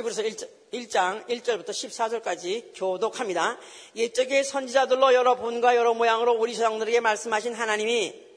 히브리서 0.00 0.22
1장 0.72 1.26
1절부터 1.28 1.68
14절까지 1.68 2.72
교독합니다. 2.74 3.58
옛적의 3.96 4.44
선지자들로 4.44 5.12
여러 5.14 5.36
분과 5.36 5.76
여러 5.76 5.94
모양으로 5.94 6.32
우리 6.32 6.54
조상들에게 6.54 7.00
말씀하신 7.00 7.54
하나님이 7.54 8.30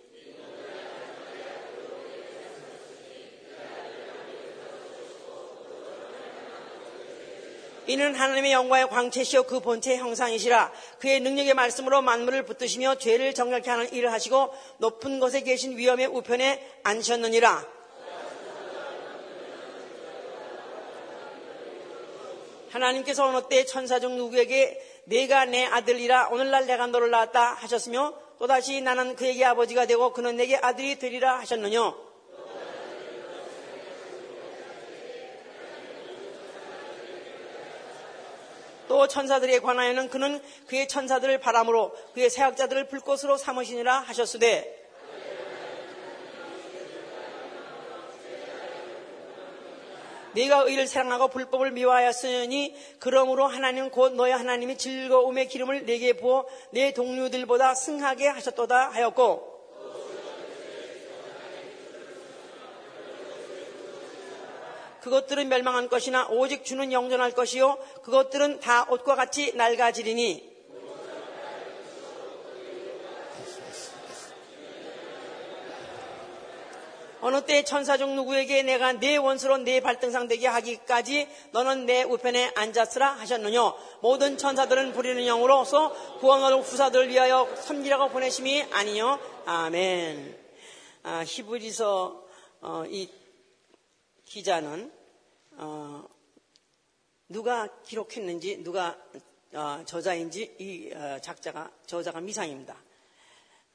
이는 7.86 8.16
하나님의 8.16 8.54
영광의 8.54 8.88
광채시요 8.90 9.44
그 9.44 9.60
본체의 9.60 9.98
형상이시라 9.98 10.72
그의 11.00 11.20
능력의 11.20 11.54
말씀으로 11.54 12.02
만물을 12.02 12.46
붙드시며 12.46 12.96
죄를 12.96 13.34
정결케 13.34 13.70
하는 13.70 13.92
일을 13.92 14.12
하시고 14.12 14.54
높은 14.78 15.20
곳에 15.20 15.42
계신 15.42 15.78
위엄의 15.78 16.08
우편에 16.08 16.80
앉으셨느니라 16.84 17.83
하나님께서 22.74 23.28
어느 23.28 23.48
때? 23.48 23.66
천사 23.66 24.00
중 24.00 24.18
누구에게 24.18 24.82
내가 25.06 25.46
내 25.46 25.64
아들이라 25.66 26.30
오늘날 26.30 26.66
내가 26.66 26.88
너를 26.88 27.12
낳았다 27.12 27.54
하셨으며 27.54 28.14
또다시 28.40 28.82
나는 28.82 29.16
그에게 29.16 29.46
아버지가 29.46 29.86
되고 29.86 30.12
그는 30.12 30.36
내게 30.36 30.58
아들이 30.58 30.98
되리라 30.98 31.38
하셨느냐 31.40 31.94
또 38.88 39.08
천사들에 39.08 39.60
관하여는 39.60 40.10
그는 40.10 40.42
그의 40.68 40.88
천사들을 40.88 41.40
바람으로 41.40 41.96
그의 42.14 42.30
세학자들을 42.30 42.88
불꽃으로 42.88 43.38
삼으시니라 43.38 44.00
하셨으되 44.00 44.83
네가 50.34 50.64
의를 50.64 50.88
사랑하고 50.88 51.28
불법을 51.30 51.72
미워하였으니 51.72 52.76
그러므로 53.00 53.48
하나님 53.48 53.90
곧 53.90 54.14
너의 54.14 54.34
하나님이 54.34 54.78
즐거움의 54.78 55.48
기름을 55.48 55.86
내게 55.86 56.14
부어 56.14 56.46
내 56.72 56.94
동료들보다 56.94 57.76
승하게 57.76 58.28
하셨도다 58.28 58.90
하였고. 58.90 59.54
그것들은 65.02 65.50
멸망한 65.50 65.90
것이나 65.90 66.28
오직 66.30 66.64
주는 66.64 66.94
영존할 66.94 67.32
것이요. 67.32 67.78
그것들은 68.04 68.62
다 68.62 68.88
옷과 68.90 69.16
같이 69.16 69.54
낡아지리니 69.54 70.53
어느 77.24 77.46
때 77.46 77.64
천사 77.64 77.96
중 77.96 78.18
누구에게 78.18 78.64
내가 78.64 78.92
내 78.92 79.16
원수로 79.16 79.60
내 79.60 79.80
발등상 79.80 80.28
되게 80.28 80.46
하기까지 80.46 81.30
너는 81.54 81.86
내 81.86 82.04
우편에 82.04 82.52
앉았으라 82.54 83.14
하셨느냐 83.14 83.62
모든 84.02 84.38
천사들은 84.38 84.92
부리는 84.92 85.26
영으로서 85.26 86.18
구원하는 86.20 86.60
후사들을 86.60 87.08
위하여 87.08 87.48
섬기라고 87.56 88.10
보내심이 88.10 88.64
아니요 88.72 89.20
아멘. 89.46 90.38
아, 91.04 91.24
히브리서 91.26 92.28
어, 92.60 92.84
이 92.88 93.10
기자는 94.26 94.92
어, 95.52 96.04
누가 97.30 97.70
기록했는지 97.84 98.64
누가 98.64 98.98
어, 99.54 99.82
저자인지 99.86 100.58
이 100.60 100.92
어, 100.94 101.20
작자가 101.22 101.72
저자가 101.86 102.20
미상입니다. 102.20 102.76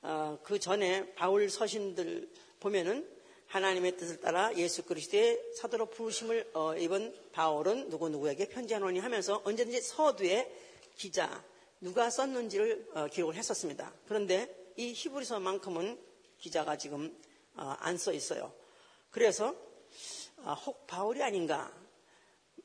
어, 0.03 0.39
그 0.43 0.59
전에 0.59 1.15
바울 1.15 1.49
서신들 1.49 2.29
보면은 2.61 3.18
하나님의 3.49 3.97
뜻을 3.97 4.21
따라 4.21 4.55
예수 4.57 4.85
그리스도의 4.85 5.55
사도로 5.55 5.87
부르심을 5.87 6.51
어, 6.55 6.77
입은 6.77 7.15
바울은 7.33 7.89
누구 7.89 8.09
누구에게 8.09 8.49
편지하노니 8.49 8.99
하면서 8.99 9.41
언제든지 9.45 9.81
서두에 9.81 10.55
기자 10.97 11.45
누가 11.81 12.11
썼는지를 12.11 12.91
어, 12.95 13.07
기록을 13.07 13.35
했었습니다. 13.35 13.93
그런데 14.07 14.55
이 14.77 14.93
히브리서만큼은 14.93 15.99
기자가 16.39 16.77
지금 16.77 17.17
어, 17.55 17.75
안써 17.81 18.13
있어요. 18.13 18.53
그래서 19.11 19.55
아, 20.45 20.53
혹 20.53 20.87
바울이 20.87 21.23
아닌가 21.23 21.73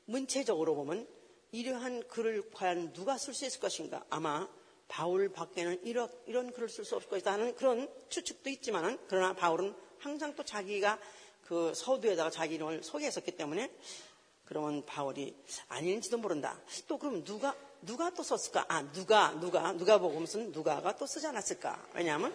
문체적으로 0.04 0.74
보면 0.74 1.08
이러한 1.50 2.06
글을 2.08 2.50
과연 2.50 2.92
누가 2.92 3.16
쓸 3.16 3.32
수 3.32 3.46
있을 3.46 3.60
것인가 3.60 4.04
아마 4.10 4.48
바울 4.88 5.30
밖에는 5.30 5.80
이런, 5.84 6.52
글을 6.52 6.68
쓸 6.68 6.84
수 6.84 6.94
없을 6.96 7.08
것이다 7.08 7.32
하는 7.32 7.54
그런 7.54 7.88
추측도 8.10 8.50
있지만은 8.50 8.98
그러나 9.08 9.32
바울은 9.32 9.74
항상 10.04 10.34
또 10.34 10.42
자기가 10.42 10.98
그 11.46 11.72
서두에다가 11.74 12.28
자기 12.28 12.56
이름을 12.56 12.82
소개했었기 12.82 13.32
때문에 13.32 13.70
그러면 14.44 14.84
바울이 14.84 15.34
아닌지도 15.68 16.18
모른다. 16.18 16.60
또 16.86 16.98
그럼 16.98 17.24
누가 17.24 17.56
누가 17.80 18.10
또 18.10 18.22
썼을까? 18.22 18.66
아 18.68 18.82
누가 18.92 19.32
누가 19.40 19.72
누가 19.72 19.96
보고 19.96 20.20
무슨 20.20 20.52
누가가 20.52 20.94
또 20.96 21.06
쓰지 21.06 21.26
않았을까? 21.26 21.88
왜냐하면 21.94 22.34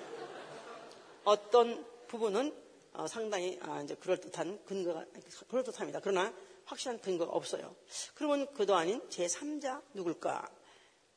어떤 1.23 1.85
부분은 2.07 2.55
어, 2.93 3.05
상당히 3.05 3.59
아, 3.61 3.83
이제 3.83 3.93
그럴 3.93 4.19
듯한 4.19 4.65
근거가 4.65 5.05
그럴 5.47 5.63
듯합니다. 5.63 5.99
그러나 5.99 6.33
확실한 6.65 6.99
근거가 6.99 7.31
없어요. 7.31 7.75
그러면 8.15 8.51
그도 8.53 8.75
아닌 8.75 8.99
제 9.09 9.27
3자 9.27 9.83
누굴까? 9.93 10.49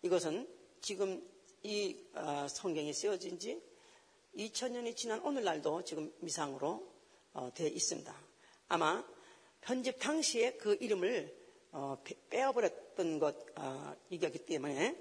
이것은 0.03 0.47
지금 0.83 1.27
이 1.62 1.97
어, 2.12 2.47
성경이 2.47 2.93
쓰여진 2.93 3.39
지 3.39 3.72
2000년이 4.37 4.97
지난 4.97 5.20
오늘날도 5.20 5.84
지금 5.84 6.12
미상으로 6.20 6.91
어, 7.34 7.50
되어 7.54 7.69
있습니다. 7.69 8.15
아마 8.69 9.04
편집 9.60 9.98
당시에 9.98 10.53
그 10.54 10.76
이름을 10.81 11.34
어, 11.72 12.03
빼어버렸던 12.31 13.19
것이기 13.19 14.26
어, 14.26 14.31
때문에 14.47 14.97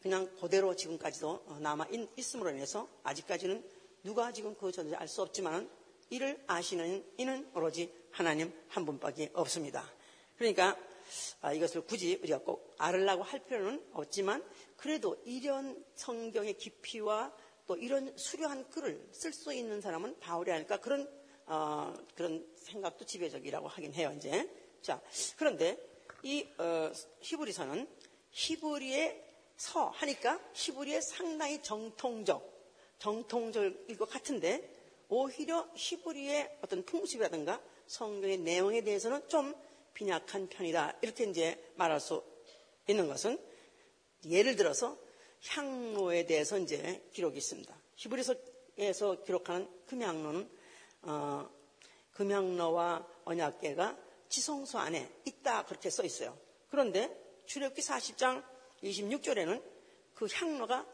그냥 0.00 0.26
그대로 0.36 0.76
지금까지도 0.76 1.44
어, 1.46 1.58
남아 1.60 1.86
있, 2.16 2.34
음으로 2.34 2.50
인해서 2.50 2.88
아직까지는 3.02 3.64
누가 4.02 4.32
지금 4.32 4.54
그 4.54 4.70
존재 4.70 4.94
알수 4.94 5.22
없지만 5.22 5.70
이를 6.10 6.42
아시는 6.46 7.04
이는 7.16 7.50
오로지 7.54 7.90
하나님 8.10 8.52
한 8.68 8.84
분밖에 8.84 9.30
없습니다. 9.32 9.90
그러니까 10.36 10.76
아, 11.40 11.52
이것을 11.52 11.82
굳이 11.82 12.18
우리가 12.22 12.38
꼭 12.38 12.74
알으려고 12.78 13.22
할 13.22 13.44
필요는 13.44 13.82
없지만 13.92 14.44
그래도 14.76 15.16
이런 15.24 15.82
성경의 15.94 16.58
깊이와 16.58 17.34
또 17.66 17.76
이런 17.76 18.16
수려한 18.16 18.68
글을 18.70 19.08
쓸 19.12 19.32
수 19.32 19.52
있는 19.52 19.80
사람은 19.80 20.18
바울이 20.20 20.52
아닐까? 20.52 20.78
그런 20.78 21.08
어, 21.46 21.92
그런 22.14 22.46
생각도 22.56 23.04
지배적이라고 23.04 23.68
하긴 23.68 23.94
해요 23.94 24.12
이제. 24.16 24.48
자 24.82 25.00
그런데 25.36 25.78
이 26.22 26.46
어, 26.58 26.90
히브리서는 27.20 27.88
히브리의 28.30 29.24
서 29.56 29.88
하니까 29.88 30.40
히브리의 30.52 31.00
상당히 31.02 31.62
정통적 31.62 32.52
정통적일 32.98 33.96
것 33.96 34.08
같은데 34.08 34.70
오히려 35.08 35.68
히브리의 35.74 36.58
어떤 36.62 36.84
풍습이라든가 36.84 37.62
성경의 37.86 38.38
내용에 38.38 38.80
대해서는 38.80 39.28
좀 39.28 39.54
빈약한 39.92 40.48
편이다. 40.48 40.98
이렇게 41.02 41.24
이제 41.24 41.72
말할 41.76 42.00
수 42.00 42.22
있는 42.88 43.06
것은 43.06 43.38
예를 44.28 44.56
들어서 44.56 44.98
향로에 45.46 46.26
대해서 46.26 46.58
이제 46.58 47.06
기록이 47.12 47.38
있습니다. 47.38 47.74
히브리서에서 47.96 49.22
기록하는 49.24 49.68
금향로는 49.86 50.50
어, 51.02 51.48
금향로와 52.12 53.06
언약계가 53.24 53.96
지성소 54.28 54.78
안에 54.78 55.10
있다 55.24 55.64
그렇게 55.66 55.90
써 55.90 56.04
있어요. 56.04 56.36
그런데 56.70 57.14
출애굽기 57.46 57.82
40장 57.82 58.42
26절에는 58.82 59.62
그 60.14 60.26
향로가 60.32 60.86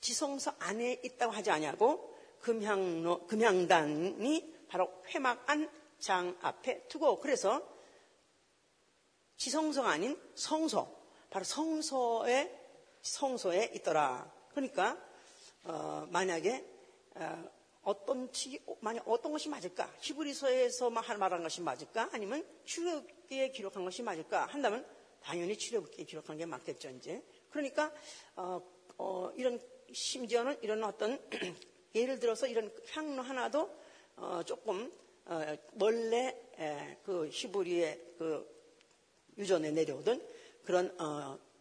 지성소 0.00 0.52
안에 0.58 1.00
있다고 1.04 1.32
하지 1.32 1.50
않냐고 1.50 2.14
금향로 2.40 3.26
금향단이 3.26 4.66
바로 4.68 4.90
회막 5.14 5.44
안 5.48 5.82
장 6.02 6.36
앞에 6.42 6.88
두고 6.88 7.20
그래서 7.20 7.62
지성소가 9.36 9.88
아닌 9.88 10.20
성소 10.34 10.92
바로 11.30 11.44
성소에 11.44 12.61
성소에 13.02 13.72
있더라. 13.74 14.32
그러니까 14.50 14.98
어, 15.64 16.06
만약에 16.10 16.64
어, 17.82 18.04
떤 18.06 18.30
만약 18.80 19.06
어떤 19.08 19.32
것이 19.32 19.48
맞을까? 19.48 19.92
히브리서에서 20.00 20.90
말한 20.90 21.42
것이 21.42 21.60
맞을까? 21.60 22.10
아니면 22.12 22.46
출애굽기에 22.64 23.50
기록한 23.50 23.84
것이 23.84 24.02
맞을까? 24.02 24.46
한다면 24.46 24.86
당연히 25.20 25.56
출애굽기에 25.56 26.04
기록한 26.04 26.36
게 26.36 26.46
맞겠죠, 26.46 26.90
이제. 26.90 27.22
그러니까 27.50 27.92
어, 28.36 28.62
어 28.98 29.32
이런 29.36 29.60
심지어는 29.92 30.58
이런 30.62 30.84
어떤 30.84 31.20
예를 31.94 32.18
들어서 32.18 32.46
이런 32.46 32.72
향로 32.92 33.22
하나도 33.22 33.70
어, 34.16 34.42
조금 34.44 34.92
어, 35.26 35.56
원래 35.80 36.36
그 37.04 37.28
히브리의 37.28 38.14
그 38.18 38.48
유전에 39.38 39.70
내려오던 39.70 40.24
그런 40.64 40.96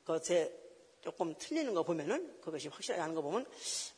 것에 0.05 0.60
조금 1.01 1.36
틀리는 1.38 1.74
거 1.74 1.83
보면은 1.83 2.39
그것이 2.42 2.68
확실하게 2.68 3.01
하는 3.01 3.15
거 3.15 3.21
보면 3.21 3.45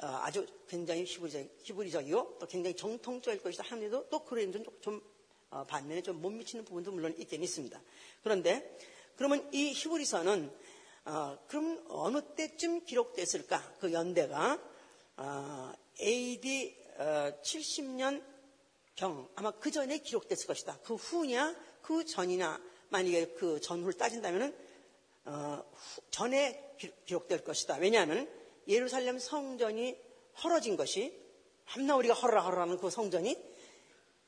어, 0.02 0.08
아주 0.22 0.46
굉장히 0.68 1.04
히브리적, 1.04 1.48
히브리적이고 1.60 2.38
또 2.40 2.48
굉장히 2.48 2.76
정통적일 2.76 3.42
것이다 3.42 3.64
하는데도 3.68 4.10
또 4.10 4.24
그런 4.24 4.52
좀, 4.52 4.64
좀 4.82 5.02
어, 5.50 5.64
반면에 5.66 6.02
좀 6.02 6.20
못 6.22 6.32
미치는 6.32 6.66
부분도 6.66 6.92
물론 6.92 7.14
있긴 7.18 7.44
있습니다. 7.44 7.82
그런데 8.24 8.78
그러면 9.16 9.48
이 9.54 9.72
히브리서는 9.74 10.52
어, 11.06 11.38
그럼 11.48 11.84
어느 11.90 12.22
때쯤 12.36 12.86
기록됐을까? 12.86 13.76
그 13.80 13.92
연대가 13.92 14.60
어, 15.18 15.74
AD 16.00 16.76
어, 16.98 17.32
70년 17.42 18.24
경 18.96 19.28
아마 19.36 19.52
그 19.52 19.70
전에 19.70 19.98
기록됐을 19.98 20.48
것이다. 20.48 20.80
그 20.84 20.96
후냐 20.96 21.56
그 21.82 22.06
전이냐 22.06 22.60
만약에 22.90 23.34
그 23.34 23.60
전후를 23.60 23.94
따진다면은 23.94 24.56
어, 25.26 25.64
후, 25.72 26.02
전에 26.10 26.73
기, 26.84 27.14
록될 27.14 27.44
것이다. 27.44 27.78
왜냐하면 27.78 28.30
예루살렘 28.68 29.20
성전이 29.20 29.98
헐어진 30.44 30.76
것이 30.76 31.18
밤나 31.66 31.96
우리가 31.96 32.14
헐어라 32.14 32.42
헐어라는 32.42 32.78
그 32.78 32.90
성전이 32.90 33.38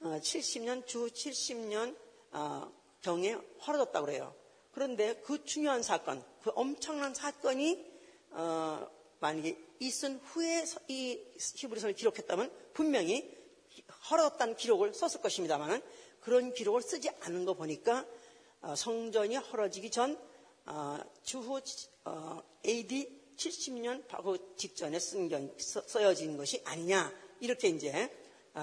어, 0.02 0.20
70년 0.22 0.86
주 0.86 1.08
70년 1.08 1.96
어, 2.32 2.72
경에 3.02 3.34
헐어졌다고 3.66 4.06
그래요. 4.06 4.36
그런데 4.72 5.16
그 5.22 5.44
중요한 5.44 5.84
사건, 5.84 6.24
그 6.44 6.52
엄청난 6.56 7.14
사건이 7.14 7.94
어, 8.32 8.90
만약에 9.20 9.58
있은 9.80 10.20
후에 10.20 10.66
이 10.88 11.20
히브리서를 11.38 11.96
기록했다면 11.96 12.52
분명히 12.74 13.36
헐었다는 14.10 14.56
기록을 14.56 14.94
썼을 14.94 15.22
것입니다만 15.22 15.82
그런 16.20 16.54
기록을 16.54 16.82
쓰지 16.82 17.10
않은 17.22 17.46
거 17.46 17.54
보니까 17.54 18.06
어, 18.62 18.76
성전이 18.76 19.38
헐어지기 19.38 19.92
전 19.92 20.18
어, 20.66 21.00
주후 21.24 21.62
어, 22.06 22.42
AD 22.66 23.36
70년 23.38 24.08
바로 24.08 24.38
직전에 24.56 24.98
쓴 25.00 25.30
써여진 25.58 26.38
것이 26.38 26.62
아니냐 26.66 27.12
이렇게 27.40 27.68
이제 27.68 28.10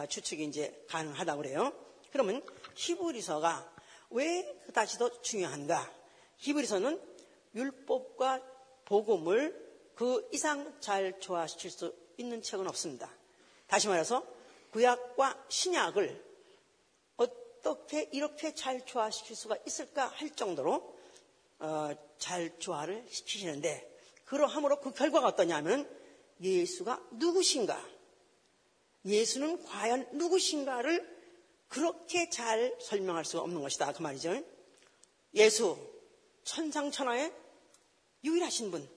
추측이 0.09 0.45
이제 0.45 0.85
가능하다고 0.89 1.43
그래요. 1.43 1.73
그러면 2.11 2.43
히브리서가 2.75 3.73
왜 4.11 4.61
다시 4.73 4.99
더 4.99 5.11
중요한가? 5.23 5.93
히브리서는 6.39 7.01
율법과 7.55 8.43
복음을 8.87 9.93
그 9.95 10.29
이상 10.33 10.75
잘 10.81 11.21
조화시킬 11.21 11.71
수 11.71 11.95
있는 12.17 12.43
책은 12.43 12.67
없습니다. 12.67 13.11
다시 13.67 13.89
말해서 13.89 14.27
구약과 14.73 15.45
신약을 15.49 16.33
어떻게 17.17 18.09
이렇게 18.13 18.55
잘 18.55 18.85
조화시킬 18.85 19.37
수가 19.37 19.57
있을까 19.67 20.09
할 20.09 20.31
정도로 20.31 20.92
어, 21.63 21.95
잘 22.19 22.59
조화를 22.59 23.07
시키시는데 23.09 23.89
그러함으로 24.25 24.81
그 24.81 24.93
결과가 24.93 25.29
어떠냐면 25.29 25.89
예수가 26.41 27.09
누구신가? 27.13 27.81
예수는 29.05 29.65
과연 29.65 30.09
누구신가를 30.13 31.09
그렇게 31.69 32.29
잘 32.31 32.77
설명할 32.81 33.25
수가 33.25 33.45
없는 33.45 33.63
것이다. 33.63 33.93
그 33.93 34.03
말이죠. 34.03 34.43
예수 35.35 35.79
천상천하의 36.45 37.33
유일하신 38.25 38.71
분 38.73 38.89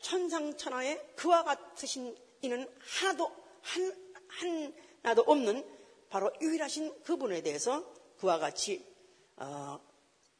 천상천하의 0.00 1.14
그와 1.16 1.42
같으신 1.42 2.16
이는 2.42 2.68
하나도 2.78 3.30
한, 3.62 4.74
하나도 5.02 5.22
없는 5.26 5.66
바로 6.08 6.30
유일하신 6.40 7.02
그분에 7.02 7.42
대해서 7.42 7.84
그와 8.18 8.38
같이 8.38 8.86
어, 9.36 9.80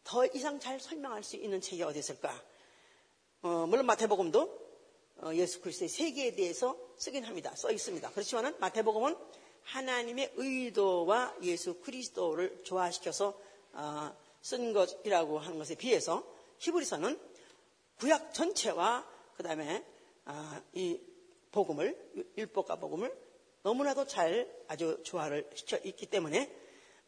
더 0.07 0.25
이상 0.27 0.61
잘 0.61 0.79
설명할 0.79 1.25
수 1.25 1.35
있는 1.35 1.61
책이 1.61 1.83
어디 1.83 1.99
있을까? 1.99 2.33
어, 3.43 3.67
물론 3.67 3.87
마태복음도 3.87 4.67
어, 5.23 5.35
예수 5.35 5.61
그리스도의 5.61 5.89
세계에 5.89 6.37
대해서 6.37 6.79
쓰긴 6.97 7.25
합니다. 7.25 7.53
써 7.57 7.73
있습니다. 7.73 8.11
그렇지만은 8.11 8.55
마태복음은 8.61 9.17
하나님의 9.65 10.35
의도와 10.37 11.35
예수 11.43 11.81
그리스도를 11.81 12.63
조화시켜서 12.63 13.37
어, 13.73 14.17
쓴 14.43 14.73
것이라고 14.73 15.41
하는 15.41 15.59
것에 15.59 15.75
비해서 15.75 16.25
히브리서는 16.61 17.19
구약 17.99 18.33
전체와 18.33 19.05
그 19.37 19.43
다음에 19.43 19.85
아, 20.25 20.63
이 20.73 21.01
복음을 21.51 22.33
율법과 22.39 22.77
복음을 22.77 23.13
너무나도 23.63 24.07
잘 24.07 24.49
아주 24.69 25.01
조화를 25.03 25.51
시켜 25.55 25.79
있기 25.79 26.07
때문에 26.07 26.49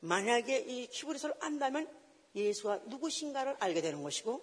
만약에 0.00 0.58
이 0.66 0.88
히브리서를 0.90 1.36
안다면 1.38 1.88
예수가 2.34 2.82
누구신가를 2.86 3.56
알게 3.58 3.80
되는 3.80 4.02
것이고 4.02 4.42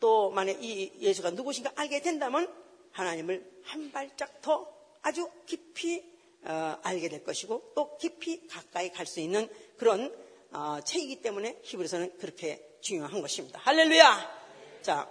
또 0.00 0.30
만약 0.30 0.62
이 0.62 0.92
예수가 0.98 1.30
누구신가 1.30 1.72
알게 1.76 2.02
된다면 2.02 2.52
하나님을 2.92 3.60
한 3.64 3.90
발짝 3.92 4.40
더 4.40 4.72
아주 5.02 5.30
깊이 5.46 6.04
어, 6.42 6.78
알게 6.82 7.08
될 7.08 7.24
것이고 7.24 7.72
또 7.74 7.96
깊이 7.96 8.46
가까이 8.46 8.92
갈 8.92 9.06
수 9.06 9.20
있는 9.20 9.48
그런 9.76 10.14
어, 10.52 10.80
책이기 10.84 11.22
때문에 11.22 11.60
히브리서는 11.62 12.18
그렇게 12.18 12.78
중요한 12.80 13.20
것입니다. 13.20 13.58
할렐루야! 13.62 14.36
자, 14.82 15.10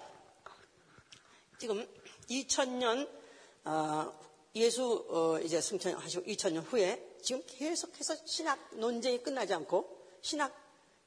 지금 1.60 1.86
2000년 2.30 3.10
어, 3.66 4.19
예수 4.56 5.06
어, 5.10 5.40
이제 5.40 5.60
승천하시고 5.60 6.25
2000년 6.25 6.63
후에 6.66 7.16
지금 7.22 7.44
계속해서 7.48 8.16
신학 8.25 8.60
논쟁이 8.78 9.22
끝나지 9.22 9.54
않고 9.54 10.18
신학 10.22 10.64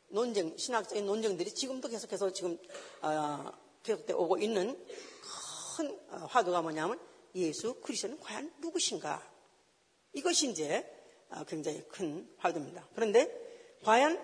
논쟁, 0.08 0.56
신학적인 0.56 1.06
논쟁들이 1.06 1.52
지금도 1.52 1.88
계속해서 1.88 2.32
지금 2.32 2.58
어, 3.02 3.52
계속돼 3.82 4.12
오고 4.12 4.38
있는 4.38 4.82
큰 5.76 5.98
화두가 6.26 6.62
뭐냐면 6.62 6.98
예수 7.34 7.74
그리스도는 7.80 8.18
과연 8.20 8.52
누구신가? 8.60 9.22
이것이 10.14 10.50
이제 10.50 10.84
굉장히 11.46 11.86
큰 11.88 12.28
화두입니다. 12.38 12.88
그런데 12.94 13.30
과연 13.84 14.20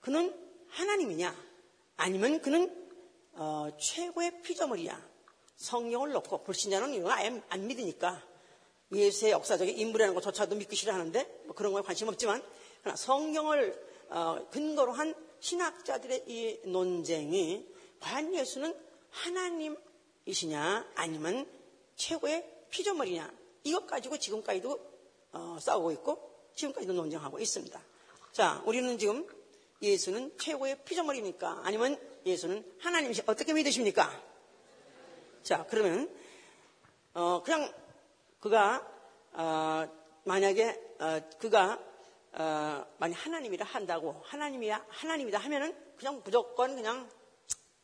그는 0.00 0.34
하나님이냐? 0.68 1.34
아니면 1.96 2.40
그는 2.40 2.84
어, 3.32 3.68
최고의 3.78 4.42
피조물이야. 4.42 5.14
성령을 5.56 6.12
넣고 6.12 6.42
불신자는 6.42 6.94
이거 6.94 7.10
아예 7.10 7.42
안 7.48 7.66
믿으니까 7.66 8.22
예수의 8.92 9.32
역사적인 9.32 9.76
인물이라는 9.76 10.14
것조차도 10.14 10.56
믿기 10.56 10.76
싫어하는데 10.76 11.42
뭐 11.44 11.54
그런 11.54 11.72
거에 11.72 11.82
관심 11.82 12.08
없지만 12.08 12.42
그러나 12.80 12.96
성경을 12.96 13.72
어, 13.72 13.93
근거로 14.50 14.92
한 14.92 15.14
신학자들의 15.40 16.24
이 16.26 16.60
논쟁이 16.64 17.66
과연 18.00 18.34
예수는 18.34 18.74
하나님이시냐 19.10 20.92
아니면 20.94 21.46
최고의 21.96 22.66
피조물이냐 22.70 23.32
이것 23.64 23.86
가지고 23.86 24.18
지금까지도 24.18 24.78
어, 25.32 25.58
싸우고 25.60 25.92
있고 25.92 26.48
지금까지도 26.54 26.92
논쟁하고 26.92 27.38
있습니다. 27.38 27.80
자, 28.32 28.62
우리는 28.66 28.98
지금 28.98 29.26
예수는 29.82 30.36
최고의 30.38 30.84
피조물입니까? 30.84 31.60
아니면 31.64 31.98
예수는 32.24 32.64
하나님이시 32.80 33.22
어떻게 33.26 33.52
믿으십니까? 33.52 34.10
자, 35.42 35.66
그러면 35.68 36.10
어, 37.12 37.42
그냥 37.44 37.72
그가 38.40 38.86
어, 39.32 39.88
만약에 40.24 40.96
어, 41.00 41.20
그가 41.38 41.78
어, 42.36 42.84
만약 42.98 43.24
하나님이라 43.26 43.64
한다고 43.64 44.20
하나님이야 44.24 44.86
하나님이다 44.88 45.38
하면은 45.38 45.76
그냥 45.96 46.20
무조건 46.24 46.74
그냥 46.74 47.08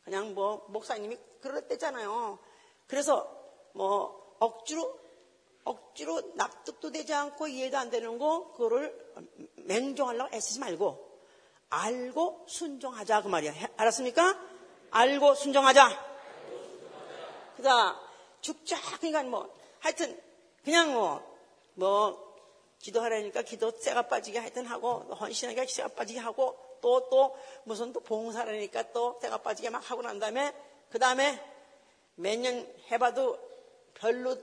그냥 0.03 0.33
뭐 0.33 0.65
목사님이 0.67 1.17
그랬대잖아요. 1.41 2.37
그래서 2.87 3.31
뭐 3.73 4.35
억지로 4.39 4.99
억지로 5.63 6.21
납득도 6.35 6.91
되지 6.91 7.13
않고 7.13 7.47
이해도 7.47 7.77
안 7.77 7.89
되는 7.89 8.17
거 8.17 8.51
그거를 8.53 9.13
맹종하려고 9.55 10.35
애쓰지 10.35 10.59
말고 10.59 11.11
알고 11.69 12.45
순종하자 12.47 13.21
그 13.21 13.27
말이야. 13.29 13.53
알았습니까? 13.77 14.37
알고 14.89 15.35
순종하자. 15.35 16.11
그다 17.55 17.99
죽자 18.41 18.75
그러니까 18.97 19.23
뭐 19.23 19.55
하여튼 19.79 20.19
그냥 20.65 20.93
뭐뭐 20.93 21.21
뭐 21.75 22.30
기도하라니까 22.81 23.43
기도 23.43 23.71
쇠가 23.71 24.03
빠지게 24.07 24.39
하여튼 24.39 24.65
하고 24.65 24.99
헌신하니까 25.15 25.65
쇠가 25.67 25.89
빠지게 25.89 26.19
하고 26.19 26.57
또또 26.81 27.09
또 27.09 27.37
무슨 27.63 27.93
또 27.93 27.99
봉사라니까 27.99 28.91
또 28.91 29.19
쇠가 29.21 29.37
빠지게 29.39 29.69
막 29.69 29.89
하고 29.89 30.01
난 30.01 30.19
다음에 30.19 30.53
그 30.89 30.99
다음에 30.99 31.39
몇 32.15 32.37
년 32.37 32.67
해봐도 32.91 33.39
별로 33.93 34.35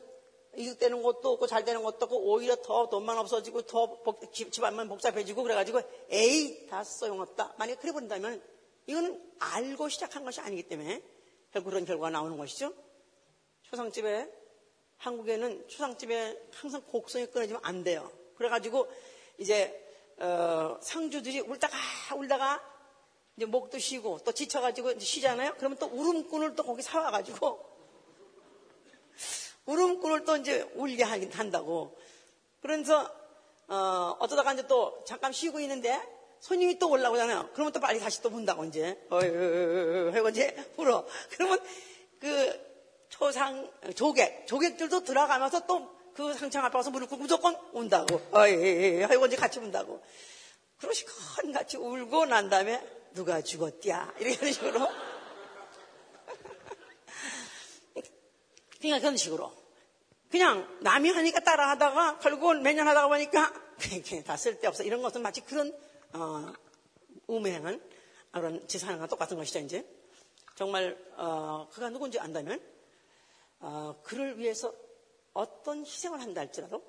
이득되는 0.57 1.03
것도 1.03 1.33
없고 1.33 1.47
잘 1.47 1.65
되는 1.65 1.83
것도 1.83 2.07
없고 2.07 2.33
오히려 2.33 2.57
더 2.57 2.89
돈만 2.89 3.19
없어지고 3.19 3.63
더 3.63 4.03
복, 4.03 4.33
집안만 4.33 4.89
복잡해지고 4.89 5.43
그래가지고 5.43 5.83
에이 6.11 6.67
다 6.69 6.83
소용없다. 6.83 7.55
만약에 7.59 7.79
그래 7.81 7.93
버린다면 7.93 8.43
이거는 8.87 9.33
알고 9.39 9.89
시작한 9.89 10.25
것이 10.25 10.41
아니기 10.41 10.63
때문에 10.65 11.03
결국 11.53 11.71
그런 11.71 11.85
결과가 11.85 12.11
나오는 12.11 12.37
것이죠. 12.37 12.73
초상집에 13.63 14.29
한국에는 14.97 15.69
초상집에 15.69 16.49
항상 16.53 16.83
곡성이 16.83 17.27
끊어지면 17.27 17.61
안 17.65 17.85
돼요. 17.85 18.11
그래가지고 18.39 18.91
이제 19.37 19.85
어, 20.19 20.79
상주들이 20.81 21.41
울다가 21.41 21.77
울다가 22.17 22.61
이제 23.37 23.47
목도 23.47 23.79
쉬고 23.79 24.19
또 24.25 24.33
지쳐가지고 24.33 24.99
쉬잖아요. 24.99 25.55
그러면 25.59 25.79
또 25.79 25.87
울음꾼을 25.87 26.57
또 26.57 26.65
거기 26.65 26.83
사와가지고 26.83 27.69
울음꾼을 29.67 30.25
또 30.25 30.37
이제 30.37 30.63
울게 30.75 31.03
하긴 31.05 31.33
한다고. 31.33 31.97
그래서 32.63 33.13
어, 33.69 34.17
어쩌다가 34.19 34.55
이제 34.55 34.67
또 34.67 35.05
잠깐 35.05 35.33
쉬고 35.33 35.61
있는데 35.61 36.01
손님이 36.41 36.79
또 36.79 36.89
올라오잖아요. 36.91 37.51
그러면 37.53 37.73
또 37.73 37.81
빨리 37.81 38.01
다시 38.01 38.23
또 38.23 38.31
본다고 38.31 38.65
이제. 38.65 38.99
어이, 39.11 40.15
하고 40.15 40.29
이제 40.31 40.55
불어. 40.75 41.07
그러면 41.31 41.61
그 42.19 42.69
초상, 43.09 43.71
조객, 43.95 44.47
조객들도 44.47 45.05
들어가면서 45.05 45.67
또 45.67 45.98
그 46.19 46.35
상창 46.35 46.65
앞에 46.65 46.77
와서 46.77 46.91
무릎 46.91 47.11
꿇고 47.11 47.23
무조건 47.23 47.57
운다고. 47.73 48.21
어이, 48.33 49.03
하고 49.03 49.27
이제 49.27 49.37
같이 49.37 49.61
운다고. 49.61 50.03
그러시 50.81 51.05
큰 51.05 51.53
같이 51.53 51.77
울고 51.77 52.27
난 52.27 52.51
다음에 52.51 52.85
누가 53.15 53.41
죽었디야. 53.41 54.15
이런 54.19 54.53
식으로. 54.53 54.89
그러니까 58.81 58.99
그런 58.99 59.17
식으로. 59.17 59.53
그냥 60.29 60.67
남이 60.81 61.09
하니까 61.09 61.39
따라 61.39 61.71
하다가 61.71 62.19
결국은 62.19 62.63
몇년 62.63 62.89
하다가 62.89 63.07
보니까 63.07 63.53
그게 63.79 64.25
다 64.25 64.37
쓸데없어. 64.37 64.83
이런 64.83 65.03
것은 65.03 65.23
마치 65.23 65.41
그런, 65.43 65.73
어, 66.15 66.53
우매한 67.29 67.81
그런 68.33 68.67
지사랑과 68.67 69.07
똑같은 69.07 69.37
것이죠, 69.37 69.61
이제. 69.61 69.87
정말, 70.57 70.99
어, 71.17 71.69
그가 71.71 71.91
누군지 71.91 72.19
안다면, 72.19 72.61
어, 73.61 74.01
그를 74.03 74.37
위해서 74.37 74.75
어떤 75.39 75.87
희생을 75.87 76.21
한다 76.21 76.41
할지라도 76.41 76.83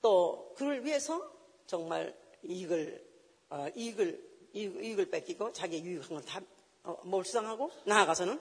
또 0.00 0.52
그를 0.56 0.84
위해서 0.84 1.32
정말 1.66 2.12
이익을, 2.42 3.06
어, 3.50 3.68
이익을, 3.76 4.32
이익, 4.52 4.98
을 4.98 5.08
뺏기고 5.08 5.52
자기의 5.52 5.84
유익한 5.84 6.44
어, 6.82 6.96
몰수당하고 7.04 7.70
나아가서는 7.84 8.40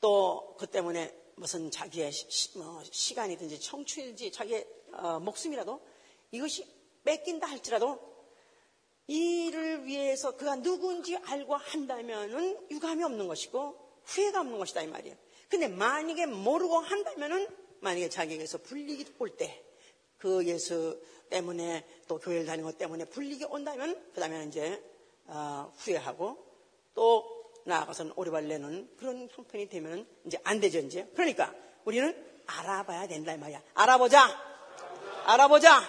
또 0.00 0.54
그 0.60 0.66
때문에 0.68 1.12
무슨 1.34 1.70
자기의 1.70 2.12
시, 2.12 2.56
뭐, 2.56 2.82
간이든지 3.16 3.60
청춘이든지 3.60 4.30
자기의 4.30 4.66
어, 4.92 5.18
목숨이라도 5.18 5.80
이것이 6.30 6.66
뺏긴다 7.02 7.48
할지라도 7.48 7.98
이를 9.08 9.86
위해서 9.86 10.36
그가 10.36 10.54
누군지 10.56 11.16
알고 11.16 11.56
한다면은 11.56 12.68
유감이 12.70 13.02
없는 13.02 13.26
것이고 13.26 14.02
후회가 14.04 14.40
없는 14.40 14.58
것이다 14.58 14.82
이 14.82 14.86
말이에요. 14.86 15.16
근데 15.48 15.66
만약에 15.66 16.26
모르고 16.26 16.78
한다면은 16.78 17.59
만약에 17.80 18.08
자기에게서 18.08 18.58
불리기 18.58 19.14
올 19.18 19.36
때 19.36 19.70
그 20.20 20.46
예수 20.46 21.00
때문에 21.30 21.84
또 22.06 22.18
교회를 22.18 22.44
다니는 22.44 22.70
것 22.70 22.76
때문에 22.76 23.06
불리기 23.06 23.44
온다면 23.46 23.98
그 24.14 24.20
다음에 24.20 24.44
이제 24.44 24.82
어, 25.26 25.72
후회하고 25.78 26.36
또 26.94 27.52
나아가서는 27.64 28.12
오리발 28.16 28.46
내는 28.46 28.88
그런 28.98 29.28
형편이 29.30 29.68
되면 29.70 30.06
이제 30.26 30.38
안 30.44 30.60
되죠, 30.60 30.78
이제. 30.80 31.08
그러니까 31.14 31.54
우리는 31.84 32.14
알아봐야 32.46 33.06
된다, 33.08 33.32
이 33.32 33.38
말이야. 33.38 33.62
알아보자! 33.74 34.28
알아보자! 35.24 35.80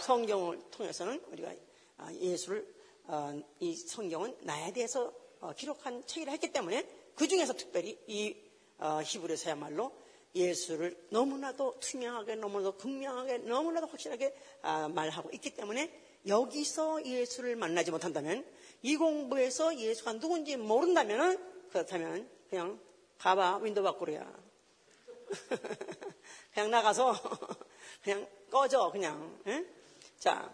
성경을 0.00 0.60
통해서는 0.70 1.22
우리가 1.32 1.52
아, 1.98 2.12
예수를, 2.14 2.66
어, 3.04 3.38
이 3.60 3.74
성경은 3.74 4.36
나에 4.42 4.72
대해서 4.72 5.12
어, 5.40 5.52
기록한 5.54 6.06
책이라 6.06 6.32
했기 6.32 6.52
때문에 6.52 6.88
그 7.16 7.28
중에서 7.28 7.52
특별히 7.52 7.98
이 8.06 8.34
어, 8.78 9.00
히브리서야말로 9.04 9.92
예수를 10.34 10.96
너무나도 11.10 11.78
투명하게, 11.80 12.36
너무나도 12.36 12.76
극명하게, 12.78 13.38
너무나도 13.38 13.86
확실하게 13.86 14.34
아, 14.62 14.88
말하고 14.88 15.30
있기 15.32 15.50
때문에 15.54 15.92
여기서 16.26 17.04
예수를 17.04 17.56
만나지 17.56 17.90
못한다면 17.90 18.44
이 18.82 18.96
공부에서 18.96 19.76
예수가 19.78 20.14
누군지 20.14 20.56
모른다면 20.56 21.68
그렇다면 21.70 22.28
그냥 22.48 22.80
가봐 23.18 23.58
윈도 23.58 23.82
밖으로야. 23.82 24.32
그냥 26.52 26.70
나가서 26.70 27.14
그냥 28.02 28.26
꺼져 28.50 28.90
그냥. 28.90 29.40
에? 29.46 29.64
자 30.18 30.52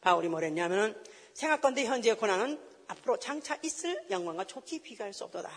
바울이 0.00 0.28
뭐랬냐면 0.28 1.02
생각건대 1.34 1.84
현재의 1.84 2.16
고난은 2.16 2.60
앞으로 2.88 3.18
장차 3.18 3.58
있을 3.62 4.06
영광과 4.10 4.44
좋게 4.44 4.82
비교할 4.82 5.12
수 5.12 5.24
없도다. 5.24 5.50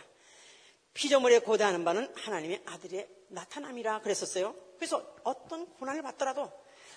피조물에 0.94 1.40
고대하는 1.40 1.84
바는 1.86 2.12
하나님의 2.16 2.64
아들의 2.66 3.19
나타남이라 3.30 4.02
그랬었어요. 4.02 4.56
그래서 4.78 5.06
어떤 5.24 5.68
고난을 5.76 6.02
받더라도 6.02 6.52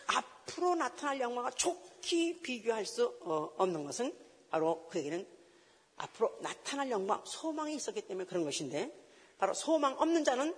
앞으로 0.07 0.75
나타날 0.75 1.21
영광과 1.21 1.51
좋게 1.51 2.41
비교할 2.43 2.87
수 2.87 3.19
어, 3.23 3.53
없는 3.57 3.85
것은 3.85 4.17
바로 4.51 4.87
그에게는 4.89 5.27
앞으로 5.97 6.37
나타날 6.41 6.91
영광, 6.91 7.23
소망이 7.25 7.75
있었기 7.75 8.03
때문에 8.03 8.27
그런 8.27 8.45
것인데 8.45 8.93
바로 9.39 9.55
소망 9.55 9.95
없는 9.99 10.25
자는 10.25 10.55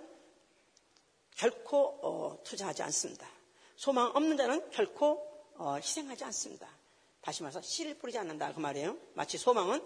결코 1.35 1.99
어, 2.01 2.43
투자하지 2.43 2.83
않습니다. 2.83 3.27
소망 3.75 4.11
없는 4.15 4.37
자는 4.37 4.69
결코 4.71 5.27
어, 5.57 5.75
희생하지 5.75 6.23
않습니다. 6.25 6.67
다시 7.21 7.43
말해서 7.43 7.61
씨를 7.61 7.95
뿌리지 7.97 8.17
않는다 8.19 8.53
그 8.53 8.59
말이에요. 8.59 8.97
마치 9.13 9.37
소망은 9.37 9.81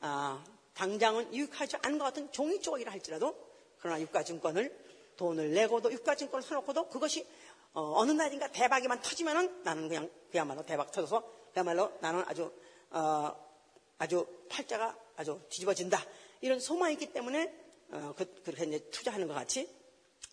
아, 0.00 0.42
당장은 0.74 1.34
유익하지 1.34 1.76
않은 1.82 1.98
것 1.98 2.04
같은 2.06 2.30
종이 2.32 2.60
쪽이라 2.60 2.90
할지라도 2.92 3.36
그러나 3.78 4.00
유가증권을 4.00 4.87
돈을 5.18 5.52
내고도 5.52 5.92
유가증 5.92 6.30
권을 6.30 6.42
사놓고도 6.42 6.88
그것이 6.88 7.26
어, 7.74 8.04
느 8.06 8.12
날인가 8.12 8.50
대박이만 8.50 9.02
터지면은 9.02 9.62
나는 9.62 9.88
그냥 9.88 10.10
그야말로 10.30 10.64
대박 10.64 10.90
터져서 10.90 11.22
그야말로 11.52 11.92
나는 12.00 12.24
아주 12.26 12.50
어, 12.90 13.36
아주 13.98 14.26
팔자가 14.48 14.96
아주 15.16 15.40
뒤집어진다 15.50 16.02
이런 16.40 16.60
소망이 16.60 16.94
있기 16.94 17.12
때문에 17.12 17.52
어, 17.90 18.14
그, 18.16 18.24
렇게 18.46 18.64
이제 18.64 18.78
투자하는 18.90 19.28
것 19.28 19.34
같이 19.34 19.68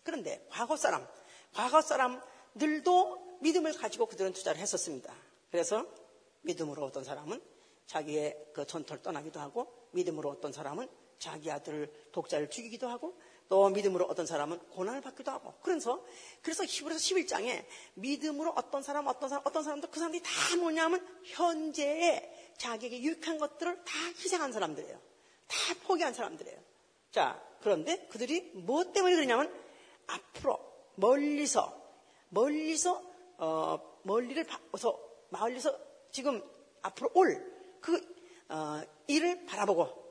그런데 0.02 0.46
과거 0.50 0.76
사람 0.76 1.06
과거 1.52 1.82
사람들도 1.82 3.38
믿음을 3.40 3.72
가지고 3.74 4.06
그들은 4.06 4.32
투자를 4.32 4.60
했었습니다. 4.60 5.14
그래서 5.50 5.84
믿음으로 6.42 6.84
어떤 6.84 7.04
사람은 7.04 7.42
자기의 7.86 8.50
그 8.54 8.66
전토를 8.66 9.02
떠나기도 9.02 9.40
하고 9.40 9.72
믿음으로 9.90 10.30
어떤 10.30 10.52
사람은 10.52 10.88
자기 11.18 11.50
아들을 11.50 12.10
독자를 12.12 12.50
죽이기도 12.50 12.88
하고 12.88 13.16
또 13.48 13.68
믿음으로 13.68 14.06
어떤 14.06 14.26
사람은 14.26 14.58
고난을 14.70 15.00
받기도 15.00 15.30
하고 15.30 15.54
그래서 15.62 16.02
그래서 16.42 16.64
히브리서 16.64 16.98
11장에 16.98 17.64
믿음으로 17.94 18.52
어떤 18.56 18.82
사람 18.82 19.06
어떤 19.06 19.28
사람 19.28 19.42
어떤 19.46 19.62
사람도 19.62 19.88
그 19.88 19.98
사람들이 19.98 20.22
다 20.22 20.56
뭐냐면 20.58 21.06
현재에 21.24 22.52
자기에게 22.58 23.00
유익한 23.02 23.38
것들을 23.38 23.84
다 23.84 23.92
희생한 24.16 24.52
사람들이에요. 24.52 24.98
다 25.46 25.56
포기한 25.84 26.12
사람들이에요. 26.12 26.58
자 27.12 27.40
그런데 27.60 28.06
그들이 28.08 28.50
무엇 28.54 28.92
때문에 28.92 29.14
그러냐면 29.14 29.52
앞으로 30.06 30.58
멀리서 30.96 31.76
멀리서 32.30 33.02
어, 33.38 33.98
멀리를 34.02 34.44
봐서 34.44 34.98
멀리서 35.28 35.76
지금 36.10 36.42
앞으로 36.82 37.10
올그 37.14 38.16
어, 38.48 38.82
일을 39.06 39.46
바라보고 39.46 40.06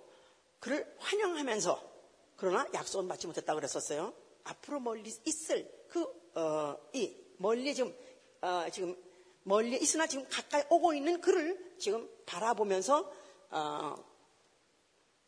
그를 0.60 0.96
환영하면서 1.00 1.95
그러나 2.36 2.68
약속은 2.74 3.08
받지 3.08 3.28
못했다고 3.28 3.58
그랬었어요. 3.58 4.14
앞으로 4.44 4.80
멀리 4.80 5.12
있을 5.26 5.70
그, 5.88 6.04
어, 6.36 6.78
이, 6.94 7.16
멀리 7.38 7.74
지금, 7.74 7.96
어, 8.42 8.66
지금, 8.72 8.96
멀리 9.44 9.78
있으나 9.78 10.08
지금 10.08 10.28
가까이 10.30 10.64
오고 10.70 10.94
있는 10.94 11.22
그를 11.22 11.76
지금 11.80 12.10
바라보면서, 12.26 13.12
어, 13.52 13.96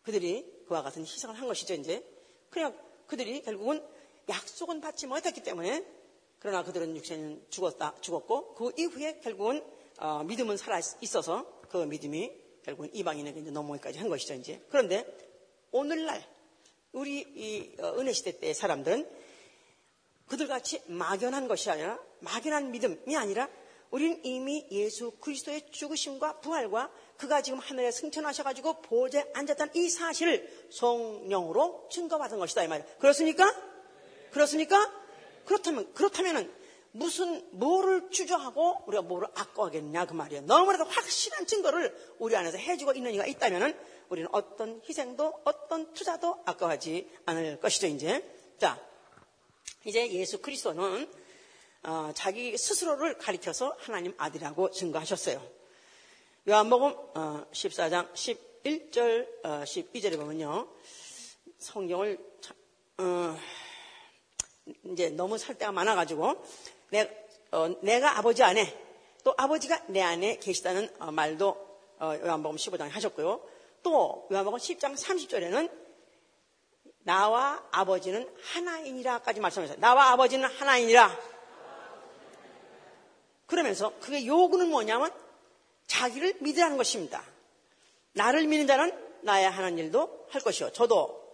그들이 0.03 0.63
그와 0.67 0.81
같은 0.81 1.03
희생을 1.03 1.35
한 1.35 1.47
것이죠, 1.47 1.73
이제. 1.75 2.05
그냥 2.49 2.77
그들이 3.07 3.41
결국은 3.41 3.85
약속은 4.29 4.81
받지 4.81 5.07
못했기 5.07 5.43
때문에, 5.43 5.85
그러나 6.39 6.63
그들은 6.63 6.95
육체는 6.97 7.45
죽었다, 7.49 7.95
죽었고, 8.01 8.55
그 8.55 8.71
이후에 8.77 9.19
결국은, 9.19 9.63
어, 9.99 10.23
믿음은 10.23 10.57
살아 10.57 10.79
있어서 11.01 11.61
그 11.69 11.77
믿음이 11.77 12.31
결국은 12.63 12.93
이방인에게 12.93 13.39
이제 13.39 13.51
넘어오기까지 13.51 13.99
한 13.99 14.09
것이죠, 14.09 14.33
이제. 14.35 14.61
그런데 14.69 15.05
오늘날 15.71 16.21
우리 16.98 17.20
이 17.20 17.75
어, 17.80 17.94
은혜 18.00 18.12
시대 18.12 18.39
때의 18.39 18.56
사람들은 18.56 19.08
그들같이 20.27 20.82
막연한 20.88 21.48
것이 21.48 21.70
아니라 21.70 22.00
막연한 22.22 22.72
믿음이 22.72 23.16
아니라 23.16 23.48
우리는 23.92 24.20
이미 24.25 24.66
예수 24.72 25.12
그리스도의 25.12 25.70
죽으심과 25.72 26.39
부활과 26.39 26.92
그가 27.18 27.44
지금 27.44 27.60
하늘에 27.60 27.92
승천하셔가지고 27.92 28.82
보좌에 28.82 29.25
앉았다는 29.34 29.75
이 29.75 29.89
사실을 29.89 30.68
성령으로 30.72 31.88
증거받은 31.92 32.39
것이다 32.39 32.63
이 32.63 32.68
말이에요. 32.68 32.89
그렇습니까? 32.98 33.46
그렇습니까? 34.32 34.92
그렇다면 35.46 35.94
그렇다면은 35.94 36.51
무슨 36.98 37.48
뭐를 37.51 38.10
주저하고 38.10 38.84
우리가 38.88 39.04
뭐를 39.04 39.27
아까워하겠냐 39.36 40.06
그 40.06 40.13
말이에요. 40.13 40.44
너무나도 40.44 40.86
확실한 40.86 41.46
증거를 41.46 42.16
우리 42.18 42.36
안에서 42.36 42.58
해주고 42.58 42.94
있는 42.94 43.13
이가 43.13 43.25
있다면은 43.25 43.77
우리는 44.10 44.27
어떤 44.32 44.82
희생도 44.88 45.42
어떤 45.44 45.94
투자도 45.94 46.42
아까워하지 46.46 47.10
않을 47.25 47.60
것이죠, 47.60 47.88
이제. 47.88 48.24
자, 48.58 48.82
이제 49.86 50.12
예수 50.12 50.42
그리스도는 50.42 51.08
어, 51.84 52.12
자기 52.16 52.58
스스로를 52.58 53.18
가리켜서 53.18 53.75
하나님 53.80 54.13
아들이라고 54.18 54.72
증거하셨어요. 54.72 55.42
요한복음 56.50 56.96
어, 57.13 57.46
14장 57.51 58.12
11절 58.13 59.27
어, 59.46 59.50
12절에 59.63 60.18
보면요. 60.18 60.68
성경을 61.60 62.18
어, 62.98 63.38
이제 64.86 65.10
너무 65.10 65.38
살 65.38 65.58
때가 65.58 65.72
많아가지고 65.72 66.44
내, 66.89 67.10
어, 67.51 67.70
내가 67.82 68.17
아버지 68.17 68.44
안에 68.44 68.88
또 69.24 69.34
아버지가 69.38 69.84
내 69.88 70.01
안에 70.01 70.38
계시다는 70.38 70.89
어, 71.00 71.12
말도 71.12 71.67
어, 72.00 72.13
요한복음 72.24 72.58
15장 72.58 72.89
하셨고요. 72.89 73.41
또 73.84 74.27
요한복음 74.32 74.60
10장 74.60 74.96
30절에는 74.96 75.72
나와 77.03 77.63
아버지는 77.72 78.29
하나이니라까지 78.41 79.39
말씀하셨어요. 79.39 79.79
나와 79.79 80.12
아버지는 80.12 80.50
하나이니라. 80.50 81.17
그러면서 83.46 83.94
그게 84.00 84.25
요구는 84.25 84.70
뭐냐면 84.70 85.12
자기를 85.88 86.36
믿으라는 86.41 86.77
것입니다. 86.77 87.24
나를 88.13 88.46
믿는 88.46 88.67
자는 88.67 88.91
나의 89.22 89.50
하는 89.50 89.77
일도 89.77 90.27
할 90.29 90.41
것이요. 90.41 90.72
저도 90.74 91.25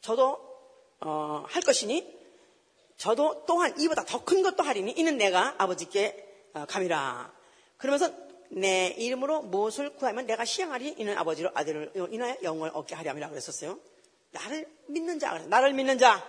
저도 0.00 0.38
어, 1.00 1.44
할 1.48 1.62
것이니 1.62 2.19
저도 3.00 3.46
또한 3.46 3.72
이보다 3.80 4.04
더 4.04 4.22
큰 4.26 4.42
것도 4.42 4.62
하리니 4.62 4.92
이는 4.92 5.16
내가 5.16 5.54
아버지께 5.56 6.50
어, 6.52 6.66
감이라. 6.66 7.32
그러면서 7.78 8.12
내 8.50 8.88
이름으로 8.88 9.40
무엇을 9.40 9.96
구하면 9.96 10.26
내가 10.26 10.44
시행하리 10.44 10.96
이는 10.98 11.16
아버지로 11.16 11.50
아들을 11.54 11.92
인하여 12.10 12.36
영을 12.42 12.70
얻게 12.74 12.94
하리 12.94 13.08
함이라 13.08 13.30
그랬었어요. 13.30 13.78
나를 14.32 14.68
믿는 14.88 15.18
자, 15.18 15.38
나를 15.48 15.72
믿는 15.72 15.96
자. 15.96 16.22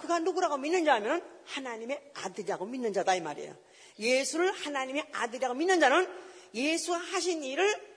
그가 0.00 0.18
누구라고 0.18 0.56
믿는 0.56 0.84
자 0.84 0.94
하면 0.94 1.22
하나님의 1.44 2.10
아들이라고 2.14 2.66
믿는 2.66 2.92
자다 2.92 3.14
이 3.14 3.20
말이에요. 3.20 3.54
예수를 4.00 4.50
하나님의 4.50 5.06
아들이라고 5.12 5.54
믿는 5.54 5.78
자는 5.78 6.08
예수가 6.52 6.98
하신 6.98 7.44
일을 7.44 7.90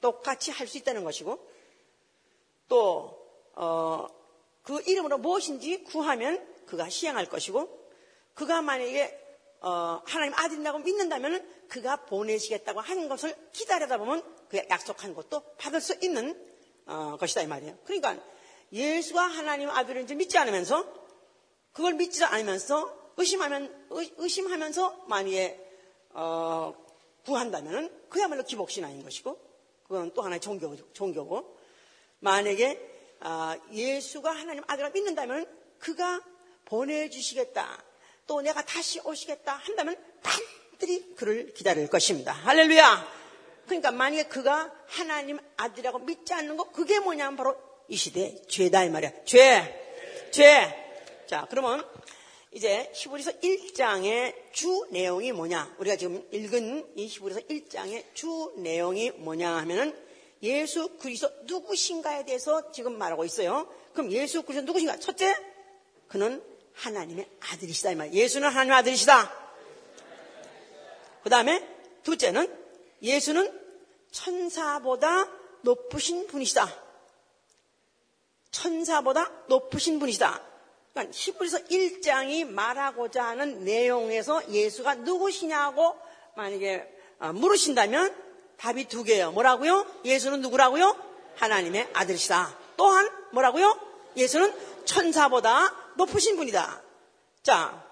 똑같이 0.00 0.52
할 0.52 0.68
수 0.68 0.78
있다는 0.78 1.02
것이고 1.02 1.36
또 2.68 3.26
어, 3.54 4.06
그 4.62 4.80
이름으로 4.86 5.18
무엇인지 5.18 5.82
구하면 5.82 6.46
그가 6.68 6.88
시행할 6.88 7.26
것이고 7.26 7.88
그가 8.34 8.62
만약에 8.62 9.26
어, 9.60 10.00
하나님 10.06 10.34
아들이라고 10.34 10.78
믿는다면 10.78 11.66
그가 11.68 12.04
보내시겠다고 12.04 12.80
하는 12.80 13.08
것을 13.08 13.34
기다리다 13.52 13.98
보면 13.98 14.22
그 14.48 14.58
약속한 14.70 15.14
것도 15.14 15.42
받을 15.58 15.80
수 15.80 15.96
있는 16.02 16.40
어, 16.86 17.16
것이다 17.18 17.42
이 17.42 17.46
말이에요. 17.46 17.76
그러니까 17.84 18.16
예수가 18.72 19.20
하나님 19.20 19.68
아들인지 19.68 20.14
믿지 20.14 20.38
않으면서 20.38 20.86
그걸 21.72 21.94
믿지 21.94 22.24
않으면서 22.24 22.96
의심하면 23.16 23.86
의 23.90 24.28
심하면서 24.28 25.04
만약에 25.08 25.60
어, 26.10 26.74
구한다면 27.24 28.06
그야말로 28.08 28.44
기복신앙인 28.44 29.02
것이고 29.02 29.38
그건 29.82 30.12
또 30.14 30.22
하나의 30.22 30.40
종교, 30.40 30.76
종교고 30.92 31.56
만약에 32.20 32.96
아, 33.20 33.56
예수가 33.72 34.30
하나님 34.30 34.62
아들을 34.66 34.92
믿는다면 34.92 35.46
그가 35.78 36.22
보내주시겠다. 36.68 37.82
또 38.26 38.42
내가 38.42 38.64
다시 38.64 39.00
오시겠다 39.00 39.54
한다면 39.54 39.96
반드시 40.22 41.14
그를 41.16 41.52
기다릴 41.54 41.88
것입니다. 41.88 42.32
할렐루야! 42.32 43.18
그러니까 43.66 43.90
만약에 43.90 44.24
그가 44.24 44.72
하나님 44.86 45.38
아들이라고 45.56 46.00
믿지 46.00 46.32
않는 46.34 46.56
거 46.56 46.70
그게 46.70 47.00
뭐냐면 47.00 47.36
바로 47.36 47.56
이 47.88 47.96
시대의 47.96 48.42
죄다 48.48 48.84
이 48.84 48.90
말이야. 48.90 49.24
죄! 49.24 50.28
죄! 50.30 51.24
자, 51.26 51.46
그러면 51.50 51.86
이제 52.52 52.90
히브리서 52.94 53.32
1장의 53.40 54.34
주 54.52 54.86
내용이 54.90 55.32
뭐냐? 55.32 55.76
우리가 55.78 55.96
지금 55.96 56.26
읽은 56.32 56.92
이 56.96 57.06
히브리서 57.06 57.40
1장의 57.40 58.04
주 58.14 58.52
내용이 58.56 59.10
뭐냐 59.12 59.56
하면은 59.58 59.94
예수 60.42 60.96
그리스도 60.98 61.30
누구신가에 61.44 62.24
대해서 62.24 62.70
지금 62.72 62.96
말하고 62.96 63.24
있어요. 63.24 63.68
그럼 63.92 64.12
예수 64.12 64.42
그리스도 64.42 64.66
누구신가? 64.66 64.98
첫째, 64.98 65.34
그는 66.08 66.42
하나님의 66.78 67.28
아들이시다 67.40 67.90
이 67.90 67.94
말. 67.96 68.12
예수는 68.12 68.48
하나님의 68.48 68.78
아들이시다. 68.78 69.32
그 71.22 71.30
다음에 71.30 71.66
둘째는 72.04 72.56
예수는 73.02 73.52
천사보다 74.10 75.28
높으신 75.62 76.26
분이시다. 76.26 76.68
천사보다 78.50 79.30
높으신 79.48 79.98
분이시다. 79.98 80.42
그러니까 80.92 81.16
히브리서 81.16 81.58
1장이 81.64 82.46
말하고자 82.46 83.24
하는 83.24 83.64
내용에서 83.64 84.48
예수가 84.50 84.96
누구시냐고 84.96 85.96
만약에 86.36 86.88
어, 87.20 87.32
물으신다면 87.32 88.14
답이 88.56 88.86
두 88.86 89.04
개예요. 89.04 89.32
뭐라고요? 89.32 89.86
예수는 90.04 90.40
누구라고요? 90.40 90.96
하나님의 91.36 91.88
아들이시다. 91.92 92.56
또한 92.76 93.08
뭐라고요? 93.32 93.78
예수는 94.16 94.52
천사보다 94.84 95.87
높으신 95.98 96.36
분이다. 96.36 96.80
자, 97.42 97.90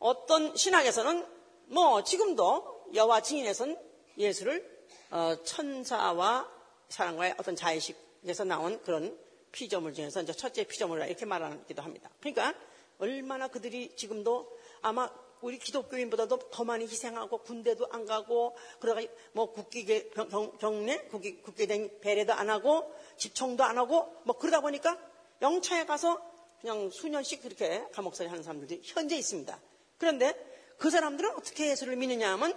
어떤 0.00 0.56
신학에서는 0.56 1.24
뭐 1.66 2.02
지금도 2.02 2.86
여호와 2.92 3.20
증인에서는 3.22 3.78
예수를 4.18 4.68
어, 5.12 5.36
천사와 5.44 6.50
사랑과의 6.88 7.36
어떤 7.38 7.54
자의식에서 7.54 8.44
나온 8.44 8.82
그런 8.82 9.16
피조물 9.52 9.94
중에서 9.94 10.22
이제 10.22 10.32
첫째 10.32 10.64
피조물이라 10.64 11.06
이렇게 11.06 11.24
말하기도 11.24 11.82
합니다. 11.82 12.10
그러니까 12.18 12.52
얼마나 12.98 13.46
그들이 13.46 13.94
지금도 13.94 14.58
아마 14.82 15.08
우리 15.42 15.56
기독교인보다도 15.58 16.50
더 16.50 16.64
많이 16.64 16.84
희생하고 16.84 17.38
군대도 17.38 17.86
안 17.92 18.06
가고 18.06 18.56
그러다가 18.80 19.06
뭐 19.32 19.52
국기 19.52 20.10
경례 20.58 20.98
국기 21.04 21.42
국기된 21.42 22.00
배례도 22.00 22.32
안 22.32 22.50
하고 22.50 22.92
집총도 23.16 23.62
안 23.62 23.78
하고 23.78 24.16
뭐 24.24 24.36
그러다 24.36 24.60
보니까 24.60 24.98
영차에 25.42 25.86
가서 25.86 26.29
그냥 26.60 26.90
수년씩 26.90 27.42
그렇게 27.42 27.86
감옥살이 27.92 28.28
하는 28.28 28.42
사람들이 28.42 28.82
현재 28.84 29.16
있습니다. 29.16 29.60
그런데 29.98 30.34
그 30.78 30.90
사람들은 30.90 31.30
어떻게 31.36 31.70
예수를 31.70 31.96
믿느냐 31.96 32.32
하면 32.32 32.52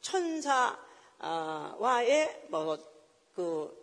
천사와의 0.00 1.18
뭐그 2.48 3.76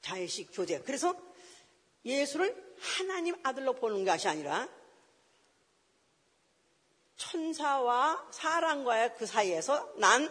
자의식 0.00 0.50
교제. 0.52 0.80
그래서 0.80 1.14
예수를 2.04 2.74
하나님 2.80 3.36
아들로 3.44 3.74
보는 3.74 4.04
것이 4.04 4.26
아니라 4.28 4.68
천사와 7.16 8.28
사람과의 8.32 9.14
그 9.16 9.26
사이에서 9.26 9.92
난 9.96 10.28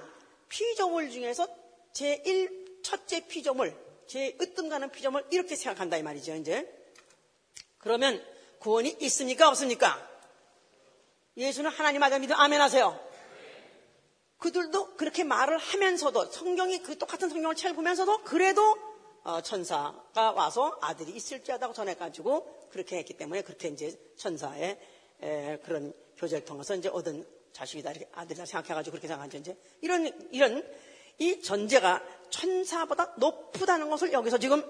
피조물 0.49 1.09
중에서 1.11 1.47
제1 1.93 2.83
첫째 2.83 3.25
피조물, 3.27 3.73
제 4.07 4.35
으뜸 4.41 4.67
가는 4.67 4.91
피조물 4.91 5.25
이렇게 5.31 5.55
생각한다 5.55 5.95
이 5.97 6.03
말이죠. 6.03 6.35
이제 6.35 6.69
그러면 7.77 8.21
구원이 8.61 8.97
있습니까 9.01 9.49
없습니까? 9.49 10.07
예수는 11.35 11.71
하나님 11.71 12.03
아들 12.03 12.19
믿음 12.19 12.35
아멘 12.35 12.61
하세요. 12.61 12.99
그들도 14.37 14.95
그렇게 14.97 15.23
말을 15.23 15.57
하면서도 15.57 16.31
성경이 16.31 16.83
그 16.83 16.97
똑같은 16.97 17.29
성경을 17.29 17.55
잘 17.55 17.73
보면서도 17.73 18.23
그래도 18.23 18.77
어, 19.23 19.41
천사가 19.41 20.31
와서 20.31 20.77
아들이 20.81 21.11
있을지하다고 21.11 21.73
전해가지고 21.73 22.69
그렇게 22.71 22.97
했기 22.97 23.17
때문에 23.17 23.41
그렇게 23.41 23.67
이제 23.67 23.99
천사의 24.15 24.79
그런 25.63 25.93
교제를 26.17 26.45
통해서 26.45 26.75
이제 26.75 26.89
얻은 26.89 27.25
자식이다 27.53 27.91
이렇게 27.91 28.09
아들이다 28.13 28.45
생각해가지고 28.45 28.93
그렇게 28.93 29.07
생각하죠 29.07 29.37
이제 29.37 29.57
이런 29.81 30.07
이런 30.31 30.67
이 31.19 31.39
전제가 31.41 32.03
천사보다 32.31 33.13
높다는 33.17 33.89
것을 33.91 34.11
여기서 34.13 34.39
지금 34.39 34.63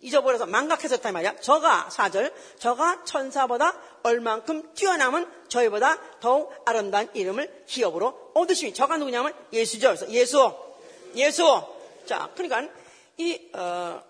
잊어버려서 0.00 0.46
망각해서 0.46 0.96
했단 0.96 1.12
말이야. 1.12 1.36
저가 1.40 1.90
사절 1.90 2.32
저가 2.58 3.04
천사보다 3.04 3.78
얼만큼 4.02 4.74
뛰어남은 4.74 5.26
저희보다 5.48 5.98
더욱 6.20 6.52
아름다운 6.64 7.08
이름을 7.14 7.64
기업으로 7.66 8.32
얻으시니 8.34 8.74
저가 8.74 8.96
누구냐면 8.96 9.34
예수죠. 9.52 9.88
그래서 9.88 10.10
예수, 10.10 10.54
예수. 11.14 11.62
자, 12.06 12.30
그러니까 12.34 12.72
이 13.18 13.50
어, 13.54 14.02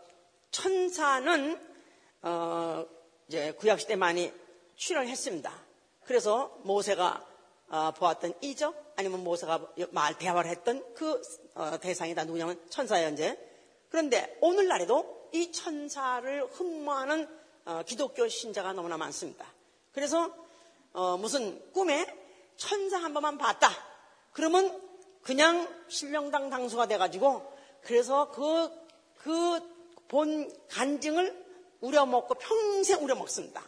천사는 0.50 1.59
어, 2.22 2.87
이제 3.29 3.53
구약 3.53 3.81
시대 3.81 3.96
많이 3.96 4.33
출연했습니다. 4.76 5.53
그래서 6.05 6.57
모세가 6.62 7.26
어, 7.68 7.92
보았던 7.92 8.35
이적 8.40 8.94
아니면 8.96 9.22
모세가 9.24 9.61
말 9.90 10.16
대화를 10.18 10.50
했던 10.50 10.85
그 10.94 11.20
어, 11.55 11.79
대상이 11.81 12.14
다 12.14 12.24
누구냐면 12.24 12.61
천사예요 12.68 13.11
이제. 13.11 13.38
그런데 13.88 14.37
오늘날에도 14.40 15.19
이 15.32 15.52
천사를 15.52 16.46
흠모하는 16.46 17.28
어, 17.64 17.82
기독교 17.86 18.26
신자가 18.28 18.72
너무나 18.72 18.96
많습니다. 18.96 19.46
그래서 19.92 20.32
어, 20.92 21.16
무슨 21.16 21.72
꿈에 21.72 22.06
천사 22.56 22.98
한 22.98 23.14
번만 23.14 23.38
봤다. 23.38 23.70
그러면 24.32 24.80
그냥 25.22 25.68
신령당 25.88 26.50
당수가 26.50 26.86
돼가지고 26.86 27.52
그래서 27.82 28.30
그 28.30 28.80
그 29.22 29.60
본 30.10 30.52
간증을 30.68 31.46
우려먹고 31.80 32.34
평생 32.34 33.02
우려먹습니다. 33.02 33.62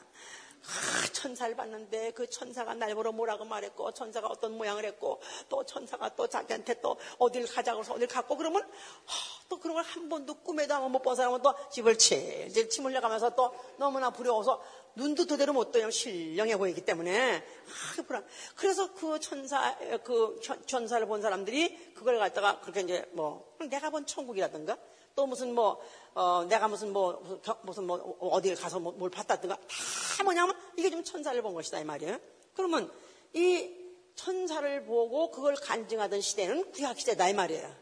아, 0.65 1.13
천사를 1.13 1.55
봤는데 1.57 2.13
그 2.13 2.29
천사가 2.31 2.75
날 2.75 2.95
보러 2.95 3.13
뭐라고 3.13 3.45
말했고 3.45 3.93
천사가 3.93 4.29
어떤 4.29 4.57
모양을 4.57 4.85
했고 4.85 5.21
또 5.49 5.65
천사가 5.65 6.15
또 6.15 6.27
자기한테 6.29 6.81
또 6.81 6.97
어딜 7.19 7.47
가자고 7.47 7.81
해서 7.81 7.95
어딜 7.95 8.07
갔고 8.07 8.37
그러면 8.37 8.63
아, 8.63 9.13
또 9.49 9.59
그런 9.59 9.75
걸 9.75 9.83
한 9.85 10.09
번도 10.09 10.35
꿈에도 10.35 10.75
한번 10.75 10.93
못 10.93 11.03
본 11.03 11.17
사람은 11.17 11.43
또 11.43 11.53
집을 11.73 11.99
채 11.99 12.47
이제 12.49 12.69
침 12.69 12.87
흘려가면서 12.87 13.35
또 13.35 13.53
너무나 13.77 14.11
부러워서 14.11 14.63
눈도 14.95 15.27
그대로 15.27 15.53
못 15.53 15.73
떠요 15.73 15.91
신령해 15.91 16.57
보이기 16.57 16.83
때문에 16.83 17.39
아, 17.39 18.03
불안. 18.03 18.25
그래서 18.57 18.93
그 18.95 19.19
천사 19.19 19.77
그 20.05 20.41
천사를 20.67 21.05
본 21.07 21.21
사람들이 21.23 21.93
그걸 21.95 22.19
갖다가 22.19 22.61
그렇게 22.61 22.81
이제 22.83 23.05
뭐 23.13 23.53
내가 23.69 23.91
본 23.91 24.07
천국이라든가 24.07 24.79
또 25.15 25.27
무슨 25.27 25.55
뭐, 25.55 25.79
어, 26.15 26.45
내가 26.49 26.69
무슨 26.69 26.93
뭐, 26.93 27.41
무슨 27.63 27.85
뭐, 27.85 27.97
어디를 28.21 28.57
가서 28.57 28.79
뭐, 28.79 28.93
뭘 28.93 29.11
봤다든가 29.11 29.57
다 29.57 30.25
뭐냐면 30.25 30.55
이게 30.77 30.91
좀 30.91 31.03
천사를 31.03 31.41
본 31.41 31.55
것이다, 31.55 31.81
이 31.81 31.85
말이에요. 31.85 32.19
그러면 32.55 32.93
이 33.33 33.71
천사를 34.15 34.85
보고 34.85 35.31
그걸 35.31 35.55
간증하던 35.55 36.21
시대는 36.21 36.73
구약 36.73 37.01
시대다, 37.01 37.29
이 37.31 37.35
말이에요. 37.35 37.75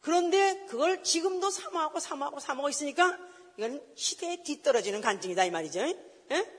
그런데 0.00 0.66
그걸 0.68 1.04
지금도 1.04 1.50
사모하고 1.50 2.00
사모하고 2.00 2.40
사모하고 2.40 2.68
있으니까 2.68 3.16
이건 3.56 3.80
시대에 3.94 4.42
뒤떨어지는 4.42 5.00
간증이다, 5.00 5.44
이 5.44 5.50
말이죠. 5.50 5.80
예? 5.80 6.52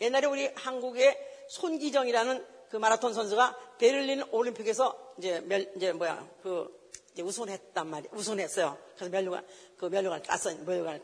옛날에 0.00 0.26
우리 0.26 0.50
한국의 0.56 1.16
손기정이라는 1.48 2.58
그 2.70 2.76
마라톤 2.76 3.14
선수가 3.14 3.76
베를린 3.78 4.24
올림픽에서 4.32 5.14
이제 5.18 5.40
멸, 5.40 5.72
이제 5.76 5.92
뭐야, 5.92 6.28
그 6.42 6.77
우선했단 7.22 7.86
말이야. 7.86 8.10
우선했어요. 8.14 8.78
그래서 8.94 9.10
면류관, 9.10 9.46
그 9.76 9.86
면류관 9.86 10.22
땄어. 10.22 10.54
면류관 10.64 11.02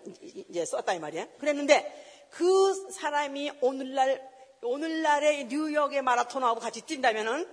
이제 0.48 0.64
이 0.64 0.98
말이야. 0.98 1.28
그랬는데 1.38 2.28
그 2.30 2.90
사람이 2.90 3.52
오늘날, 3.60 4.28
오늘날의 4.62 5.46
뉴욕의 5.46 6.02
마라톤하고 6.02 6.60
같이 6.60 6.82
뛴다면은 6.82 7.48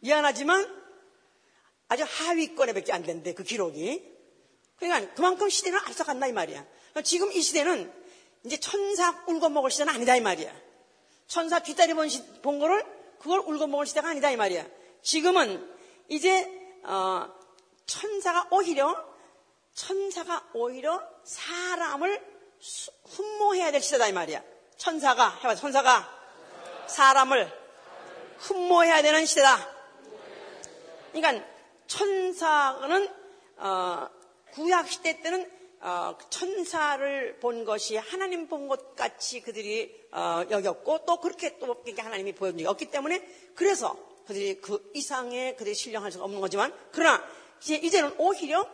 미안하지만 0.00 0.80
아주 1.88 2.04
하위권에 2.06 2.72
밖에 2.72 2.92
안 2.92 3.02
되는데 3.02 3.34
그 3.34 3.42
기록이. 3.42 4.08
그러니까 4.76 5.12
그만큼 5.14 5.48
시대는 5.48 5.78
앞서간다 5.78 6.26
이 6.26 6.32
말이야. 6.32 6.64
지금 7.04 7.30
이 7.32 7.42
시대는 7.42 7.92
이제 8.44 8.58
천사 8.58 9.24
울고 9.26 9.50
먹을 9.50 9.70
시대는 9.70 9.92
아니다 9.92 10.16
이 10.16 10.20
말이야. 10.20 10.54
천사 11.26 11.62
뒷다리 11.62 11.94
본, 11.94 12.08
시, 12.08 12.24
본 12.42 12.58
거를 12.58 12.84
그걸 13.18 13.40
울고 13.40 13.66
먹을 13.66 13.86
시대가 13.86 14.08
아니다 14.08 14.30
이 14.30 14.36
말이야. 14.36 14.66
지금은 15.02 15.68
이제 16.08 16.59
어, 16.84 17.28
천사가 17.86 18.48
오히려 18.50 19.08
천사가 19.74 20.48
오히려 20.54 21.00
사람을 21.24 22.40
흠모해야 23.06 23.70
될 23.72 23.80
시대다 23.82 24.08
이 24.08 24.12
말이야. 24.12 24.42
천사가 24.76 25.36
해봐 25.36 25.54
천사가 25.54 26.08
사람을 26.86 27.50
흠모해야 28.38 29.02
되는 29.02 29.24
시대다. 29.26 29.58
그러니까 31.12 31.44
천사는 31.86 33.08
어, 33.56 34.08
구약 34.52 34.88
시대 34.88 35.20
때는 35.20 35.50
어, 35.82 36.16
천사를 36.28 37.38
본 37.40 37.64
것이 37.64 37.96
하나님 37.96 38.48
본 38.48 38.68
것 38.68 38.94
같이 38.94 39.40
그들이 39.40 40.08
어, 40.12 40.42
여겼고 40.50 41.04
또 41.06 41.20
그렇게 41.20 41.58
또 41.58 41.82
하나님이 41.96 42.32
보여준 42.34 42.58
적이 42.58 42.66
없기 42.68 42.90
때문에 42.90 43.26
그래서 43.54 43.96
그들이 44.26 44.60
그 44.60 44.90
이상의 44.94 45.56
그들이 45.56 45.74
신령할 45.74 46.12
수가 46.12 46.24
없는 46.24 46.40
거지만 46.40 46.72
그러나 46.92 47.22
이제 47.60 47.76
이제는 47.76 48.14
오히려 48.18 48.66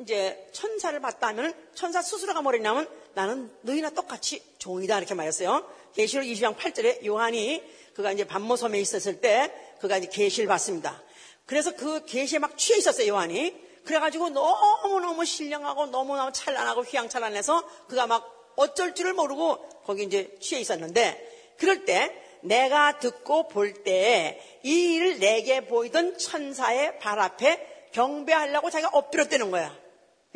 이제 0.00 0.48
천사를 0.52 0.98
봤다 1.00 1.28
하면 1.28 1.54
천사 1.74 2.00
스스로가 2.00 2.42
뭐랬냐면 2.42 2.88
나는 3.14 3.50
너희나 3.62 3.90
똑같이 3.90 4.42
종이다 4.58 4.98
이렇게 4.98 5.14
말했어요. 5.14 5.68
계시록 5.94 6.24
20장 6.24 6.56
8절에 6.56 7.04
요한이 7.04 7.62
그가 7.94 8.12
이제 8.12 8.24
반모섬에 8.24 8.80
있었을 8.80 9.20
때 9.20 9.52
그가 9.80 9.98
이제 9.98 10.08
계시를 10.08 10.48
봤습니다. 10.48 11.02
그래서 11.44 11.74
그 11.74 12.04
계시에 12.06 12.38
막 12.38 12.56
취해 12.56 12.78
있었어요 12.78 13.08
요한이. 13.08 13.54
그래가지고 13.84 14.30
너무너무 14.30 15.24
신령하고 15.24 15.86
너무너무 15.86 16.32
찬란하고 16.32 16.82
휘황찬란해서 16.82 17.86
그가 17.88 18.06
막 18.06 18.52
어쩔 18.56 18.94
줄을 18.94 19.14
모르고 19.14 19.82
거기 19.84 20.04
이제 20.04 20.36
취해 20.40 20.60
있었는데 20.60 21.54
그럴 21.58 21.84
때 21.84 22.14
내가 22.42 22.98
듣고 22.98 23.48
볼때이 23.48 24.38
일을 24.62 25.18
내게 25.18 25.66
보이던 25.66 26.18
천사의 26.18 26.98
발 26.98 27.18
앞에 27.18 27.88
경배하려고 27.92 28.70
자기가 28.70 28.90
엎드렸다는 28.92 29.50
거야. 29.50 29.76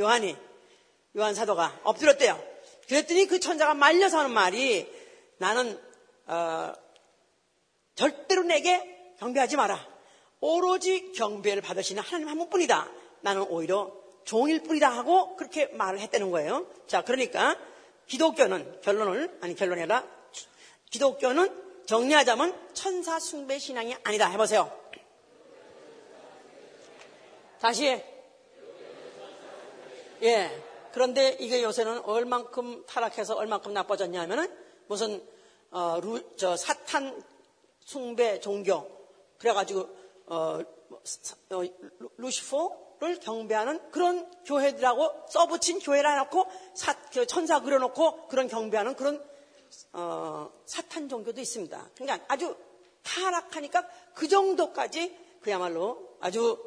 요한이. 0.01 0.37
요한 1.17 1.35
사도가 1.35 1.81
엎드렸대요. 1.85 2.43
그랬더니 2.89 3.27
그 3.27 3.41
천사가 3.41 3.75
말려서 3.75 4.19
하는 4.19 4.33
말이 4.33 4.91
나는 5.39 5.81
어, 6.27 6.73
절대로 7.95 8.43
내게 8.43 9.15
경배하지 9.19 9.57
마라. 9.57 9.87
오로지 10.41 11.13
경배를 11.13 11.63
받으시는 11.63 12.03
하나님 12.03 12.29
한 12.29 12.39
분뿐이다. 12.39 12.91
나는 13.21 13.43
오히려 13.43 13.93
종일 14.25 14.63
뿐이다 14.63 14.91
하고 14.91 15.37
그렇게 15.37 15.67
말을 15.67 16.01
했다는 16.01 16.31
거예요. 16.31 16.67
자, 16.87 17.03
그러니까 17.03 17.57
기독교는 18.07 18.81
결론을 18.83 19.39
아니 19.41 19.55
결론이 19.55 19.81
아니라 19.81 20.05
기독교는 20.91 21.65
정리하자면 21.87 22.73
천사 22.73 23.19
숭배 23.19 23.59
신앙이 23.59 23.95
아니다. 24.05 24.29
해보세요. 24.29 24.71
다시. 27.61 28.03
예. 30.23 30.63
그런데 30.93 31.37
이게 31.41 31.63
요새는 31.63 32.05
얼만큼 32.05 32.87
타락해서 32.87 33.35
얼만큼 33.35 33.73
나빠졌냐면은 33.73 34.49
무슨 34.87 35.27
어, 35.71 35.99
루, 36.01 36.23
저 36.37 36.57
사탄 36.57 37.21
숭배 37.81 38.39
종교 38.41 38.89
그래가지고 39.39 39.89
어, 40.27 40.61
어, 41.51 41.63
루시퍼를 42.17 43.19
경배하는 43.21 43.91
그런 43.91 44.31
교회들하고 44.45 45.27
써붙인 45.29 45.81
교회를 45.81 46.11
해놓고 46.13 46.47
사, 46.75 46.95
그 47.11 47.27
천사 47.27 47.61
그려놓고 47.61 48.29
그런 48.29 48.47
경배하는 48.49 48.95
그런 48.95 49.23
어, 49.93 50.51
사탄 50.67 51.09
종교도 51.09 51.41
있습니다. 51.41 51.91
그러니까 51.95 52.25
아주 52.29 52.57
타락하니까 53.03 53.87
그 54.15 54.29
정도까지 54.29 55.17
그야말로 55.41 56.17
아주 56.21 56.59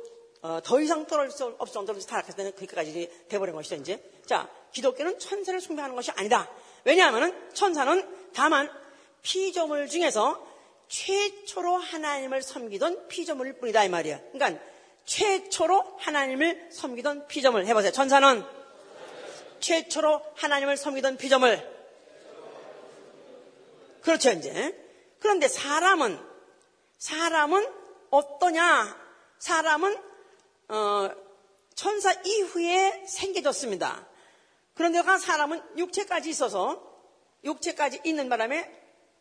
어, 0.42 0.60
더 0.64 0.80
이상 0.80 1.06
떨어질 1.08 1.32
수 1.36 1.46
없을 1.58 1.74
정도로 1.74 2.00
타락했을 2.00 2.36
때는 2.36 2.52
그렇게까지 2.54 3.26
돼버린 3.28 3.56
것이죠, 3.56 3.76
이제. 3.76 4.02
자, 4.26 4.50
기독교는 4.72 5.20
천사를 5.20 5.60
숭배하는 5.60 5.96
것이 5.96 6.12
아니다. 6.12 6.50
왜냐하면 6.84 7.36
천사는 7.54 8.32
다만 8.34 8.70
피조물 9.24 9.88
중에서 9.88 10.46
최초로 10.88 11.76
하나님을 11.76 12.42
섬기던 12.42 13.08
피조물일 13.08 13.54
뿐이다, 13.54 13.84
이 13.84 13.90
말이야. 13.90 14.22
그러니까 14.32 14.64
최초로 15.06 15.98
하나님을 15.98 16.70
섬기던 16.72 17.28
피조물. 17.28 17.66
해보세요. 17.66 17.92
천사는 17.92 18.44
최초로 19.60 20.22
하나님을 20.36 20.78
섬기던 20.78 21.18
피조물. 21.18 21.77
그렇죠, 24.08 24.32
이제. 24.32 24.74
그런데 25.20 25.50
사람은, 25.50 26.18
사람은 26.98 27.68
어떠냐? 28.10 28.98
사람은, 29.38 30.02
어, 30.70 31.10
천사 31.76 32.14
이후에 32.14 33.04
생겨졌습니다. 33.06 34.08
그런데 34.76 35.02
그 35.02 35.18
사람은 35.18 35.62
육체까지 35.78 36.30
있어서, 36.30 36.82
육체까지 37.44 38.00
있는 38.06 38.30
바람에 38.30 38.72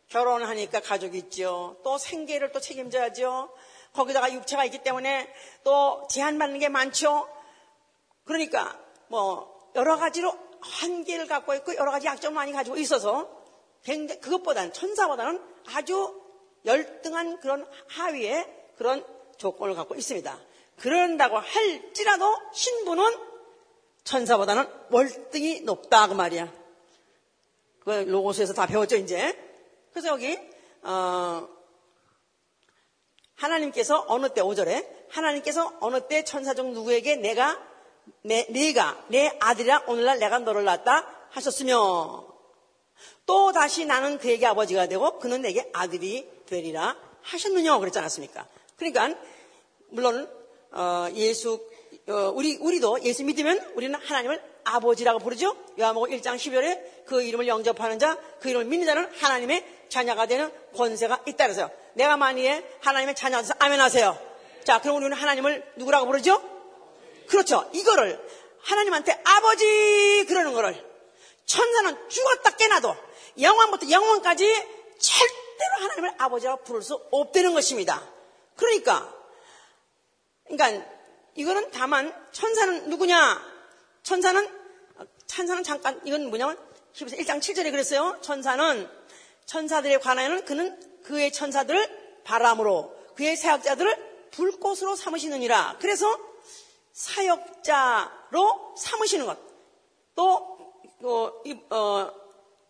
결혼하니까 0.07 0.79
가족이 0.79 1.19
있죠. 1.19 1.81
또 1.83 1.99
생계를 1.99 2.53
또 2.53 2.61
책임져야죠. 2.61 3.53
거기다가 3.93 4.33
육체가 4.33 4.65
있기 4.67 4.85
때문에 4.85 5.29
또 5.65 6.07
제한받는 6.09 6.61
게 6.61 6.69
많죠. 6.69 7.29
그러니까 8.23 8.79
뭐 9.09 9.69
여러 9.75 9.97
가지로 9.97 10.33
한계를 10.61 11.27
갖고 11.27 11.55
있고 11.57 11.75
여러 11.75 11.91
가지 11.91 12.07
약점을 12.07 12.37
많이 12.37 12.53
가지고 12.53 12.77
있어서 12.77 13.36
굉장히 13.87 14.21
그것보다는 14.21 14.73
천사보다는 14.73 15.41
아주 15.67 16.21
열등한 16.65 17.39
그런 17.39 17.65
하위의 17.87 18.73
그런 18.77 19.07
조건을 19.39 19.77
갖고 19.77 19.95
있습니다. 19.95 20.39
그런다고 20.77 21.39
할지라도 21.39 22.37
신부는 22.53 23.05
천사보다는 24.03 24.69
월등히 24.91 25.61
높다 25.61 26.09
그 26.09 26.15
말이야. 26.15 26.53
그 27.85 27.91
로고스에서 27.91 28.55
다 28.55 28.67
배웠죠 28.67 28.97
이제. 28.97 29.39
그래서 29.93 30.09
여기 30.09 30.37
어, 30.83 31.49
하나님께서 33.37 34.05
어느 34.09 34.31
때 34.31 34.41
5절에 34.43 34.85
하나님께서 35.11 35.77
어느 35.81 36.09
때 36.09 36.25
천사 36.25 36.55
중 36.55 36.73
누구에게 36.73 37.17
내가 37.17 37.57
내, 38.23 38.47
네가 38.51 39.07
내 39.09 39.37
아들이라 39.39 39.85
오늘날 39.87 40.19
내가 40.19 40.41
너를 40.41 40.65
낳았다 40.65 41.29
하셨으며 41.31 42.36
또 43.27 43.53
다시 43.53 43.85
나는 43.85 44.19
그에게 44.19 44.47
아버지가 44.47 44.87
되고 44.87 45.19
그는 45.19 45.43
내게 45.43 45.69
아들이 45.73 46.29
되리라 46.47 46.97
하셨느냐 47.23 47.79
그랬지 47.79 47.99
않았습니까? 47.99 48.47
그러니까 48.77 49.19
물론 49.89 50.31
어, 50.71 51.09
예수 51.15 51.61
어, 52.09 52.33
우리 52.35 52.57
우리도 52.57 53.03
예수 53.03 53.25
믿으면 53.25 53.73
우리는 53.75 53.99
하나님을 53.99 54.41
아버지라고 54.65 55.19
부르죠. 55.19 55.57
요한복음 55.79 56.11
1장 56.11 56.37
12절에 56.37 57.05
그 57.07 57.23
이름을 57.23 57.47
영접하는 57.49 57.99
자, 57.99 58.19
그 58.41 58.49
이름을 58.49 58.67
믿는 58.67 58.87
자는 58.87 59.09
하나님의 59.21 59.65
자녀가 59.89 60.27
되는 60.27 60.51
권세가 60.77 61.23
있다 61.27 61.45
그래서요. 61.45 61.71
내가 61.95 62.17
만일에 62.17 62.65
하나님의 62.81 63.15
자녀가 63.15 63.43
돼서 63.43 63.55
아멘 63.59 63.81
하세요. 63.81 64.19
자, 64.65 64.81
그럼 64.81 64.97
우리는 64.97 65.17
하나님을 65.17 65.73
누구라고 65.77 66.07
부르죠? 66.07 66.43
그렇죠. 67.29 67.69
이거를 67.73 68.21
하나님한테 68.61 69.21
아버지 69.25 70.25
그러는 70.29 70.53
거를 70.53 70.85
천사는 71.47 72.09
죽었다 72.09 72.57
깨나도 72.57 73.06
영원부터 73.41 73.91
영원까지 73.91 74.45
절대로 74.99 75.75
하나님을 75.81 76.15
아버지라고 76.19 76.65
부를 76.65 76.83
수 76.83 76.95
없다는 77.11 77.55
것입니다. 77.55 78.03
그러니까, 78.57 79.15
그러니까 80.49 80.87
이거는 81.35 81.71
다만 81.71 82.15
천사는 82.33 82.89
누구냐? 82.89 83.57
천사는 84.03 84.49
천사는 85.27 85.63
잠깐 85.63 86.01
이건 86.05 86.29
뭐냐면 86.29 86.59
히브리서 86.93 87.17
1장 87.17 87.41
7절에 87.41 87.71
그랬어요. 87.71 88.19
천사는 88.23 88.89
천사들에 89.45 89.99
관하여는 89.99 90.45
그는 90.45 91.03
그의 91.03 91.33
천사들을 91.33 92.23
바람으로 92.25 92.95
그의 93.15 93.37
사역자들을 93.37 94.31
불꽃으로 94.31 94.97
삼으시느니라. 94.97 95.77
그래서 95.81 96.19
사역자로 96.93 98.75
삼으시는 98.77 99.27
것. 99.27 99.39
또, 100.15 100.59
어, 101.03 101.33
이, 101.45 101.59
어, 101.71 102.11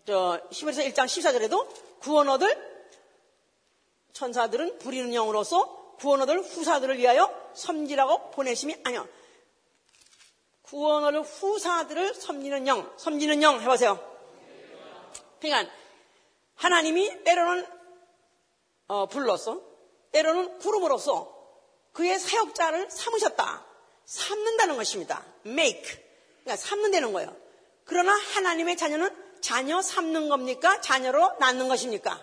저, 0.07 0.41
히브리서 0.53 0.83
1장 0.83 1.07
14절에도 1.07 1.67
구원 1.99 2.29
얻을 2.29 2.77
천사들은 4.13 4.79
부리는 4.79 5.13
영으로서 5.13 5.97
구원 5.99 6.23
얻을 6.23 6.41
후사들을 6.43 6.97
위하여 6.99 7.51
섬기라고 7.55 8.31
보내심이 8.31 8.77
아니요. 8.85 9.09
구원 10.63 11.05
얻을 11.05 11.23
후사들을 11.23 12.15
섬기는 12.15 12.69
영, 12.69 12.93
섬기는 12.97 13.43
영 13.43 13.61
해보세요. 13.61 13.99
그러니까 15.41 15.73
하나님이 16.55 17.25
때로는 17.25 17.67
어, 18.89 19.07
불러서 19.07 19.61
때로는 20.13 20.59
구름으로써 20.59 21.35
그의 21.93 22.19
사역자를 22.19 22.91
삼으셨다. 22.91 23.67
삼는다는 24.05 24.77
것입니다. 24.77 25.25
make. 25.45 25.83
그러니까 26.45 26.57
삼는다는 26.57 27.13
거예요. 27.13 27.37
그러나 27.85 28.13
하나님의 28.13 28.77
자녀는 28.77 29.26
자녀 29.41 29.83
삼는 29.83 30.29
겁니까? 30.29 30.81
자녀로 30.81 31.37
낳는 31.39 31.69
것입니까? 31.69 32.21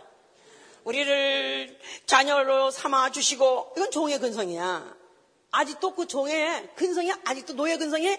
우리를 0.84 1.80
자녀로 2.06 2.71
삼아 2.71 3.12
주시고 3.12 3.73
이건 3.78 3.91
종의 3.91 4.19
근성이야. 4.19 4.95
아직도 5.52 5.95
그 5.95 6.08
종의 6.08 6.69
근성이 6.76 7.13
아직도 7.26 7.54
노예 7.54 7.78
근성이 7.78 8.17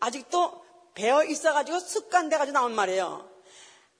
아직도 0.00 0.64
배어 0.94 1.24
있어가지고 1.24 1.80
습관돼가지고 1.80 2.52
나온 2.52 2.74
말이에요. 2.74 3.28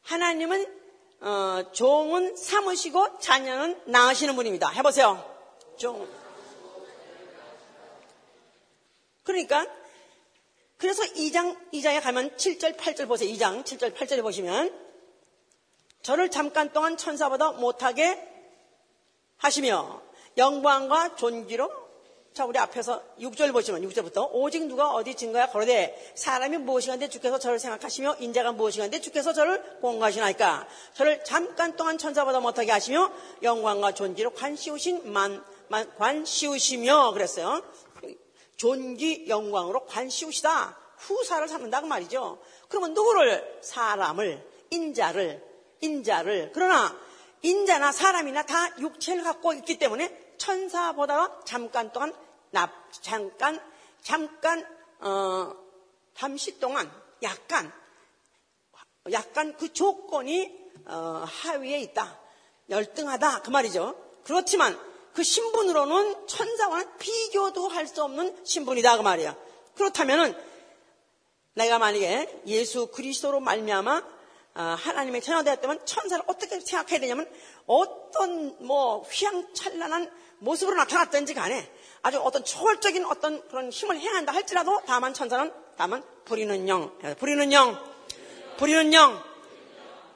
하나님은 0.03 0.85
어, 1.21 1.73
종은 1.73 2.37
삼으시고 2.37 3.19
자녀는 3.19 3.81
낳으시는 3.87 4.37
분입니다. 4.37 4.69
해보세요. 4.69 5.25
종. 5.79 6.07
그러니까 9.23 9.67
그래서 10.79 11.03
2장 11.03 11.57
2장에 11.73 12.03
가면 12.03 12.37
7절 12.37 12.77
8절 12.77 13.09
보세요. 13.09 13.33
2장 13.35 13.65
7절 13.65 13.95
8절에 13.95 14.23
보시면 14.23 14.73
저를 16.03 16.31
잠깐 16.31 16.73
동안 16.73 16.97
천사보다 16.97 17.53
못하게 17.53 18.21
하시며 19.39 20.03
영광과 20.37 21.17
존귀로 21.17 21.85
자, 22.35 22.45
우리 22.45 22.59
앞에서 22.59 23.01
6절 23.21 23.53
보시면 23.53 23.89
6절부터 23.89 24.31
오직 24.33 24.67
누가 24.67 24.91
어디 24.91 25.15
증거야 25.15 25.51
걸어대 25.51 25.97
사람이 26.17 26.59
무엇이간데 26.59 27.09
주께서 27.09 27.39
저를 27.39 27.61
생각하시며 27.61 28.17
인자가 28.19 28.51
무엇이간데 28.51 29.01
주께서 29.01 29.33
저를 29.33 29.63
공부하시나이까 29.81 30.67
저를 30.95 31.23
잠깐 31.23 31.77
동안 31.77 31.97
천사보다 31.97 32.41
못하게 32.41 32.73
하시며 32.73 33.13
영광과 33.45 33.93
존귀로 33.93 34.31
관 34.31 34.57
씌우신 34.57 35.13
만, 35.13 35.45
만, 35.69 35.89
관 35.97 36.25
씌우시며 36.25 37.13
그랬어요. 37.13 37.63
존귀 38.57 39.29
영광으로 39.29 39.85
관 39.87 40.09
씌우시다. 40.09 40.79
후사를 40.99 41.47
삼는다고 41.49 41.87
말이죠. 41.87 42.39
그러면 42.69 42.95
누구를? 42.95 43.61
사람을, 43.63 44.47
인자를, 44.71 45.45
인자를. 45.81 46.53
그러나 46.55 46.97
인자나 47.43 47.93
사람이나 47.93 48.45
다 48.47 48.79
육체를 48.79 49.23
갖고 49.23 49.53
있기 49.53 49.79
때문에 49.79 50.37
천사보다 50.39 51.41
잠깐 51.45 51.93
동안 51.93 52.15
나 52.51 52.73
잠깐 53.03 53.61
잠깐 54.03 54.67
어, 55.01 55.53
잠시 56.15 56.59
동안 56.59 56.91
약간 57.23 57.73
약간 59.13 59.57
그 59.57 59.73
조건이 59.73 60.59
어, 60.87 61.25
하위에 61.27 61.81
있다 61.81 62.19
열등하다 62.71 63.43
그 63.43 63.51
말이죠. 63.51 63.95
그렇지만 64.25 64.79
그 65.15 65.23
신분으로는 65.23 66.27
천사와는 66.27 66.99
비교도 66.99 67.69
할 67.69 67.87
수 67.87 68.03
없는 68.03 68.45
신분이다 68.45 68.97
그 68.97 69.03
말이야. 69.03 69.37
그렇다면은 69.77 70.35
내가 71.55 71.79
만약에 71.79 72.43
예수 72.47 72.89
그리스도로 72.89 73.41
말미암아 73.41 74.15
어, 74.57 74.63
하나님의 74.79 75.21
자녀되었다면 75.21 75.85
천사를 75.85 76.23
어떻게 76.27 76.61
생각해야 76.61 77.01
되냐면 77.01 77.29
어떤 77.67 78.57
뭐 78.65 79.03
휘황찬란한 79.03 80.11
모습으로 80.39 80.77
나타났든지 80.77 81.35
간에 81.35 81.71
아주 82.03 82.21
어떤 82.21 82.45
초월적인 82.45 83.05
어떤 83.07 83.47
그런 83.49 83.71
힘을 83.71 83.99
행한다 83.99 84.33
할지라도 84.33 84.81
다만 84.87 85.15
천사는 85.15 85.53
다만 85.77 86.05
부리는 86.25 86.69
영, 86.69 86.97
부리는 87.19 87.53
영, 87.53 87.79
부리는 88.59 88.93
영. 88.95 89.23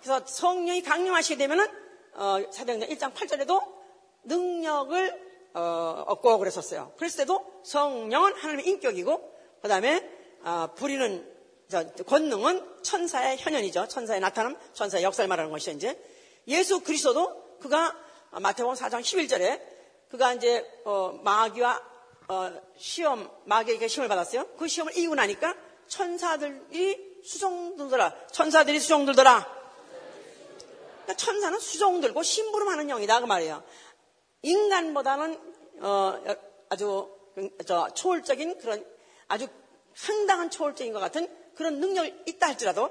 그래서 0.01 0.25
성령이 0.27 0.83
강림하시게 0.83 1.37
되면은 1.37 1.67
어, 2.15 2.39
사도행전 2.51 2.89
1장 2.89 3.15
8절에도 3.15 3.78
능력을 4.29 5.29
어, 5.55 6.05
얻고 6.07 6.39
그랬었어요. 6.39 6.93
그랬을 6.97 7.19
때도 7.19 7.45
성령은 7.65 8.35
하나님의 8.35 8.67
인격이고 8.69 9.39
그 9.63 9.69
다음에 9.69 10.09
어, 10.43 10.69
부리는 10.75 11.39
권능은 12.07 12.83
천사의 12.83 13.39
현현이죠. 13.39 13.89
천사의 13.89 14.21
나타남, 14.21 14.57
천사의 14.73 15.05
역사를 15.05 15.27
말하는 15.29 15.51
것이죠. 15.51 15.73
이제 15.73 16.03
예수 16.47 16.81
그리스도도 16.81 17.59
그가 17.61 17.95
마태복음 18.31 18.75
4장 18.75 19.01
11절에 19.01 19.61
그가 20.11 20.35
이제 20.35 20.65
어, 20.85 21.19
마귀와 21.23 21.83
어, 22.29 22.53
시험 22.77 23.31
마귀에게 23.45 23.89
시험을 23.89 24.09
받았어요. 24.09 24.47
그 24.57 24.69
시험을 24.69 24.97
이기고 24.97 25.15
나니까 25.15 25.55
천사들이 25.89 27.23
수종 27.25 27.77
들더라. 27.77 28.15
천사들이 28.31 28.81
수종 28.81 29.07
들더라. 29.07 29.59
그러니까 31.03 31.15
천사는 31.17 31.59
수종 31.59 32.01
들고 32.01 32.23
심부름하는 32.23 32.89
영이다 32.89 33.21
그 33.21 33.27
말이에요. 33.27 33.63
인간보다는 34.43 35.39
어, 35.81 36.21
아주 36.69 37.09
저 37.67 37.89
초월적인 37.91 38.59
그런 38.59 38.85
아주 39.29 39.49
상당한 39.95 40.51
초월적인 40.51 40.93
것 40.93 41.01
같은 41.01 41.29
그런 41.55 41.81
능력이 41.81 42.23
있다 42.27 42.49
할지라도 42.49 42.91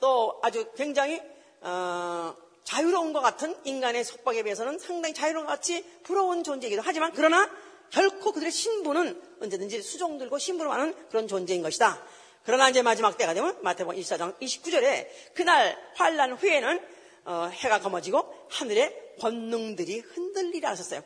또 0.00 0.40
아주 0.42 0.70
굉장히 0.76 1.20
어, 1.60 2.34
자유로운 2.64 3.12
것 3.12 3.20
같은 3.20 3.56
인간의 3.64 4.04
속박에 4.04 4.42
비해서는 4.42 4.78
상당히 4.78 5.14
자유로운 5.14 5.46
것 5.46 5.52
같이 5.52 5.84
부러운 6.02 6.42
존재이기도 6.42 6.82
하지만 6.84 7.12
그러나 7.14 7.50
결코 7.90 8.32
그들의 8.32 8.50
신분은 8.50 9.22
언제든지 9.40 9.82
수종 9.82 10.18
들고 10.18 10.38
신분을 10.38 10.70
하는 10.72 10.94
그런 11.08 11.28
존재인 11.28 11.62
것이다. 11.62 12.02
그러나 12.44 12.68
이제 12.68 12.82
마지막 12.82 13.16
때가 13.16 13.34
되면 13.34 13.56
마태복음 13.62 13.98
24장 13.98 14.38
29절에 14.38 15.08
그날 15.34 15.76
환란 15.94 16.32
후에는 16.32 16.80
어, 17.24 17.48
해가 17.52 17.80
검어지고 17.80 18.48
하늘의 18.50 19.14
권능들이 19.20 20.00
흔들리라 20.00 20.70
하셨어요. 20.70 21.02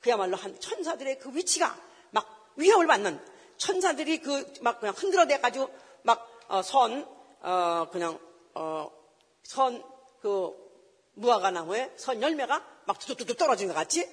그야말로 0.00 0.36
한 0.36 0.58
천사들의 0.58 1.18
그 1.18 1.34
위치가 1.34 1.78
막 2.10 2.52
위협을 2.56 2.86
받는 2.86 3.20
천사들이 3.58 4.18
그 4.20 4.60
막 4.62 4.80
그냥 4.80 4.94
흔들어대 4.96 5.38
가지고 5.40 5.70
막 6.02 6.26
어, 6.48 6.62
선, 6.62 7.06
어, 7.42 7.86
그냥, 7.92 8.18
어, 8.54 8.90
선, 9.44 9.84
그, 10.20 10.50
무화과 11.14 11.50
나무에 11.50 11.92
선 11.96 12.20
열매가 12.20 12.82
막 12.86 12.98
뚝뚝뚝 12.98 13.36
떨어진것 13.36 13.74
같이 13.74 14.08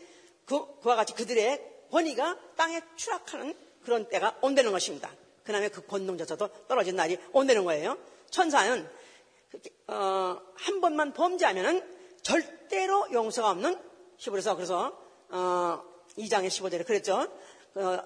그, 0.45 0.79
그와 0.81 0.95
같이 0.95 1.13
그들의 1.13 1.87
권위가 1.91 2.37
땅에 2.55 2.81
추락하는 2.95 3.55
그런 3.83 4.07
때가 4.09 4.37
온다는 4.41 4.71
것입니다. 4.71 5.09
그 5.43 5.51
다음에 5.51 5.69
그 5.69 5.85
권능조차도 5.87 6.67
떨어진 6.67 6.95
날이 6.95 7.17
온다는 7.31 7.63
거예요. 7.65 7.97
천사는, 8.29 8.87
어, 9.88 10.41
한 10.55 10.81
번만 10.81 11.13
범죄하면은 11.13 11.81
절대로 12.21 13.07
용서가 13.12 13.51
없는 13.51 13.79
히브리서 14.17 14.55
그래서, 14.55 14.97
어, 15.29 15.81
2장의 16.17 16.47
15절에 16.47 16.86
그랬죠. 16.86 17.27
어, 17.75 17.99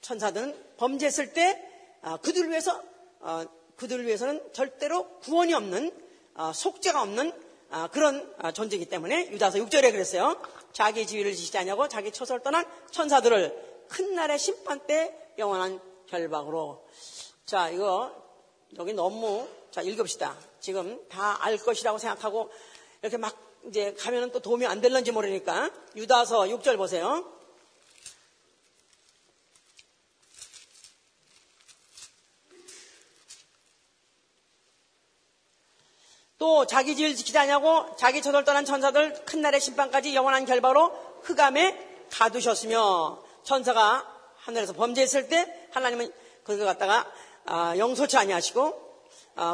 천사들은 0.00 0.76
범죄했을 0.76 1.32
때, 1.32 1.62
어, 2.02 2.18
그들 2.18 2.50
위해서 2.50 2.80
어, 3.20 3.44
그들을 3.76 4.06
위해서는 4.06 4.52
절대로 4.52 5.18
구원이 5.18 5.52
없는 5.54 5.90
어, 6.34 6.52
속죄가 6.52 7.02
없는 7.02 7.32
어, 7.70 7.88
그런 7.90 8.32
존재이기 8.54 8.86
때문에 8.86 9.30
유다서 9.32 9.58
6절에 9.58 9.90
그랬어요. 9.90 10.40
자기 10.72 11.06
지위를 11.06 11.34
지시지 11.34 11.58
않냐고 11.58 11.88
자기 11.88 12.12
처소를 12.12 12.42
떠난 12.42 12.64
천사들을 12.92 13.86
큰 13.88 14.14
날의 14.14 14.38
심판 14.38 14.86
때 14.86 15.32
영원한 15.38 15.80
결박으로 16.06 16.86
자 17.44 17.70
이거 17.70 18.14
여기 18.78 18.92
너무 18.92 19.48
자 19.76 19.82
읽읍시다. 19.82 20.34
지금 20.58 20.98
다 21.10 21.36
알 21.38 21.58
것이라고 21.58 21.98
생각하고 21.98 22.50
이렇게 23.02 23.18
막 23.18 23.36
이제 23.68 23.92
가면은 23.92 24.32
또 24.32 24.40
도움이 24.40 24.64
안 24.64 24.80
될런지 24.80 25.12
모르니까 25.12 25.70
유다서 25.94 26.44
6절 26.44 26.78
보세요. 26.78 27.30
또 36.38 36.66
자기 36.66 36.96
지을 36.96 37.14
지키지 37.14 37.36
않냐고 37.36 37.94
자기 37.96 38.22
저절 38.22 38.46
떠난 38.46 38.64
천사들 38.64 39.26
큰 39.26 39.42
날의 39.42 39.60
심판까지 39.60 40.14
영원한 40.14 40.46
결과로 40.46 40.88
흑암에 41.24 42.06
가두셨으며 42.12 43.22
천사가 43.44 44.10
하늘에서 44.38 44.72
범죄했을 44.72 45.28
때 45.28 45.68
하나님은 45.72 46.10
그걸 46.44 46.64
갖다가 46.64 47.06
아, 47.44 47.76
영소치 47.76 48.16
아니하시고 48.16 48.64
아, 48.68 48.85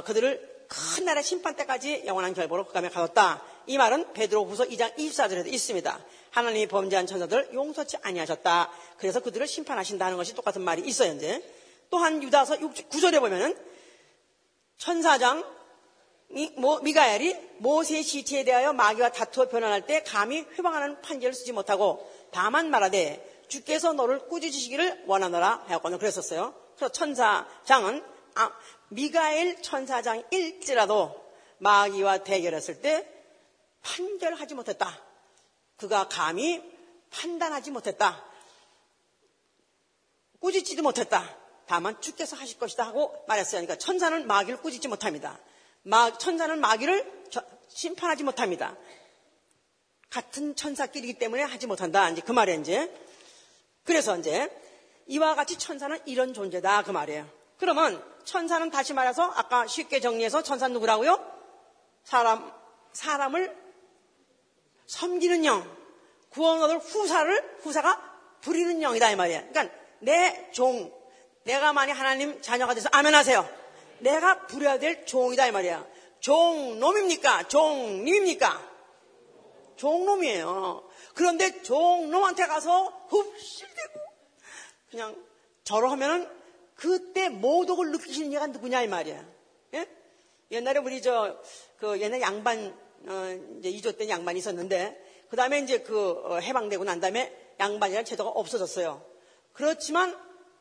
그들을 0.04 0.52
큰 0.68 1.04
날의 1.04 1.22
심판 1.22 1.54
때까지 1.54 2.04
영원한 2.06 2.32
결과로 2.32 2.64
흑암에 2.64 2.88
가뒀다. 2.88 3.42
이 3.66 3.76
말은 3.76 4.12
베드로 4.14 4.44
후서 4.46 4.64
2장 4.64 4.96
24절에도 4.96 5.52
있습니다. 5.52 6.00
하나님이 6.30 6.66
범죄한 6.66 7.06
천사들 7.06 7.50
용서치 7.52 7.98
아니하셨다. 8.02 8.70
그래서 8.96 9.20
그들을 9.20 9.46
심판하신다는 9.46 10.16
것이 10.16 10.34
똑같은 10.34 10.62
말이 10.62 10.82
있어요, 10.82 11.12
이제. 11.12 11.42
또한 11.90 12.22
유다서 12.22 12.56
9절에 12.56 13.20
보면은 13.20 13.56
천사장 14.78 15.44
뭐, 16.56 16.80
미가엘이 16.80 17.36
모세의 17.58 18.02
시체에 18.02 18.44
대하여 18.44 18.72
마귀와 18.72 19.12
다투어 19.12 19.48
변환할 19.48 19.86
때 19.86 20.02
감히 20.02 20.46
회방하는 20.58 21.02
판결을 21.02 21.34
쓰지 21.34 21.52
못하고 21.52 22.10
다만 22.32 22.70
말하되 22.70 23.44
주께서 23.48 23.92
너를 23.92 24.26
꾸짖으시기를 24.28 25.04
원하노라 25.06 25.64
하였거든 25.66 25.98
그랬었어요. 25.98 26.54
그래서 26.74 26.90
천사장은 26.90 28.02
아, 28.34 28.52
미가엘 28.88 29.62
천사장 29.62 30.22
일지라도 30.30 31.22
마귀와 31.58 32.24
대결했을 32.24 32.80
때 32.80 33.08
판결하지 33.82 34.54
못했다. 34.54 35.00
그가 35.76 36.08
감히 36.08 36.62
판단하지 37.10 37.70
못했다. 37.70 38.24
꾸짖지도 40.40 40.82
못했다. 40.82 41.38
다만 41.66 42.00
주께서 42.00 42.36
하실 42.36 42.58
것이다 42.58 42.84
하고 42.84 43.14
말했어요. 43.28 43.60
그러니까 43.60 43.76
천사는 43.76 44.26
마귀를 44.26 44.60
꾸짖지 44.60 44.88
못합니다. 44.88 45.38
마, 45.82 46.16
천사는 46.16 46.58
마귀를 46.60 47.28
저, 47.30 47.42
심판하지 47.68 48.24
못합니다. 48.24 48.76
같은 50.10 50.54
천사끼리기 50.54 51.14
때문에 51.14 51.42
하지 51.42 51.66
못한다. 51.66 52.08
이제 52.10 52.20
그 52.20 52.32
말이에요, 52.32 52.60
이제. 52.60 52.94
그래서 53.84 54.16
이제 54.18 54.50
이와 55.06 55.34
같이 55.34 55.58
천사는 55.58 55.98
이런 56.06 56.34
존재다. 56.34 56.82
그 56.82 56.90
말이에요. 56.90 57.41
그러면 57.62 58.04
천사는 58.24 58.68
다시 58.70 58.92
말해서 58.92 59.22
아까 59.36 59.68
쉽게 59.68 60.00
정리해서 60.00 60.42
천사는 60.42 60.74
누구라고요? 60.74 61.16
사람, 62.02 62.52
사람을 62.92 63.56
섬기는 64.86 65.44
영, 65.44 65.76
구원 66.30 66.60
얻을 66.60 66.78
후사를, 66.78 67.58
후사가 67.62 68.02
부리는 68.40 68.80
영이다. 68.80 69.12
이 69.12 69.14
말이에요. 69.14 69.46
그러니까 69.52 69.76
내 70.00 70.50
종, 70.50 70.92
내가 71.44 71.72
만약 71.72 72.00
하나님 72.00 72.42
자녀가 72.42 72.74
돼서 72.74 72.88
아멘하세요. 72.90 73.48
내가 74.00 74.44
부려야 74.48 74.80
될 74.80 75.06
종이다. 75.06 75.46
이 75.46 75.52
말이야. 75.52 75.86
종놈입니까? 76.18 77.46
종님입니까? 77.46 78.60
종놈이에요. 79.76 80.90
그런데 81.14 81.62
종놈한테 81.62 82.44
가서 82.48 82.86
흡실대고 83.08 84.00
그냥 84.90 85.16
저러 85.62 85.92
하면은 85.92 86.41
그때 86.74 87.28
모독을 87.28 87.92
느끼시는 87.92 88.32
얘가 88.32 88.46
누구냐 88.46 88.82
이 88.82 88.88
말이야. 88.88 89.24
예? 89.74 89.86
옛날에 90.50 90.78
우리 90.78 91.00
저 91.00 91.40
그 91.82 92.00
옛날 92.00 92.20
양반 92.20 92.72
어, 93.08 93.56
이제 93.58 93.68
이조 93.68 93.96
때 93.96 94.08
양반이 94.08 94.38
있었는데 94.38 95.26
그 95.28 95.34
다음에 95.34 95.58
이제 95.58 95.80
그 95.80 96.12
어, 96.24 96.38
해방되고 96.38 96.84
난 96.84 97.00
다음에 97.00 97.36
양반이라는 97.58 98.04
제도가 98.04 98.30
없어졌어요. 98.30 99.04
그렇지만 99.52 100.16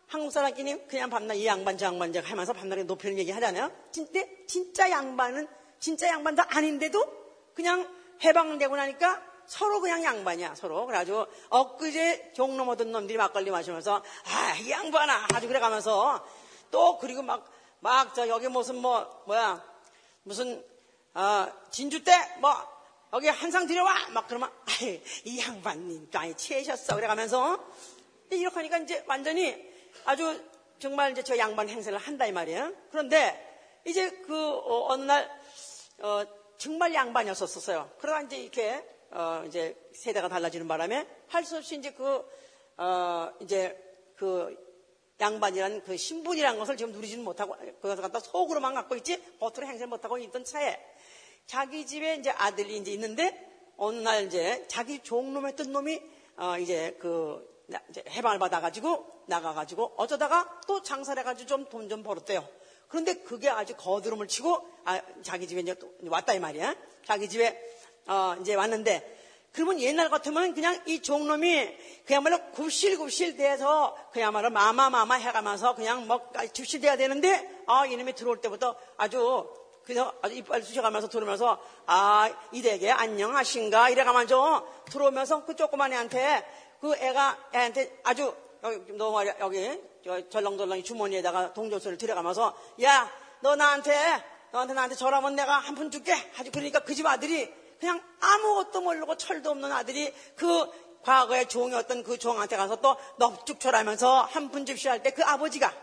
한국 0.08 0.32
사람끼리 0.32 0.88
그냥 0.88 1.12
밤낮 1.12 1.36
이 1.36 1.46
양반 1.46 1.78
저 1.78 1.86
양반 1.86 2.12
저 2.12 2.22
하면서 2.22 2.54
밤낮에 2.54 2.86
높이는 2.86 3.20
얘기 3.20 3.30
하잖아요. 3.30 3.72
진짜 3.92 4.26
진짜 4.48 4.90
양반은 4.90 5.48
진짜 5.80 6.08
양반도 6.08 6.42
아닌데도 6.48 7.06
그냥 7.54 7.88
해방되고 8.24 8.76
나니까 8.76 9.24
서로 9.48 9.80
그냥 9.82 10.04
양반이야 10.04 10.56
서로. 10.56 10.86
그래가지고 10.86 11.26
엊그제 11.50 12.34
종로 12.36 12.64
얻은 12.72 12.92
놈들이 12.92 13.18
막걸리 13.18 13.52
마시면서 13.52 14.04
아 14.26 14.56
이 14.60 14.70
양반아 14.70 15.28
아주 15.34 15.48
그래 15.48 15.60
가면서 15.60 16.26
또 16.72 16.98
그리고 17.00 17.22
막 17.22 17.46
막 17.84 18.14
저 18.14 18.28
여기 18.28 18.48
무슨 18.48 18.76
뭐 18.78 19.24
뭐야 19.26 19.64
무슨 20.24 20.64
어, 21.16 21.48
진주 21.72 22.04
때 22.04 22.12
뭐 22.40 22.54
여기 23.14 23.28
한 23.28 23.52
상 23.52 23.68
들여와! 23.68 24.10
막 24.12 24.28
그러면 24.28 24.50
아이, 24.68 25.02
이 25.26 25.40
양반님 25.42 26.10
많이 26.14 26.34
취하셨어. 26.36 26.96
그래 26.96 27.08
가면서 27.08 27.60
이렇게 28.30 28.56
하니까 28.56 28.78
이제 28.78 29.04
완전히 29.08 29.58
아주 30.06 30.42
정말 30.80 31.12
이제 31.12 31.22
저 31.24 31.38
양반 31.38 31.68
행세를 31.68 31.98
한다 32.00 32.26
이 32.26 32.32
말이에요. 32.32 32.72
그런데 32.92 33.82
이제 33.86 34.10
그 34.26 34.50
어, 34.50 34.96
느날 34.96 35.30
어, 36.00 36.24
정말 36.58 36.94
양반이었었어요. 36.94 37.90
그러다 38.00 38.22
이제 38.22 38.38
이렇게 38.38 38.86
어, 39.12 39.44
이제 39.46 39.76
세대가 39.94 40.30
달라지는 40.30 40.68
바람에 40.68 41.08
할 41.28 41.44
수 41.44 41.58
없이 41.58 41.78
이제 41.78 41.92
그, 41.92 42.24
어, 42.78 43.32
이제 43.42 43.78
그 44.16 44.56
양반이란 45.20 45.84
그 45.84 45.98
신분이라는 45.98 46.58
것을 46.58 46.78
지금 46.78 46.92
누리지는 46.94 47.24
못하고 47.24 47.56
그것을 47.82 48.02
갖다 48.02 48.20
속으로만 48.20 48.74
갖고 48.74 48.96
있지 48.96 49.22
겉으로 49.40 49.68
행세를 49.68 49.88
못하고 49.88 50.18
있던 50.18 50.44
차에 50.44 50.80
자기 51.46 51.86
집에 51.86 52.16
이제 52.16 52.32
아들이 52.32 52.78
이제 52.78 52.92
있는데 52.94 53.50
어느 53.78 53.98
날 53.98 54.26
이제 54.26 54.66
자기 54.68 55.00
종놈했던 55.00 55.72
놈이 55.72 56.02
어, 56.38 56.58
이제 56.58 56.98
그 57.00 57.50
이제 57.90 58.04
해방을 58.10 58.40
받아가지고 58.40 59.24
나가가지고 59.28 59.94
어쩌다가 59.98 60.62
또 60.68 60.82
장사를 60.82 61.20
해가지고 61.20 61.48
좀 61.48 61.66
돈좀 61.66 62.04
벌었대요. 62.04 62.48
그런데 62.88 63.16
그게 63.16 63.50
아주 63.50 63.76
거드름을 63.78 64.28
치고 64.28 64.68
아, 64.86 65.02
자기 65.22 65.48
집에 65.48 65.62
이제 65.62 65.76
왔다 66.08 66.34
이 66.34 66.40
말이야. 66.40 66.76
자기 67.06 67.30
집에 67.30 67.58
어, 68.08 68.36
이제 68.42 68.56
왔는데 68.56 69.20
그러면 69.54 69.80
옛날 69.82 70.10
같으면 70.10 70.54
그냥 70.54 70.80
이 70.86 71.02
종놈이 71.02 71.76
그야말로 72.06 72.40
굽실굽실 72.52 73.36
돼서 73.36 73.98
그야말로 74.14 74.50
마마마마 74.50 75.16
해가면서 75.16 75.76
그냥 75.76 76.08
뭐 76.08 76.32
줍실돼야 76.54 76.96
되는데 76.96 77.64
아 77.68 77.86
이놈이 77.86 78.14
들어올 78.14 78.40
때부터 78.40 78.76
아주 78.98 79.50
그래서 79.84 80.14
아주 80.22 80.36
이빨 80.36 80.64
쑤셔가면서 80.64 81.10
들어오면서 81.10 81.62
아 81.86 82.30
이대게 82.54 82.92
안녕하신가? 82.92 83.90
이래가면서 83.90 84.66
들어오면서 84.86 85.44
그 85.46 85.56
조그만 85.56 85.92
애한테 85.92 86.46
그 86.80 86.96
애가 86.96 87.50
애한테 87.54 88.00
아주 88.04 88.34
여기 88.64 88.94
너 88.94 89.12
말이야 89.12 89.36
여기 89.42 89.82
절렁절렁이 90.30 90.84
주머니에다가 90.84 91.54
동전수를 91.54 91.98
들여가면서 91.98 92.56
야 92.84 93.12
너 93.42 93.56
나한테 93.56 93.92
너한테 94.52 94.74
나한테 94.76 94.96
절하면 94.96 95.36
내가 95.36 95.58
한 95.58 95.76
푼 95.76 95.90
줄게. 95.92 96.14
아주 96.38 96.52
그러니까 96.52 96.80
그 96.82 96.94
집 96.94 97.06
아들이 97.06 97.52
그냥 97.82 98.02
아무것도 98.22 98.80
모르고 98.82 99.18
철도 99.18 99.50
없는 99.50 99.70
아들이 99.72 100.14
그 100.38 100.72
과거에 101.04 101.48
종이었던 101.48 102.04
그 102.04 102.18
종한테 102.18 102.56
가서 102.56 102.76
또 102.78 102.96
넙죽철하면서 103.18 104.22
한푼 104.32 104.66
줍시 104.66 104.88
할 104.88 105.02
때 105.04 105.12
그 105.12 105.24
아버지가 105.24 105.74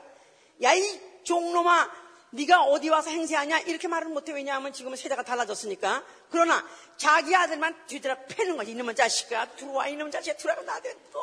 야 0.63 0.75
이 0.75 1.01
종놈아 1.25 1.91
네가 2.31 2.63
어디 2.65 2.89
와서 2.91 3.11
행세하냐? 3.11 3.61
이렇게 3.61 3.89
말을 3.89 4.09
못해. 4.09 4.33
왜냐하면 4.33 4.73
지금은 4.73 4.97
세대가 4.99 5.23
달라졌으니까. 5.23 6.05
그러나 6.31 6.63
자기 6.99 7.35
아들만 7.35 7.87
뒤돌아 7.87 8.17
패는 8.29 8.57
거지. 8.59 8.73
이놈의 8.73 8.95
자식아 8.95 9.57
들어와. 9.57 9.89
이놈의 9.89 10.13
자식아 10.13 10.37
들어와 10.37 10.61
나한테 10.63 10.95
또 11.11 11.23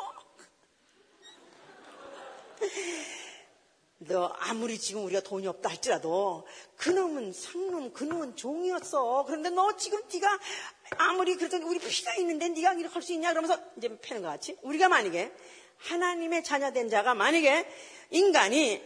너 3.98 4.26
아무리 4.38 4.78
지금 4.78 5.04
우리가 5.04 5.20
돈이 5.20 5.46
없다 5.46 5.70
할지라도 5.70 6.46
그놈은 6.76 7.32
상놈 7.32 7.92
그놈은 7.92 8.36
종이었어. 8.36 9.24
그런데 9.26 9.48
너 9.50 9.74
지금 9.76 10.00
네가 10.12 10.38
아무리 10.98 11.36
그래도 11.36 11.56
우리 11.66 11.78
피가 11.78 12.14
있는데 12.16 12.48
네가 12.50 12.74
이렇게 12.74 12.92
할 12.92 13.02
수 13.02 13.12
있냐 13.14 13.30
그러면서 13.30 13.58
이제 13.76 13.98
패는 14.00 14.22
것 14.22 14.28
같이 14.28 14.56
우리가 14.62 14.88
만약에 14.88 15.32
하나님의 15.78 16.44
자녀된 16.44 16.90
자가 16.90 17.14
만약에 17.14 17.66
인간이 18.10 18.82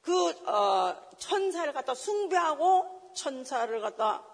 그 0.00 0.30
어, 0.48 0.96
천사를 1.18 1.70
갖다 1.72 1.94
숭배하고 1.94 3.12
천사를 3.14 3.80
갖다 3.80 4.24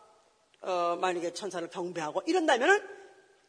어, 0.60 0.96
만약에 1.00 1.32
천사를 1.32 1.68
경배하고 1.68 2.22
이런다면은 2.26 2.88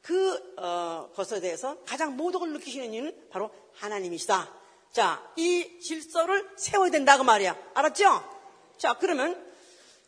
그 0.02 0.56
어, 0.58 1.10
것에 1.16 1.40
대해서 1.42 1.78
가장 1.86 2.18
모독을 2.18 2.54
느끼시는 2.54 2.94
이유는 2.94 3.30
바로 3.30 3.52
하나님이시다. 3.76 4.63
자, 4.94 5.28
이 5.36 5.80
질서를 5.80 6.48
세워야 6.56 6.92
된다고 6.92 7.24
말이야. 7.24 7.58
알았죠? 7.74 8.24
자, 8.78 8.94
그러면 8.94 9.44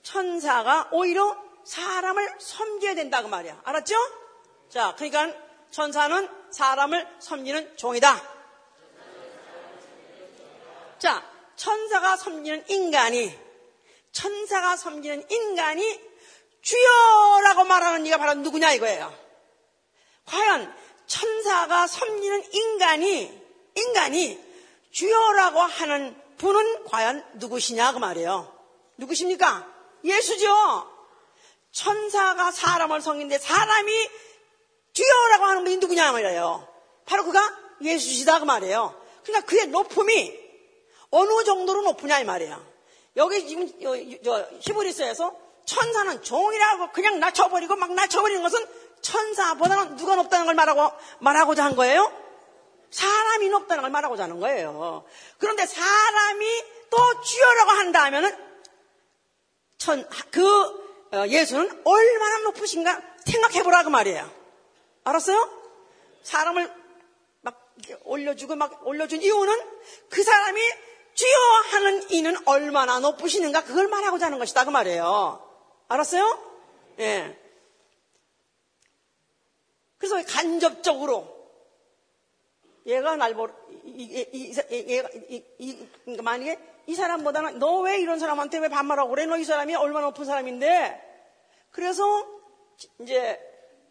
천사가 0.04 0.90
오히려 0.92 1.36
사람을 1.66 2.36
섬겨야 2.40 2.94
된다고 2.94 3.28
말이야. 3.28 3.62
알았죠? 3.64 3.96
자, 4.70 4.94
그러니까 4.96 5.34
천사는 5.72 6.30
사람을 6.52 7.08
섬기는 7.20 7.78
종이다. 7.78 8.22
자, 11.00 11.28
천사가 11.56 12.16
섬기는 12.18 12.66
인간이 12.70 13.36
천사가 14.12 14.78
섬기는 14.78 15.32
인간이 15.32 16.00
주여라고 16.62 17.64
말하는 17.64 18.04
네가 18.04 18.18
바로 18.18 18.36
누구냐 18.36 18.74
이거예요. 18.74 19.12
과연 20.26 20.76
천사가 21.08 21.88
섬기는 21.88 22.54
인간이 22.54 23.46
인간이 23.76 24.45
주여라고 24.96 25.60
하는 25.60 26.16
분은 26.38 26.86
과연 26.86 27.26
누구시냐 27.34 27.92
그 27.92 27.98
말이에요. 27.98 28.50
누구십니까? 28.96 29.68
예수죠. 30.06 30.90
천사가 31.74 32.52
사람을 32.52 33.02
섬기는데 33.02 33.38
사람이 33.40 34.10
주여라고 34.94 35.44
하는 35.44 35.64
분이 35.66 35.78
누구냐 35.78 36.14
말이에요. 36.14 36.66
바로 37.06 37.26
그가 37.26 37.42
예수시다 37.82 38.40
그 38.40 38.46
말이에요. 38.46 38.96
그러니까 39.24 39.46
그의 39.46 39.68
높음이 39.68 40.34
어느 41.10 41.44
정도로 41.44 41.82
높으냐 41.82 42.20
이 42.20 42.24
말이에요. 42.24 42.66
여기 43.18 43.40
히브리서에서 44.62 45.36
천사는 45.66 46.24
종이라고 46.24 46.94
그냥 46.94 47.20
낮춰버리고 47.20 47.76
막 47.76 47.92
낮춰버리는 47.94 48.42
것은 48.42 48.66
천사보다는 49.02 49.98
누가 49.98 50.16
높다는 50.16 50.46
걸 50.46 50.56
말하고 50.56 50.90
말하고자 51.20 51.66
한 51.66 51.76
거예요? 51.76 52.25
사람이 52.96 53.50
높다는 53.50 53.82
걸 53.82 53.92
말하고자 53.92 54.24
하는 54.24 54.40
거예요. 54.40 55.04
그런데 55.38 55.66
사람이 55.66 56.64
또 56.90 57.22
주여라고 57.22 57.72
한다면은 57.72 58.38
천, 59.78 60.08
그 60.32 60.86
어, 61.12 61.28
예수는 61.28 61.82
얼마나 61.84 62.38
높으신가 62.40 63.02
생각해보라 63.26 63.84
그 63.84 63.90
말이에요. 63.90 64.32
알았어요? 65.04 65.62
사람을 66.24 66.74
막 67.42 67.70
올려주고 68.06 68.56
막 68.56 68.88
올려준 68.88 69.22
이유는 69.22 69.54
그 70.10 70.24
사람이 70.24 70.62
주여 71.16 71.38
하는 71.72 72.12
이는 72.12 72.38
얼마나 72.46 73.00
높으시는가 73.00 73.66
그걸 73.66 73.90
말하고자 73.90 74.28
하는 74.28 74.40
것이다 74.40 74.64
그 74.64 74.70
말이에요. 74.70 75.46
알았어요? 75.90 76.56
예. 77.00 77.38
그래서 79.98 80.24
간접적으로 80.26 81.35
얘가 82.86 83.16
날 83.16 83.34
보러 83.34 83.54
이, 83.84 84.26
이, 84.32 84.54
얘가 84.72 85.10
이, 85.30 85.44
이, 85.60 85.88
그러니까 86.04 86.24
만약에 86.24 86.60
이 86.88 86.96
사람보다는 86.96 87.60
너 87.60 87.82
왜 87.82 88.00
이런 88.00 88.20
사람한테 88.20 88.60
왜 88.60 88.70
반말하고 88.70 89.10
그래? 89.10 89.26
너 89.26 89.38
이 89.38 89.44
사람이 89.44 89.76
얼마나 89.76 90.08
높은 90.08 90.26
사람인데 90.26 91.02
그래서 91.72 92.04
이제 93.00 93.40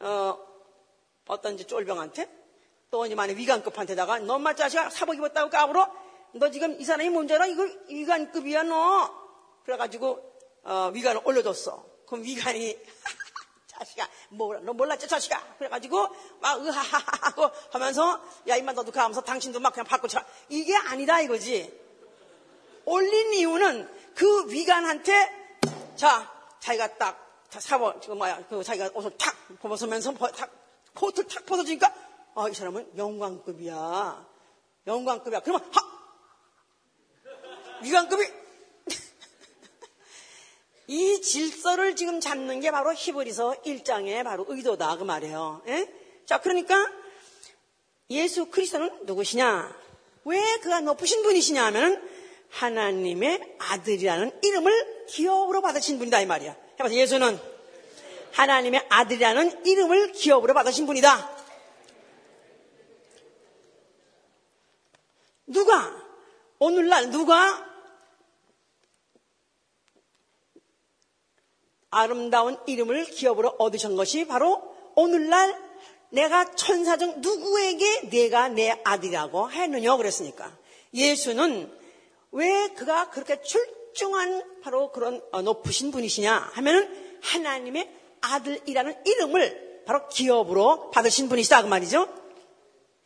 어, 0.00 0.38
어떤 1.26 1.54
이제 1.54 1.64
쫄병한테 1.66 2.28
또 2.90 3.04
이제 3.06 3.14
만약 3.14 3.36
위관급한테다가 3.36 4.18
너 4.20 4.34
엄마 4.34 4.54
자식아 4.54 4.90
사복 4.90 5.16
입었다고 5.16 5.50
까불어 5.50 5.90
너 6.32 6.50
지금 6.50 6.80
이 6.80 6.84
사람이 6.84 7.10
문제라 7.10 7.46
이거 7.46 7.66
위관급이야 7.88 8.64
너. 8.64 9.10
그래가지고 9.64 10.20
어, 10.64 10.90
위관을 10.94 11.20
올려줬어. 11.24 11.84
그럼 12.06 12.22
위관이 12.24 12.76
자식아 13.78 14.08
뭐라 14.30 14.60
너 14.60 14.72
몰랐지 14.72 15.08
자식아. 15.08 15.56
그래가지고 15.58 16.08
막 16.40 16.60
으하하하고 16.60 17.50
하면서 17.72 18.20
야 18.48 18.56
이만 18.56 18.74
너도 18.74 18.92
가면서 18.92 19.20
당신도 19.20 19.60
막 19.60 19.72
그냥 19.72 19.86
차. 20.08 20.24
이게 20.48 20.76
아니다 20.76 21.20
이거지. 21.20 21.82
올린 22.84 23.32
이유는 23.32 24.14
그 24.14 24.50
위관한테 24.50 25.58
자 25.96 26.30
자기가 26.60 26.96
딱 26.98 27.20
사버 27.50 28.00
지금 28.00 28.18
뭐야 28.18 28.44
그 28.48 28.62
자기가 28.62 28.90
옷을 28.94 29.16
탁 29.16 29.34
벗으면서 29.60 30.12
탁 30.14 30.50
코트를 30.94 31.28
탁 31.28 31.46
벗어주니까 31.46 31.92
아 32.36 32.48
이 32.48 32.54
사람은 32.54 32.96
영광급이야. 32.96 34.26
영광급이야. 34.86 35.40
그러면 35.40 35.70
하, 35.72 35.80
위관급이 37.82 38.43
이 40.86 41.20
질서를 41.22 41.96
지금 41.96 42.20
잡는 42.20 42.60
게 42.60 42.70
바로 42.70 42.92
히브리서 42.92 43.62
1장의 43.64 44.22
바로 44.24 44.44
의도다 44.48 44.96
그 44.96 45.04
말이에요. 45.04 45.62
에? 45.66 45.72
예? 45.72 45.94
자 46.26 46.40
그러니까 46.40 46.90
예수 48.10 48.46
그리스도는 48.46 49.06
누구시냐? 49.06 49.74
왜 50.24 50.40
그가 50.62 50.80
높으신 50.80 51.22
분이시냐 51.22 51.64
하면 51.66 52.08
하나님의 52.50 53.56
아들이라는 53.58 54.40
이름을 54.42 55.06
기업으로 55.06 55.60
받으신 55.62 55.98
분이다 55.98 56.20
이 56.20 56.26
말이야. 56.26 56.56
해봐서 56.78 56.94
예수는 56.94 57.38
하나님의 58.32 58.86
아들이라는 58.88 59.66
이름을 59.66 60.12
기업으로 60.12 60.54
받으신 60.54 60.86
분이다. 60.86 61.34
누가 65.46 66.04
오늘날 66.58 67.10
누가 67.10 67.73
아름다운 71.94 72.58
이름을 72.66 73.04
기업으로 73.04 73.54
얻으신 73.58 73.96
것이 73.96 74.26
바로 74.26 74.62
오늘날 74.94 75.56
내가 76.10 76.54
천사 76.54 76.96
중 76.96 77.20
누구에게 77.20 78.08
내가 78.10 78.48
내 78.48 78.80
아들이라고 78.84 79.50
했느냐 79.50 79.96
그랬으니까 79.96 80.50
예수는 80.92 81.72
왜 82.32 82.68
그가 82.68 83.10
그렇게 83.10 83.40
출중한 83.42 84.60
바로 84.62 84.90
그런 84.92 85.22
어, 85.32 85.42
높으신 85.42 85.90
분이시냐 85.90 86.50
하면은 86.54 87.18
하나님의 87.22 87.90
아들이라는 88.20 89.04
이름을 89.04 89.82
바로 89.86 90.08
기업으로 90.08 90.90
받으신 90.90 91.28
분이시다 91.28 91.62
그 91.62 91.68
말이죠. 91.68 92.08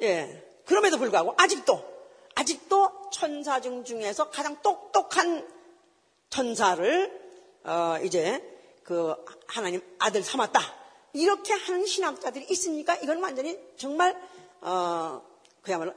예. 0.02 0.44
그럼에도 0.64 0.98
불구하고 0.98 1.34
아직도 1.36 1.82
아직도 2.34 3.10
천사 3.10 3.60
중 3.60 3.84
중에서 3.84 4.30
가장 4.30 4.60
똑똑한 4.62 5.46
천사를 6.30 7.28
어, 7.64 7.96
이제 8.04 8.42
그 8.88 9.14
하나님 9.46 9.82
아들 9.98 10.22
삼았다. 10.22 10.62
이렇게 11.12 11.52
하는 11.52 11.84
신학자들이 11.84 12.46
있으니까 12.48 12.96
이건 12.96 13.22
완전히 13.22 13.58
정말 13.76 14.18
어, 14.62 15.22
그야말로 15.60 15.92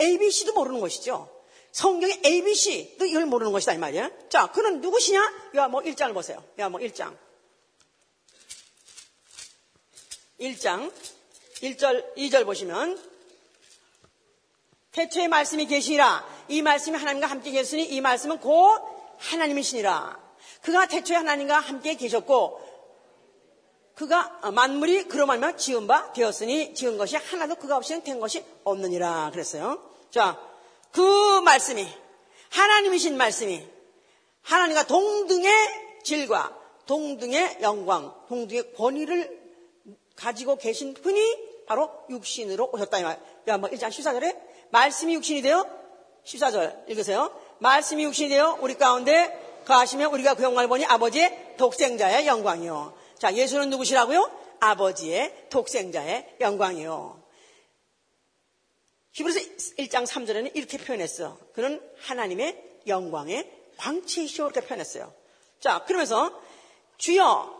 ABC도 0.00 0.52
모르는 0.52 0.78
것이죠. 0.78 1.28
성경의 1.72 2.22
ABC도 2.24 3.06
이걸 3.06 3.26
모르는 3.26 3.50
것이다 3.50 3.72
이 3.72 3.78
말이야. 3.78 4.08
자, 4.28 4.52
그는 4.52 4.80
누구시냐? 4.80 5.50
요한뭐 5.56 5.80
1장을 5.80 6.14
보세요. 6.14 6.44
요한뭐 6.60 6.78
1장. 6.78 7.18
1장 10.38 10.92
1절 11.60 12.16
2절 12.16 12.44
보시면 12.44 13.02
태초에 14.92 15.26
말씀이 15.26 15.66
계시니라 15.66 16.44
이 16.46 16.62
말씀이 16.62 16.96
하나님과 16.96 17.26
함께 17.26 17.50
계시니 17.50 17.82
이 17.84 18.00
말씀은 18.00 18.38
곧 18.38 18.80
하나님이시니라 19.18 20.19
그가 20.62 20.86
태초에 20.86 21.16
하나님과 21.16 21.58
함께 21.58 21.94
계셨고 21.94 22.70
그가 23.94 24.50
만물이 24.50 25.04
그로 25.04 25.26
말면 25.26 25.58
지은 25.58 25.86
바 25.86 26.12
되었으니 26.12 26.74
지은 26.74 26.96
것이 26.96 27.16
하나도 27.16 27.56
그가 27.56 27.76
없이는 27.76 28.02
된 28.02 28.18
것이 28.18 28.44
없느니라 28.64 29.30
그랬어요. 29.32 29.78
자, 30.10 30.40
그 30.90 31.40
말씀이 31.42 31.86
하나님이신 32.50 33.16
말씀이 33.16 33.66
하나님과 34.42 34.86
동등의 34.86 35.52
질과 36.02 36.56
동등의 36.86 37.58
영광, 37.62 38.14
동등의 38.28 38.72
권위를 38.74 39.38
가지고 40.16 40.56
계신 40.56 40.94
분이 40.94 41.66
바로 41.66 41.90
육신으로 42.10 42.70
오셨다 42.72 42.98
이 42.98 43.02
말. 43.02 43.20
야, 43.48 43.58
뭐 43.58 43.70
1장 43.70 43.88
14절에 43.88 44.36
말씀이 44.70 45.14
육신이 45.14 45.42
되어 45.42 45.66
14절 46.24 46.88
읽으세요. 46.88 47.32
말씀이 47.58 48.02
육신이 48.04 48.28
되어 48.30 48.58
우리 48.60 48.74
가운데 48.74 49.49
거하시면 49.70 50.12
우리가 50.12 50.34
그 50.34 50.42
영광을 50.42 50.68
보니 50.68 50.84
아버지의 50.84 51.54
독생자의 51.56 52.26
영광이요. 52.26 52.98
자, 53.18 53.32
예수는 53.32 53.70
누구시라고요? 53.70 54.30
아버지의 54.58 55.46
독생자의 55.48 56.36
영광이요. 56.40 57.22
히브리서 59.12 59.40
1장 59.78 60.06
3절에는 60.06 60.56
이렇게 60.56 60.76
표현했어. 60.76 61.38
그는 61.54 61.80
하나님의 62.00 62.80
영광의 62.86 63.48
광채이시오 63.76 64.46
이렇게 64.46 64.60
표현했어요. 64.60 65.12
자, 65.60 65.84
그러면서 65.84 66.40
주여 66.98 67.58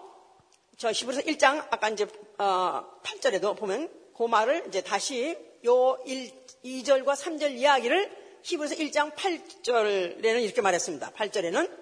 저 0.78 0.90
히브리서 0.90 1.22
1장 1.22 1.66
아까 1.70 1.88
이제 1.90 2.06
어, 2.38 2.84
8절에도 3.02 3.56
보면 3.56 3.88
그 4.16 4.24
말을 4.24 4.64
이제 4.68 4.82
다시 4.82 5.38
요 5.64 5.98
1, 6.04 6.30
2절과 6.64 7.14
3절 7.14 7.52
이야기를 7.52 8.40
히브리서 8.42 8.74
1장 8.76 9.14
8절에는 9.14 10.42
이렇게 10.42 10.60
말했습니다. 10.60 11.12
8절에는 11.12 11.79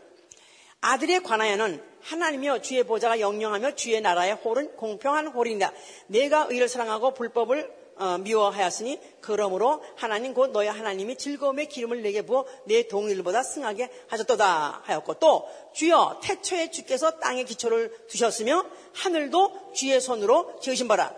아들에 0.81 1.21
관하여는 1.21 1.83
하나님이여 2.03 2.63
주의 2.63 2.85
보좌가 2.85 3.21
영영하며 3.21 3.75
주의 3.75 4.01
나라의 4.01 4.35
홀은 4.35 4.77
공평한 4.77 5.29
홀이니라. 5.29 5.73
내가 6.07 6.47
의를 6.51 6.69
사랑하고 6.69 7.15
불법을 7.15 7.79
어, 7.99 8.17
미워하였으니 8.19 9.01
그러므로 9.21 9.83
하나님 9.97 10.33
곧 10.33 10.53
너희 10.53 10.69
하나님이 10.69 11.17
즐거움의 11.17 11.69
기름을 11.69 12.01
내게 12.03 12.23
부어 12.23 12.47
내 12.65 12.87
동일보다 12.87 13.43
승하게 13.43 13.91
하셨도다 14.07 14.83
하였고 14.85 15.15
또 15.15 15.49
주여 15.75 16.21
태초에 16.23 16.71
주께서 16.71 17.19
땅에 17.19 17.43
기초를 17.43 18.07
두셨으며 18.07 18.65
하늘도 18.95 19.73
주의 19.75 20.01
손으로 20.01 20.61
지으신 20.61 20.87
바라 20.87 21.13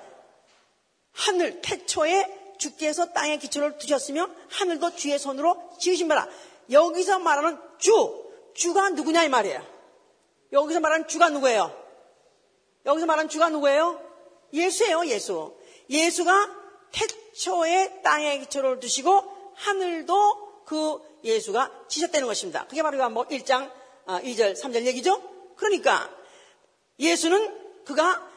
하늘 1.12 1.60
태초에 1.60 2.54
주께서 2.56 3.12
땅에 3.12 3.36
기초를 3.36 3.76
두셨으며 3.76 4.30
하늘도 4.48 4.96
주의 4.96 5.18
손으로 5.18 5.60
지으신 5.80 6.08
바라 6.08 6.26
여기서 6.70 7.18
말하는 7.18 7.58
주 7.76 8.29
주가 8.54 8.90
누구냐 8.90 9.24
이 9.24 9.28
말이에요. 9.28 9.64
여기서 10.52 10.80
말하는 10.80 11.06
주가 11.08 11.28
누구예요? 11.28 11.74
여기서 12.86 13.06
말하는 13.06 13.28
주가 13.28 13.48
누구예요? 13.48 14.00
예수예요, 14.52 15.06
예수. 15.06 15.56
예수가 15.88 16.50
태초에 16.92 18.02
땅에 18.02 18.38
기초를 18.40 18.80
두시고 18.80 19.52
하늘도 19.54 20.64
그 20.64 21.00
예수가 21.22 21.84
지셨다는 21.88 22.26
것입니다. 22.26 22.66
그게 22.66 22.82
바로 22.82 22.98
요한복 22.98 23.28
1장 23.28 23.70
2절, 24.06 24.60
3절 24.60 24.86
얘기죠? 24.86 25.22
그러니까 25.56 26.10
예수는 26.98 27.84
그가 27.84 28.28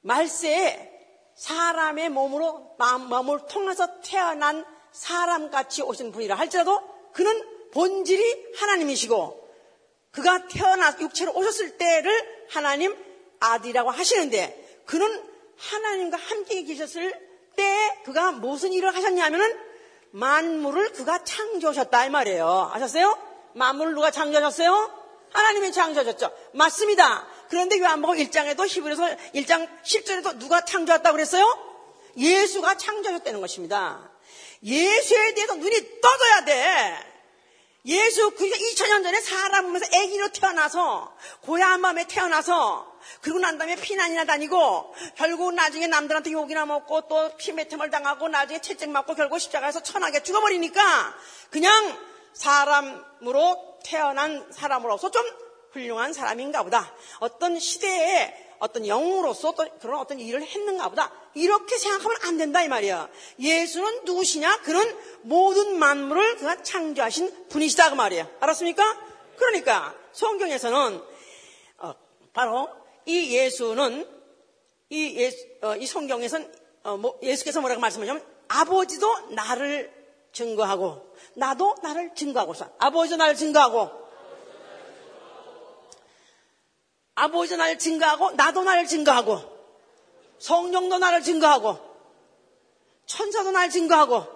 말세에 0.00 0.88
사람의 1.36 2.08
몸으로 2.10 2.74
마음을 2.78 3.46
통해서 3.46 4.00
태어난 4.00 4.64
사람같이 4.92 5.82
오신 5.82 6.12
분이라 6.12 6.34
할지라도 6.34 6.82
그는 7.12 7.57
본질이 7.72 8.54
하나님이시고 8.56 9.48
그가 10.10 10.46
태어나 10.48 10.96
육체로 11.00 11.32
오셨을 11.32 11.78
때를 11.78 12.46
하나님 12.50 12.96
아들이라고 13.40 13.90
하시는데 13.90 14.82
그는 14.86 15.22
하나님과 15.56 16.16
함께 16.16 16.62
계셨을 16.62 17.12
때 17.56 18.02
그가 18.04 18.32
무슨 18.32 18.72
일을 18.72 18.94
하셨냐면은 18.94 19.58
만물을 20.10 20.92
그가 20.92 21.22
창조하셨다 21.24 22.06
이 22.06 22.10
말이에요. 22.10 22.70
아셨어요? 22.72 23.18
만물을 23.54 23.94
누가 23.94 24.10
창조하셨어요? 24.10 24.98
하나님이 25.32 25.72
창조하셨죠. 25.72 26.34
맞습니다. 26.54 27.26
그런데 27.50 27.78
요한복음 27.78 28.16
1장에도 28.16 28.66
히브리서 28.66 29.02
1장 29.34 29.68
10절에도 29.82 30.38
누가 30.38 30.64
창조했다고 30.64 31.14
그랬어요? 31.14 31.44
예수가 32.16 32.76
창조하셨다는 32.76 33.40
것입니다. 33.40 34.10
예수에 34.62 35.34
대해서 35.34 35.54
눈이 35.54 36.00
떠져야 36.00 36.44
돼. 36.44 37.17
예수 37.88 38.30
그리스도 38.32 38.84
2000년 38.84 39.02
전에 39.02 39.18
사람 39.22 39.64
몸에서 39.64 39.86
아기로 39.86 40.28
태어나서 40.28 41.16
고향 41.40 41.80
마음에 41.80 42.06
태어나서 42.06 42.86
그리고 43.22 43.38
난 43.38 43.56
다음에 43.56 43.76
피난이나 43.76 44.26
다니고 44.26 44.94
결국 45.16 45.54
나중에 45.54 45.86
남들한테 45.86 46.32
욕이나 46.32 46.66
먹고 46.66 47.08
또 47.08 47.34
피매템을 47.38 47.88
당하고 47.88 48.28
나중에 48.28 48.60
채찍 48.60 48.90
맞고 48.90 49.14
결국 49.14 49.38
십자가에서 49.38 49.82
천하게 49.82 50.22
죽어버리니까 50.22 51.14
그냥 51.48 51.98
사람으로 52.34 53.78
태어난 53.84 54.46
사람으로서 54.52 55.10
좀 55.10 55.24
훌륭한 55.72 56.12
사람인가 56.12 56.62
보다. 56.64 56.92
어떤 57.20 57.58
시대에 57.58 58.48
어떤 58.58 58.86
영으로서 58.86 59.52
또 59.52 59.64
그런 59.80 59.98
어떤 59.98 60.20
일을 60.20 60.42
했는가 60.42 60.88
보다. 60.90 61.10
이렇게 61.38 61.78
생각하면 61.78 62.16
안 62.22 62.36
된다 62.36 62.62
이 62.62 62.68
말이야. 62.68 63.08
예수는 63.38 64.04
누구시냐? 64.04 64.62
그는 64.62 64.96
모든 65.22 65.78
만물을 65.78 66.36
그가 66.36 66.62
창조하신 66.62 67.48
분이시다 67.48 67.90
그 67.90 67.94
말이야. 67.94 68.28
알았습니까? 68.40 69.08
그러니까 69.36 69.94
성경에서는 70.12 71.00
어, 71.78 71.94
바로 72.32 72.68
이 73.06 73.36
예수는 73.36 74.06
이, 74.90 75.16
예수, 75.16 75.46
어, 75.62 75.76
이 75.76 75.86
성경에서는 75.86 76.52
어, 76.84 76.96
뭐, 76.96 77.18
예수께서 77.22 77.60
뭐라고 77.60 77.80
말씀하냐면 77.80 78.24
아버지도 78.48 79.30
나를 79.30 79.92
증거하고 80.32 81.14
나도 81.34 81.76
나를 81.82 82.14
증거하고 82.14 82.54
아버지도 82.78 83.16
나를 83.16 83.36
증거하고 83.36 83.90
아버지도 87.14 87.56
나를 87.56 87.78
증거하고 87.78 88.30
나도 88.32 88.64
나를 88.64 88.86
증거하고 88.86 89.57
성령도 90.38 90.98
나를 90.98 91.22
증거하고 91.22 91.78
천사도 93.06 93.50
나를 93.50 93.70
증거하고 93.70 94.26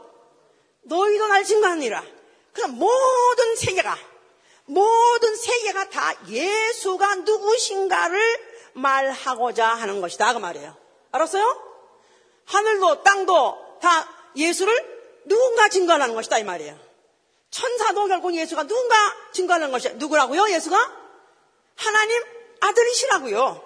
너희도 0.82 1.26
나를 1.28 1.44
증거하니라. 1.44 2.04
그래서 2.52 2.68
모든 2.68 3.56
세계가 3.56 3.96
모든 4.64 5.36
세계가 5.36 5.90
다 5.90 6.14
예수가 6.28 7.16
누구신가를 7.16 8.52
말하고자 8.74 9.66
하는 9.66 10.00
것이다 10.00 10.32
그 10.32 10.38
말이에요. 10.38 10.76
알았어요? 11.12 11.62
하늘도 12.46 13.02
땅도 13.02 13.78
다 13.80 14.08
예수를 14.36 15.22
누군가 15.26 15.68
증거하는 15.68 16.14
것이다 16.14 16.38
이 16.38 16.44
말이에요. 16.44 16.78
천사도 17.50 18.06
결국 18.06 18.34
예수가 18.34 18.64
누군가 18.64 18.96
증거하는 19.32 19.70
것이야. 19.70 19.92
누구라고요? 19.94 20.50
예수가 20.50 20.76
하나님 21.76 22.22
아들이시라고요. 22.60 23.62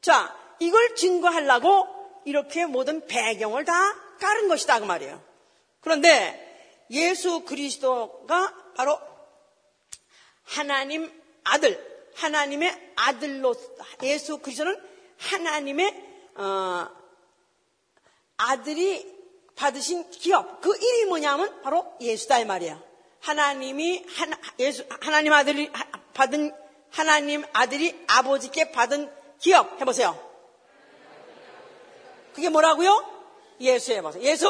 자, 0.00 0.36
이걸 0.60 0.94
증거하려고 0.96 1.86
이렇게 2.24 2.66
모든 2.66 3.06
배경을 3.06 3.64
다 3.64 3.72
깔은 4.20 4.48
것이다 4.48 4.80
그 4.80 4.84
말이에요. 4.84 5.22
그런데 5.80 6.44
예수 6.90 7.44
그리스도가 7.44 8.54
바로 8.76 8.98
하나님 10.44 11.10
아들, 11.44 12.12
하나님의 12.16 12.92
아들로 12.96 13.54
예수 14.02 14.38
그리스도는 14.38 14.80
하나님의 15.18 16.08
어, 16.36 16.88
아들이 18.36 19.18
받으신 19.56 20.08
기업 20.10 20.60
그 20.60 20.74
이름이 20.76 21.04
뭐냐면 21.06 21.62
바로 21.62 21.96
예수다 22.00 22.38
이 22.38 22.44
말이에요. 22.44 22.80
하나님이 23.20 24.04
하나, 24.08 24.38
예수 24.58 24.86
하나님 25.00 25.32
아들이 25.32 25.70
받은 26.14 26.54
하나님 26.90 27.44
아들이 27.52 27.98
아버지께 28.06 28.70
받은 28.72 29.10
기업 29.40 29.80
해보세요. 29.80 30.27
그게 32.38 32.50
뭐라고요? 32.50 33.04
예수 33.60 33.92
해보세요. 33.92 34.22
예수, 34.22 34.48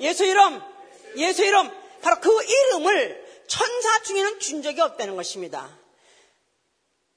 예수 0.00 0.24
이름, 0.24 0.62
예수 1.16 1.44
이름. 1.44 1.70
바로 2.00 2.18
그 2.18 2.30
이름을 2.42 3.44
천사 3.46 4.02
중에는 4.04 4.40
준 4.40 4.62
적이 4.62 4.80
없다는 4.80 5.14
것입니다. 5.14 5.68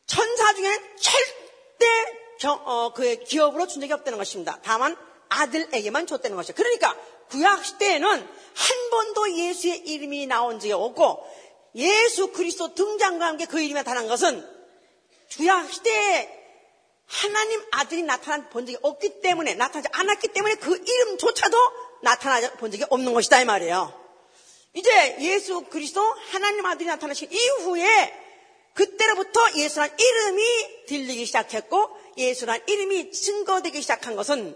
천사 0.05 0.53
중에는 0.53 0.77
절대 0.99 1.85
경, 2.39 2.61
어, 2.65 2.91
그의 2.93 3.23
기업으로 3.23 3.67
준 3.67 3.79
적이 3.79 3.93
없다는 3.93 4.17
것입니다. 4.17 4.59
다만 4.61 4.97
아들에게만 5.29 6.05
줬다는 6.05 6.35
것이죠. 6.35 6.53
그러니까 6.53 6.93
구약 7.29 7.63
시대에는 7.63 8.09
한 8.09 8.89
번도 8.91 9.37
예수의 9.37 9.87
이름이 9.87 10.27
나온 10.27 10.59
적이 10.59 10.73
없고 10.73 11.25
예수 11.75 12.33
그리스도 12.33 12.75
등장과 12.75 13.25
함께 13.25 13.45
그 13.45 13.61
이름이 13.61 13.75
나타난 13.75 14.07
것은 14.09 14.45
주야 15.29 15.65
시대에 15.65 16.36
하나님 17.07 17.63
아들이 17.71 18.03
나타난 18.03 18.49
본 18.49 18.65
적이 18.65 18.77
없기 18.81 19.21
때문에 19.21 19.55
나타나지 19.55 19.87
않았기 19.91 20.27
때문에 20.29 20.55
그 20.55 20.75
이름조차도 20.75 21.57
나타나 22.03 22.51
본 22.53 22.69
적이 22.71 22.85
없는 22.89 23.13
것이다 23.13 23.41
이 23.41 23.45
말이에요. 23.45 24.07
이제 24.73 25.17
예수 25.21 25.61
그리스도 25.61 26.01
하나님 26.01 26.65
아들이 26.65 26.87
나타나신 26.87 27.29
이후에 27.31 28.13
그때로부터 28.73 29.41
예수란 29.55 29.89
이름이 29.97 30.85
들리기 30.85 31.25
시작했고 31.25 31.97
예수란 32.17 32.61
이름이 32.67 33.11
증거되기 33.11 33.81
시작한 33.81 34.15
것은 34.15 34.55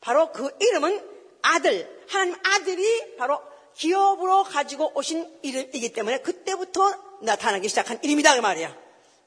바로 0.00 0.32
그 0.32 0.50
이름은 0.60 1.18
아들, 1.42 2.04
하나님 2.08 2.34
아들이 2.42 3.16
바로 3.16 3.40
기업으로 3.76 4.42
가지고 4.42 4.90
오신 4.96 5.38
이름이기 5.42 5.92
때문에 5.92 6.18
그때부터 6.18 6.94
나타나기 7.22 7.68
시작한 7.68 8.00
이름이다 8.02 8.34
그 8.34 8.40
말이야. 8.40 8.76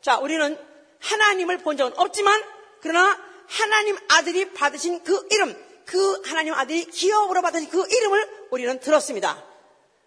자, 0.02 0.18
우리는 0.18 0.58
하나님을 1.02 1.58
본 1.60 1.78
적은 1.78 1.98
없지만 1.98 2.42
그러나 2.82 3.18
하나님 3.48 3.98
아들이 4.10 4.54
받으신 4.54 5.04
그 5.04 5.28
이름, 5.32 5.56
그 5.86 6.22
하나님 6.26 6.54
아들이 6.54 6.86
기업으로 6.86 7.42
받으신 7.42 7.70
그 7.70 7.86
이름을 7.88 8.48
우리는 8.52 8.80
들었습니다. 8.80 9.44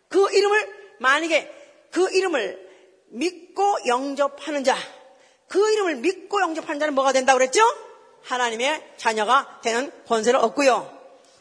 그 0.09 0.32
이름을 0.32 0.97
만약에 1.01 1.88
그 1.90 2.11
이름을 2.11 2.64
믿고 3.09 3.86
영접하는 3.86 4.64
자, 4.64 4.76
그 5.49 5.70
이름을 5.70 5.97
믿고 5.97 6.40
영접하는 6.40 6.80
자는 6.80 6.95
뭐가 6.95 7.12
된다고 7.12 7.38
그랬죠? 7.38 7.61
하나님의 8.22 8.95
자녀가 8.97 9.61
되는 9.62 9.92
권세를 10.07 10.40
얻고요. 10.40 10.99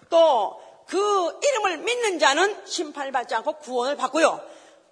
또 0.09 0.63
그 0.87 1.39
이름을 1.43 1.77
믿는 1.77 2.19
자는 2.19 2.65
심판받지 2.65 3.33
않고 3.35 3.53
구원을 3.59 3.95
받고요. 3.95 4.39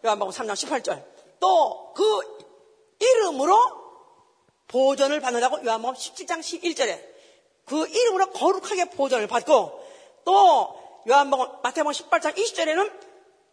요한복음 0.06 0.34
3장 0.34 0.54
18절. 0.54 1.04
또 1.40 1.94
그 1.94 2.04
이름으로 3.00 3.81
보존을 4.72 5.20
받는다고 5.20 5.66
요한복음 5.66 5.96
17장 5.96 6.40
11절에 6.40 7.00
그 7.66 7.88
이름으로 7.88 8.32
거룩하게 8.32 8.86
보존을 8.86 9.28
받고 9.28 9.88
또 10.24 11.04
요한복음 11.10 11.48
마태복음 11.62 11.92
18장 11.92 12.36
20절에는 12.36 12.92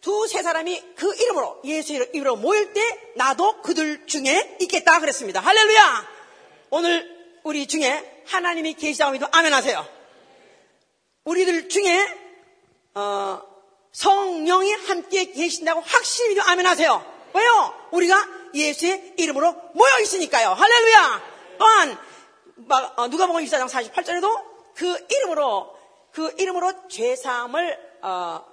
두 0.00 0.28
세 0.28 0.42
사람이 0.42 0.94
그 0.94 1.12
이름으로 1.16 1.60
예수 1.64 1.92
이름으로 1.92 2.36
모일 2.36 2.72
때 2.72 2.80
나도 3.16 3.62
그들 3.62 4.06
중에 4.06 4.56
있겠다 4.60 5.00
그랬습니다. 5.00 5.40
할렐루야! 5.40 6.08
오늘 6.70 7.40
우리 7.42 7.66
중에 7.66 8.22
하나님이 8.26 8.74
계시다고 8.74 9.12
믿으면 9.12 9.30
아멘 9.32 9.52
하세요. 9.52 9.86
우리들 11.24 11.68
중에 11.68 12.06
어, 12.94 13.42
성령이 13.92 14.72
함께 14.72 15.32
계신다고 15.32 15.80
확실히 15.80 16.30
믿어 16.30 16.42
아멘 16.42 16.66
하세요. 16.66 17.17
왜요? 17.34 17.74
우리가 17.90 18.26
예수의 18.54 19.14
이름으로 19.16 19.54
모여 19.74 20.00
있으니까요. 20.00 20.50
할렐루야! 20.50 21.22
또한, 21.58 21.98
어, 22.96 23.08
누가 23.08 23.26
보면 23.26 23.44
24장 23.44 23.68
48절에도 23.68 24.74
그 24.74 25.06
이름으로, 25.10 25.76
그 26.12 26.34
이름으로 26.38 26.88
죄사함을, 26.88 27.78
어, 28.02 28.44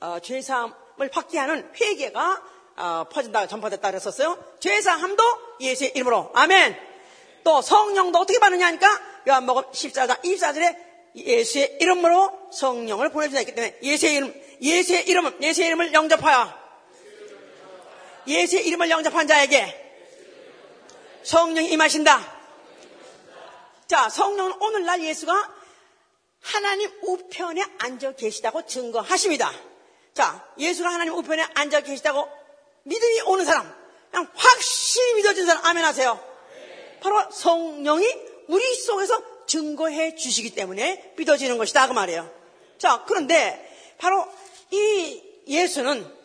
어, 0.00 0.18
죄사함을 0.20 1.10
받게 1.12 1.38
하는 1.38 1.70
회개가 1.80 2.42
어, 2.76 3.04
퍼진다, 3.12 3.46
전파됐다 3.46 3.90
그랬었어요. 3.90 4.42
죄사함도 4.58 5.22
예수의 5.60 5.92
이름으로. 5.94 6.30
아멘. 6.34 6.76
또 7.44 7.60
성령도 7.60 8.18
어떻게 8.18 8.38
받느냐 8.38 8.66
하니까 8.66 8.86
요한복음 9.28 9.64
14장 9.70 10.22
24절에 10.22 10.76
예수의 11.14 11.78
이름으로 11.80 12.30
성령을 12.52 13.10
보내주자 13.10 13.40
했기 13.40 13.54
때문에 13.54 13.78
예수의 13.82 14.14
이름, 14.14 14.34
예수의 14.62 15.08
이름은, 15.08 15.42
예수의 15.42 15.66
이름을 15.68 15.92
영접하여 15.92 16.59
예수의 18.30 18.66
이름을 18.66 18.90
영접한 18.90 19.26
자에게 19.26 19.76
성령이 21.22 21.70
임하신다. 21.70 22.40
자, 23.86 24.08
성령은 24.08 24.54
오늘날 24.60 25.02
예수가 25.02 25.54
하나님 26.40 26.90
우편에 27.02 27.62
앉아 27.78 28.12
계시다고 28.12 28.66
증거하십니다. 28.66 29.52
자, 30.14 30.46
예수가 30.58 30.88
하나님 30.88 31.14
우편에 31.14 31.44
앉아 31.54 31.80
계시다고 31.80 32.28
믿음이 32.84 33.20
오는 33.22 33.44
사람, 33.44 33.72
그냥 34.10 34.28
확실히 34.34 35.14
믿어진 35.14 35.46
사람, 35.46 35.64
아멘 35.66 35.84
하세요. 35.84 36.18
바로 37.00 37.30
성령이 37.30 38.06
우리 38.48 38.74
속에서 38.76 39.46
증거해 39.46 40.14
주시기 40.14 40.54
때문에 40.54 41.14
믿어지는 41.16 41.58
것이다. 41.58 41.88
그 41.88 41.92
말이에요. 41.92 42.30
자, 42.78 43.04
그런데 43.06 43.94
바로 43.98 44.26
이 44.70 45.22
예수는, 45.46 46.19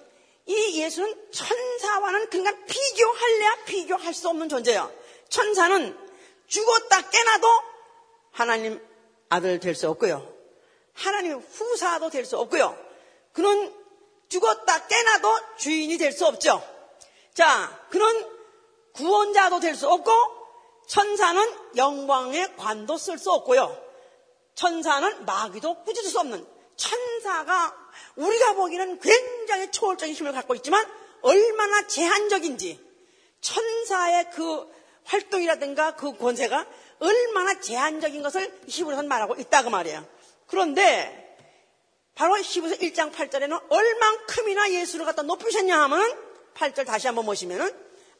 이 0.48 0.82
예수는 0.82 1.32
천사와는 1.32 2.30
그러니까 2.30 2.66
비교할래야 2.66 3.56
비교할 3.66 4.14
수 4.14 4.30
없는 4.30 4.50
존재예요. 4.50 4.92
천사는 5.30 5.98
죽었다 6.48 7.10
깨나도 7.10 7.48
하나님 8.32 8.86
아들 9.30 9.60
될 9.60 9.74
수 9.76 9.90
없고요. 9.90 10.34
하나님의 10.94 11.42
후사도 11.52 12.10
될 12.10 12.26
수 12.26 12.38
없고요. 12.38 12.78
그는 13.34 13.74
죽었다 14.30 14.88
깨나도 14.88 15.58
주인이 15.58 15.98
될 15.98 16.12
수 16.12 16.26
없죠. 16.26 16.62
자, 17.34 17.86
그는 17.90 18.30
구원자도 18.94 19.60
될 19.60 19.76
수 19.76 19.90
없고 19.90 20.12
천사는 20.88 21.44
영광의 21.76 22.56
관도 22.56 22.98
쓸 22.98 23.18
수 23.18 23.32
없고요. 23.32 23.76
천사는 24.54 25.26
마귀도 25.26 25.84
꾸짖을 25.84 26.10
수 26.10 26.20
없는 26.20 26.46
천사가 26.78 27.85
우리가 28.16 28.54
보기에는 28.54 29.00
굉장히 29.00 29.72
초월적인 29.72 30.16
힘을 30.16 30.32
갖고 30.32 30.56
있지만 30.56 30.86
얼마나 31.22 31.88
제한적인지 31.88 32.80
천사의 33.42 34.32
그 34.32 34.74
활동이라든가 35.04 35.96
그 35.96 36.18
권세가 36.18 36.66
얼마나 37.00 37.60
제한적인 37.60 38.22
것을 38.22 38.62
히브리서는 38.68 39.08
말하고 39.08 39.36
있다고 39.36 39.70
말이에요. 39.70 40.06
그런데 40.48 41.38
바로 42.16 42.38
히브리서 42.38 42.78
1장 42.78 43.12
8절에는 43.12 43.62
얼만큼이나 43.70 44.72
예수를 44.72 45.06
갖다 45.06 45.22
높이셨냐 45.22 45.78
하면 45.84 46.18
8절 46.56 46.86
다시 46.86 47.08
한번 47.08 47.26
보시면은 47.26 47.70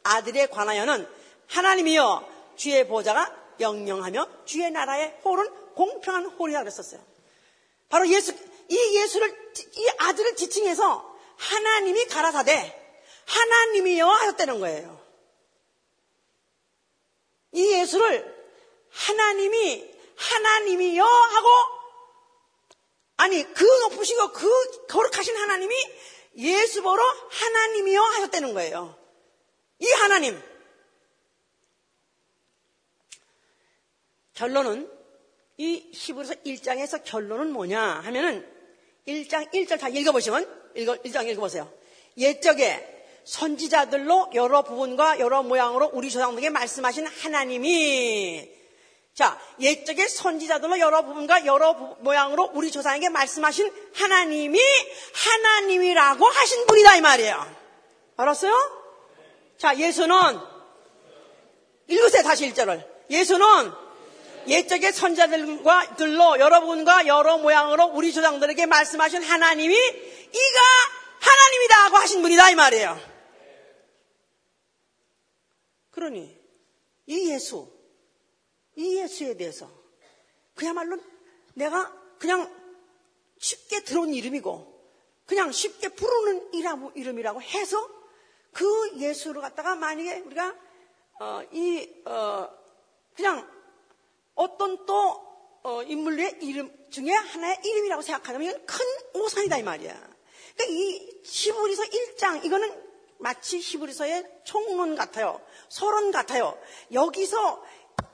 아들에 0.04 0.48
관하여는 0.48 1.08
하나님이여 1.48 2.28
주의 2.56 2.88
보좌가 2.88 3.34
영영하며 3.60 4.46
주의 4.46 4.70
나라의 4.70 5.20
홀은 5.24 5.74
공평한 5.76 6.26
홀이라 6.26 6.60
그랬었어요. 6.60 7.02
바로 7.90 8.08
예수 8.10 8.34
이 8.70 8.98
예수를 8.98 9.54
이 9.78 9.90
아들을 9.98 10.36
지칭해서 10.36 11.16
하나님이 11.38 12.06
가라사대 12.06 12.82
하나님이여 13.26 14.08
하였다는 14.08 14.60
거예요. 14.60 15.06
이 17.52 17.74
예수를 17.74 18.36
하나님이 18.90 19.96
하나님이여 20.16 21.04
하고 21.04 21.50
아니 23.18 23.44
그 23.54 23.64
높으시고 23.64 24.32
그 24.34 24.88
거룩하신 24.88 25.36
하나님이 25.36 25.74
예수 26.38 26.82
보러 26.82 27.04
하나님이여 27.30 28.02
하셨다는 28.02 28.54
거예요. 28.54 28.98
이 29.80 29.88
하나님 29.92 30.42
결론은 34.34 34.92
이 35.58 35.90
히브리서 35.94 36.34
1장에서 36.46 37.02
결론은 37.06 37.52
뭐냐 37.52 37.82
하면은 37.82 38.55
1장 39.08 39.52
1절 39.54 39.80
다 39.80 39.88
읽어보시면 39.90 40.72
읽어, 40.76 40.96
1장 40.96 41.28
읽어보세요. 41.28 41.72
옛적에 42.18 42.96
선지자들로 43.24 44.32
여러 44.36 44.62
부분과 44.62 45.20
여러 45.20 45.44
모양으로 45.44 45.90
우리 45.94 46.10
조상들에게 46.10 46.50
말씀하신 46.50 47.08
하나님이 47.08 48.52
자 49.14 49.40
옛적에 49.60 50.08
선지자들로 50.08 50.80
여러 50.80 51.04
부분과 51.04 51.46
여러 51.46 51.76
부, 51.76 51.96
모양으로 52.00 52.52
우리 52.54 52.70
조상에게 52.70 53.10
말씀하신 53.10 53.72
하나님이 53.94 54.60
하나님이라고 55.14 56.26
하신 56.26 56.68
분이다 56.68 56.96
이 56.98 57.02
말이에요. 57.02 57.56
알았어요? 58.18 58.54
자 59.58 59.78
예수는 59.78 60.16
읽으세요 61.88 62.24
다시 62.24 62.52
1절을 62.52 62.86
예수는 63.10 63.85
옛적의 64.48 64.94
선자들과 64.94 65.96
들로 65.96 66.40
여러분과 66.40 67.08
여러 67.08 67.38
모양으로 67.38 67.86
우리 67.88 68.14
조상들에게 68.14 68.66
말씀하신 68.66 69.24
하나님이 69.24 69.76
이가 69.76 70.60
하나님이다 71.20 71.86
하고 71.86 71.98
하신 71.98 72.22
분이다 72.22 72.52
이 72.52 72.56
말이에요. 72.56 73.00
그러니 75.92 76.38
이 77.08 77.32
예수, 77.32 77.72
이 78.76 78.98
예수에 78.98 79.36
대해서 79.36 79.70
그야말로 80.54 80.98
내가 81.54 81.92
그냥 82.20 82.54
쉽게 83.40 83.84
들어온 83.84 84.14
이름이고 84.14 84.74
그냥 85.26 85.52
쉽게 85.52 85.90
부르는 85.90 86.52
이름이라고 86.96 87.42
해서 87.42 87.90
그 88.52 88.92
예수를 88.98 89.42
갖다가 89.42 89.76
만약에 89.76 90.20
우리가 90.20 90.56
어, 91.20 91.42
이 91.52 91.90
어, 92.06 92.50
그냥 93.16 93.55
어떤 94.36 94.86
또 94.86 95.26
어, 95.64 95.82
인물의 95.82 96.38
이름 96.42 96.72
중에 96.92 97.12
하나의 97.12 97.58
이름이라고 97.64 98.02
생각하면 98.02 98.66
큰 98.66 98.86
오산이다 99.14 99.58
이 99.58 99.64
말이야. 99.64 99.94
그러니까 100.56 100.64
이 100.68 101.22
히브리서 101.24 101.84
1장 101.84 102.46
이거는 102.46 102.86
마치 103.18 103.60
히브리서의 103.60 104.24
총론 104.44 104.96
같아요. 104.96 105.42
서론 105.70 106.12
같아요. 106.12 106.58
여기서 106.94 107.64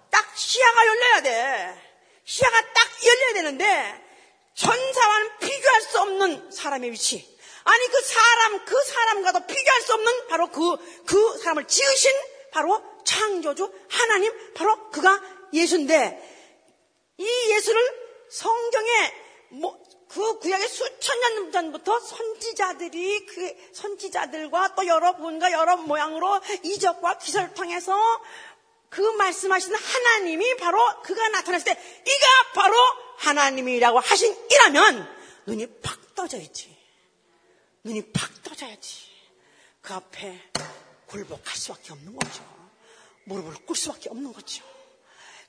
딱 0.10 0.38
시야가 0.38 0.88
열려야 0.88 1.22
돼. 1.22 1.92
시야가 2.24 2.74
딱 2.74 2.88
열려야 3.06 3.34
되는데 3.34 4.06
천사와는 4.54 5.40
비교할 5.40 5.82
수 5.82 6.00
없는 6.00 6.52
사람의 6.52 6.92
위치. 6.92 7.38
아니 7.64 7.88
그 7.88 8.02
사람 8.02 8.66
그 8.66 8.84
사람과도 8.84 9.46
비교할 9.48 9.82
수 9.82 9.94
없는 9.94 10.28
바로 10.28 10.48
그그 10.50 11.04
그 11.06 11.38
사람을 11.40 11.68
지으신 11.68 12.12
바로 12.52 12.82
창조주 13.04 13.72
하나님 13.90 14.54
바로 14.54 14.90
그가 14.90 15.22
예수인데 15.54 16.32
이 17.18 17.26
예수를 17.52 17.82
성경에 18.30 19.14
뭐, 19.50 19.80
그 20.08 20.40
구약의 20.40 20.68
수천 20.68 21.20
년 21.20 21.52
전부터 21.52 22.00
선지자들이 22.00 23.26
그 23.26 23.56
선지자들과 23.74 24.76
또 24.76 24.86
여러 24.88 25.16
분과 25.16 25.52
여러 25.52 25.78
모양으로 25.78 26.42
이적과 26.64 27.18
기설을 27.18 27.54
통해서 27.54 27.96
그 28.90 29.02
말씀하시는 29.02 29.78
하나님이 29.78 30.58
바로 30.58 30.78
그가 31.02 31.30
나타났을 31.30 31.64
때 31.66 31.72
이가 31.72 32.52
바로 32.54 32.76
하나님이라고 33.18 34.00
하신 34.00 34.36
이라면 34.52 35.18
눈이 35.46 35.80
팍 35.82 36.14
떠져 36.14 36.38
있지. 36.38 36.76
눈이 37.84 38.12
팍 38.12 38.44
떠져야지. 38.44 39.12
그 39.82 39.94
앞에 39.94 40.52
굴복할 41.08 41.56
수밖에 41.56 41.94
없는 41.94 42.16
거죠. 42.16 42.44
무릎을 43.24 43.66
꿇을 43.66 43.76
수밖에 43.76 44.10
없는 44.10 44.34
거죠. 44.34 44.64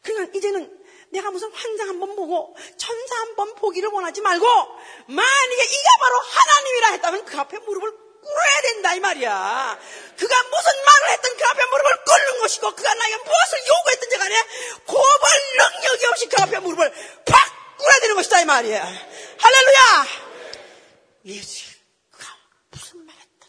그러니까 0.02 0.36
이제는 0.36 0.82
내가 1.10 1.30
무슨 1.30 1.50
환상 1.52 1.88
한번 1.88 2.16
보고 2.16 2.56
천사 2.76 3.16
한번 3.20 3.54
보기를 3.54 3.90
원하지 3.90 4.20
말고 4.20 4.46
만약에 5.06 5.64
이가 5.64 5.88
바로 6.00 6.18
하나님이라 6.20 6.88
했다면 6.92 7.24
그 7.26 7.38
앞에 7.38 7.58
무릎을 7.58 7.92
꿇어야 8.22 8.62
된다 8.62 8.94
이 8.94 9.00
말이야. 9.00 9.78
그가 10.16 10.42
무슨 10.44 10.84
말을 10.84 11.10
했든 11.10 11.36
그 11.36 11.44
앞에 11.44 11.64
무릎을 11.66 12.04
꿇는 12.04 12.40
것이고 12.40 12.74
그가 12.74 12.94
나에게 12.94 13.16
무엇을 13.16 13.58
요구했든지 13.68 14.16
간에 14.16 14.42
고발 14.86 15.30
능력이 15.58 16.06
없이 16.06 16.28
그 16.28 16.42
앞에 16.42 16.58
무릎을 16.60 16.92
팍 17.26 17.78
꿇어야 17.78 18.00
되는 18.00 18.16
것이다 18.16 18.40
이 18.40 18.44
말이야. 18.44 18.84
할렐루야. 19.38 20.06
예수 21.26 21.64
그가 22.10 22.26
무슨 22.70 23.04
말했든 23.04 23.48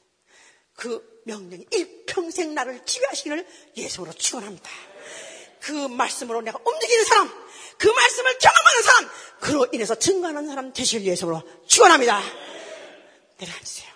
그 0.75 1.21
명령이 1.25 1.67
일평생 1.71 2.53
나를 2.53 2.83
지배하시기를 2.85 3.47
예수로 3.77 4.11
축원합니다. 4.13 4.69
그 5.63 5.71
말씀으로 5.71 6.41
내가 6.41 6.59
움직이는 6.65 7.05
사람, 7.05 7.29
그 7.77 7.87
말씀을 7.87 8.37
경험하는 8.37 8.83
사람, 8.83 9.09
그로 9.39 9.67
인해서 9.71 9.95
증거하는 9.95 10.45
사람 10.45 10.73
되실 10.73 11.05
예수로 11.05 11.41
축원합니다. 11.67 12.21
내려앉으세요. 13.37 13.93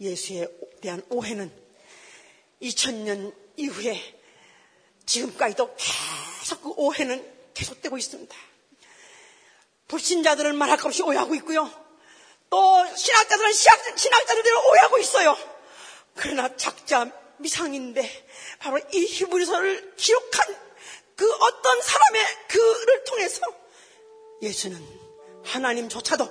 예수에 0.00 0.48
대한 0.82 1.00
오해는 1.10 1.52
2000년 2.60 3.32
이후에 3.56 4.20
지금까지도 5.06 5.76
계속 5.76 6.62
그 6.62 6.72
오해는 6.76 7.32
계속되고 7.54 7.96
있습니다. 7.96 8.36
불신자들은 9.86 10.56
말할 10.56 10.76
것 10.76 10.86
없이 10.86 11.04
오해하고 11.04 11.36
있고요. 11.36 11.70
또 12.50 12.96
신학자들은 12.96 13.52
신학, 13.52 13.96
신학자들을 13.96 14.52
오해하고 14.56 14.98
있어요. 14.98 15.38
그러나 16.16 16.56
작자 16.56 17.25
미상인데 17.38 18.26
바로 18.58 18.78
이 18.92 19.06
히브리서를 19.06 19.94
기록한 19.96 20.56
그 21.14 21.30
어떤 21.32 21.80
사람의 21.80 22.22
그를 22.48 23.04
통해서 23.04 23.40
예수는 24.42 24.82
하나님조차도 25.44 26.28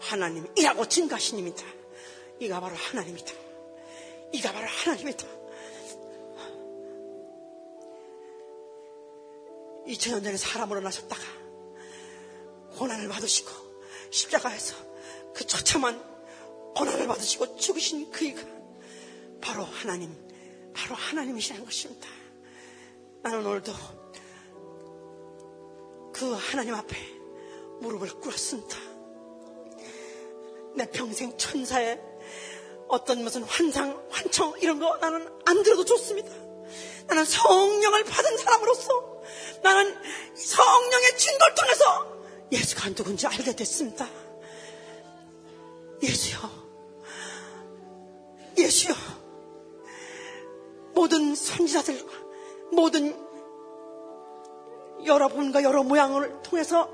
하나님이라고 0.00 0.86
증가하십니다. 0.86 1.64
이가 2.40 2.60
바로 2.60 2.76
하나님이다. 2.76 3.32
이가 4.32 4.52
바로 4.52 4.66
하나님이다. 4.66 5.26
2000년 9.86 10.22
전에 10.22 10.36
사람으로 10.36 10.80
나셨다가 10.80 11.22
고난을 12.76 13.08
받으시고 13.08 13.50
십자가에서 14.10 14.76
그 15.34 15.46
처참한 15.46 16.02
고난을 16.76 17.06
받으시고 17.06 17.56
죽으신 17.56 18.10
그이가 18.10 18.42
바로 19.40 19.64
하나님, 19.64 20.14
바로 20.78 20.94
하나님이시라는 20.94 21.64
것입니다. 21.64 22.08
나는 23.22 23.44
오늘도 23.44 23.72
그 26.12 26.32
하나님 26.34 26.74
앞에 26.74 26.96
무릎을 27.80 28.08
꿇었습니다. 28.20 28.76
내 30.76 30.88
평생 30.90 31.36
천사의 31.36 32.00
어떤 32.86 33.24
무슨 33.24 33.42
환상, 33.42 34.06
환청 34.08 34.54
이런 34.60 34.78
거 34.78 34.96
나는 34.98 35.28
안 35.46 35.62
들어도 35.64 35.84
좋습니다. 35.84 36.30
나는 37.08 37.24
성령을 37.24 38.04
받은 38.04 38.38
사람으로서 38.38 39.22
나는 39.64 39.96
성령의 40.36 41.18
진도를 41.18 41.54
통해서 41.56 42.22
예수가 42.52 42.90
누군지 42.94 43.26
알게 43.26 43.56
됐습니다. 43.56 44.08
예수요. 46.02 46.38
예수요. 48.56 48.94
모든 50.98 51.36
선지자들과 51.36 52.12
모든 52.72 53.16
여러분과 55.04 55.62
여러 55.62 55.84
모양을 55.84 56.42
통해서 56.42 56.90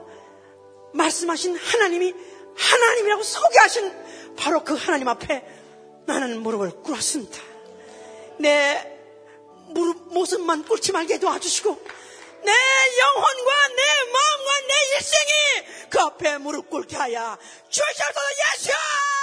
말씀하신 0.93 1.57
하나님이 1.57 2.15
하나님이라고 2.55 3.23
소개하신 3.23 4.37
바로 4.37 4.63
그 4.63 4.75
하나님 4.75 5.09
앞에 5.09 5.43
나는 6.05 6.43
무릎을 6.43 6.83
꿇었습니다. 6.83 7.41
내 8.41 8.95
무릎 9.69 10.13
모습만 10.13 10.67
꿇지 10.67 10.93
말게 10.93 11.19
도와주시고 11.19 11.71
내 12.45 12.53
영혼과 12.53 13.69
내 13.69 13.83
마음과 14.13 14.61
내 14.69 14.97
일생이 14.97 15.89
그 15.89 15.99
앞에 16.01 16.39
무릎 16.39 16.69
꿇게 16.69 16.95
하여 16.95 17.39
주시옵소서 17.71 18.21
예수! 18.53 19.14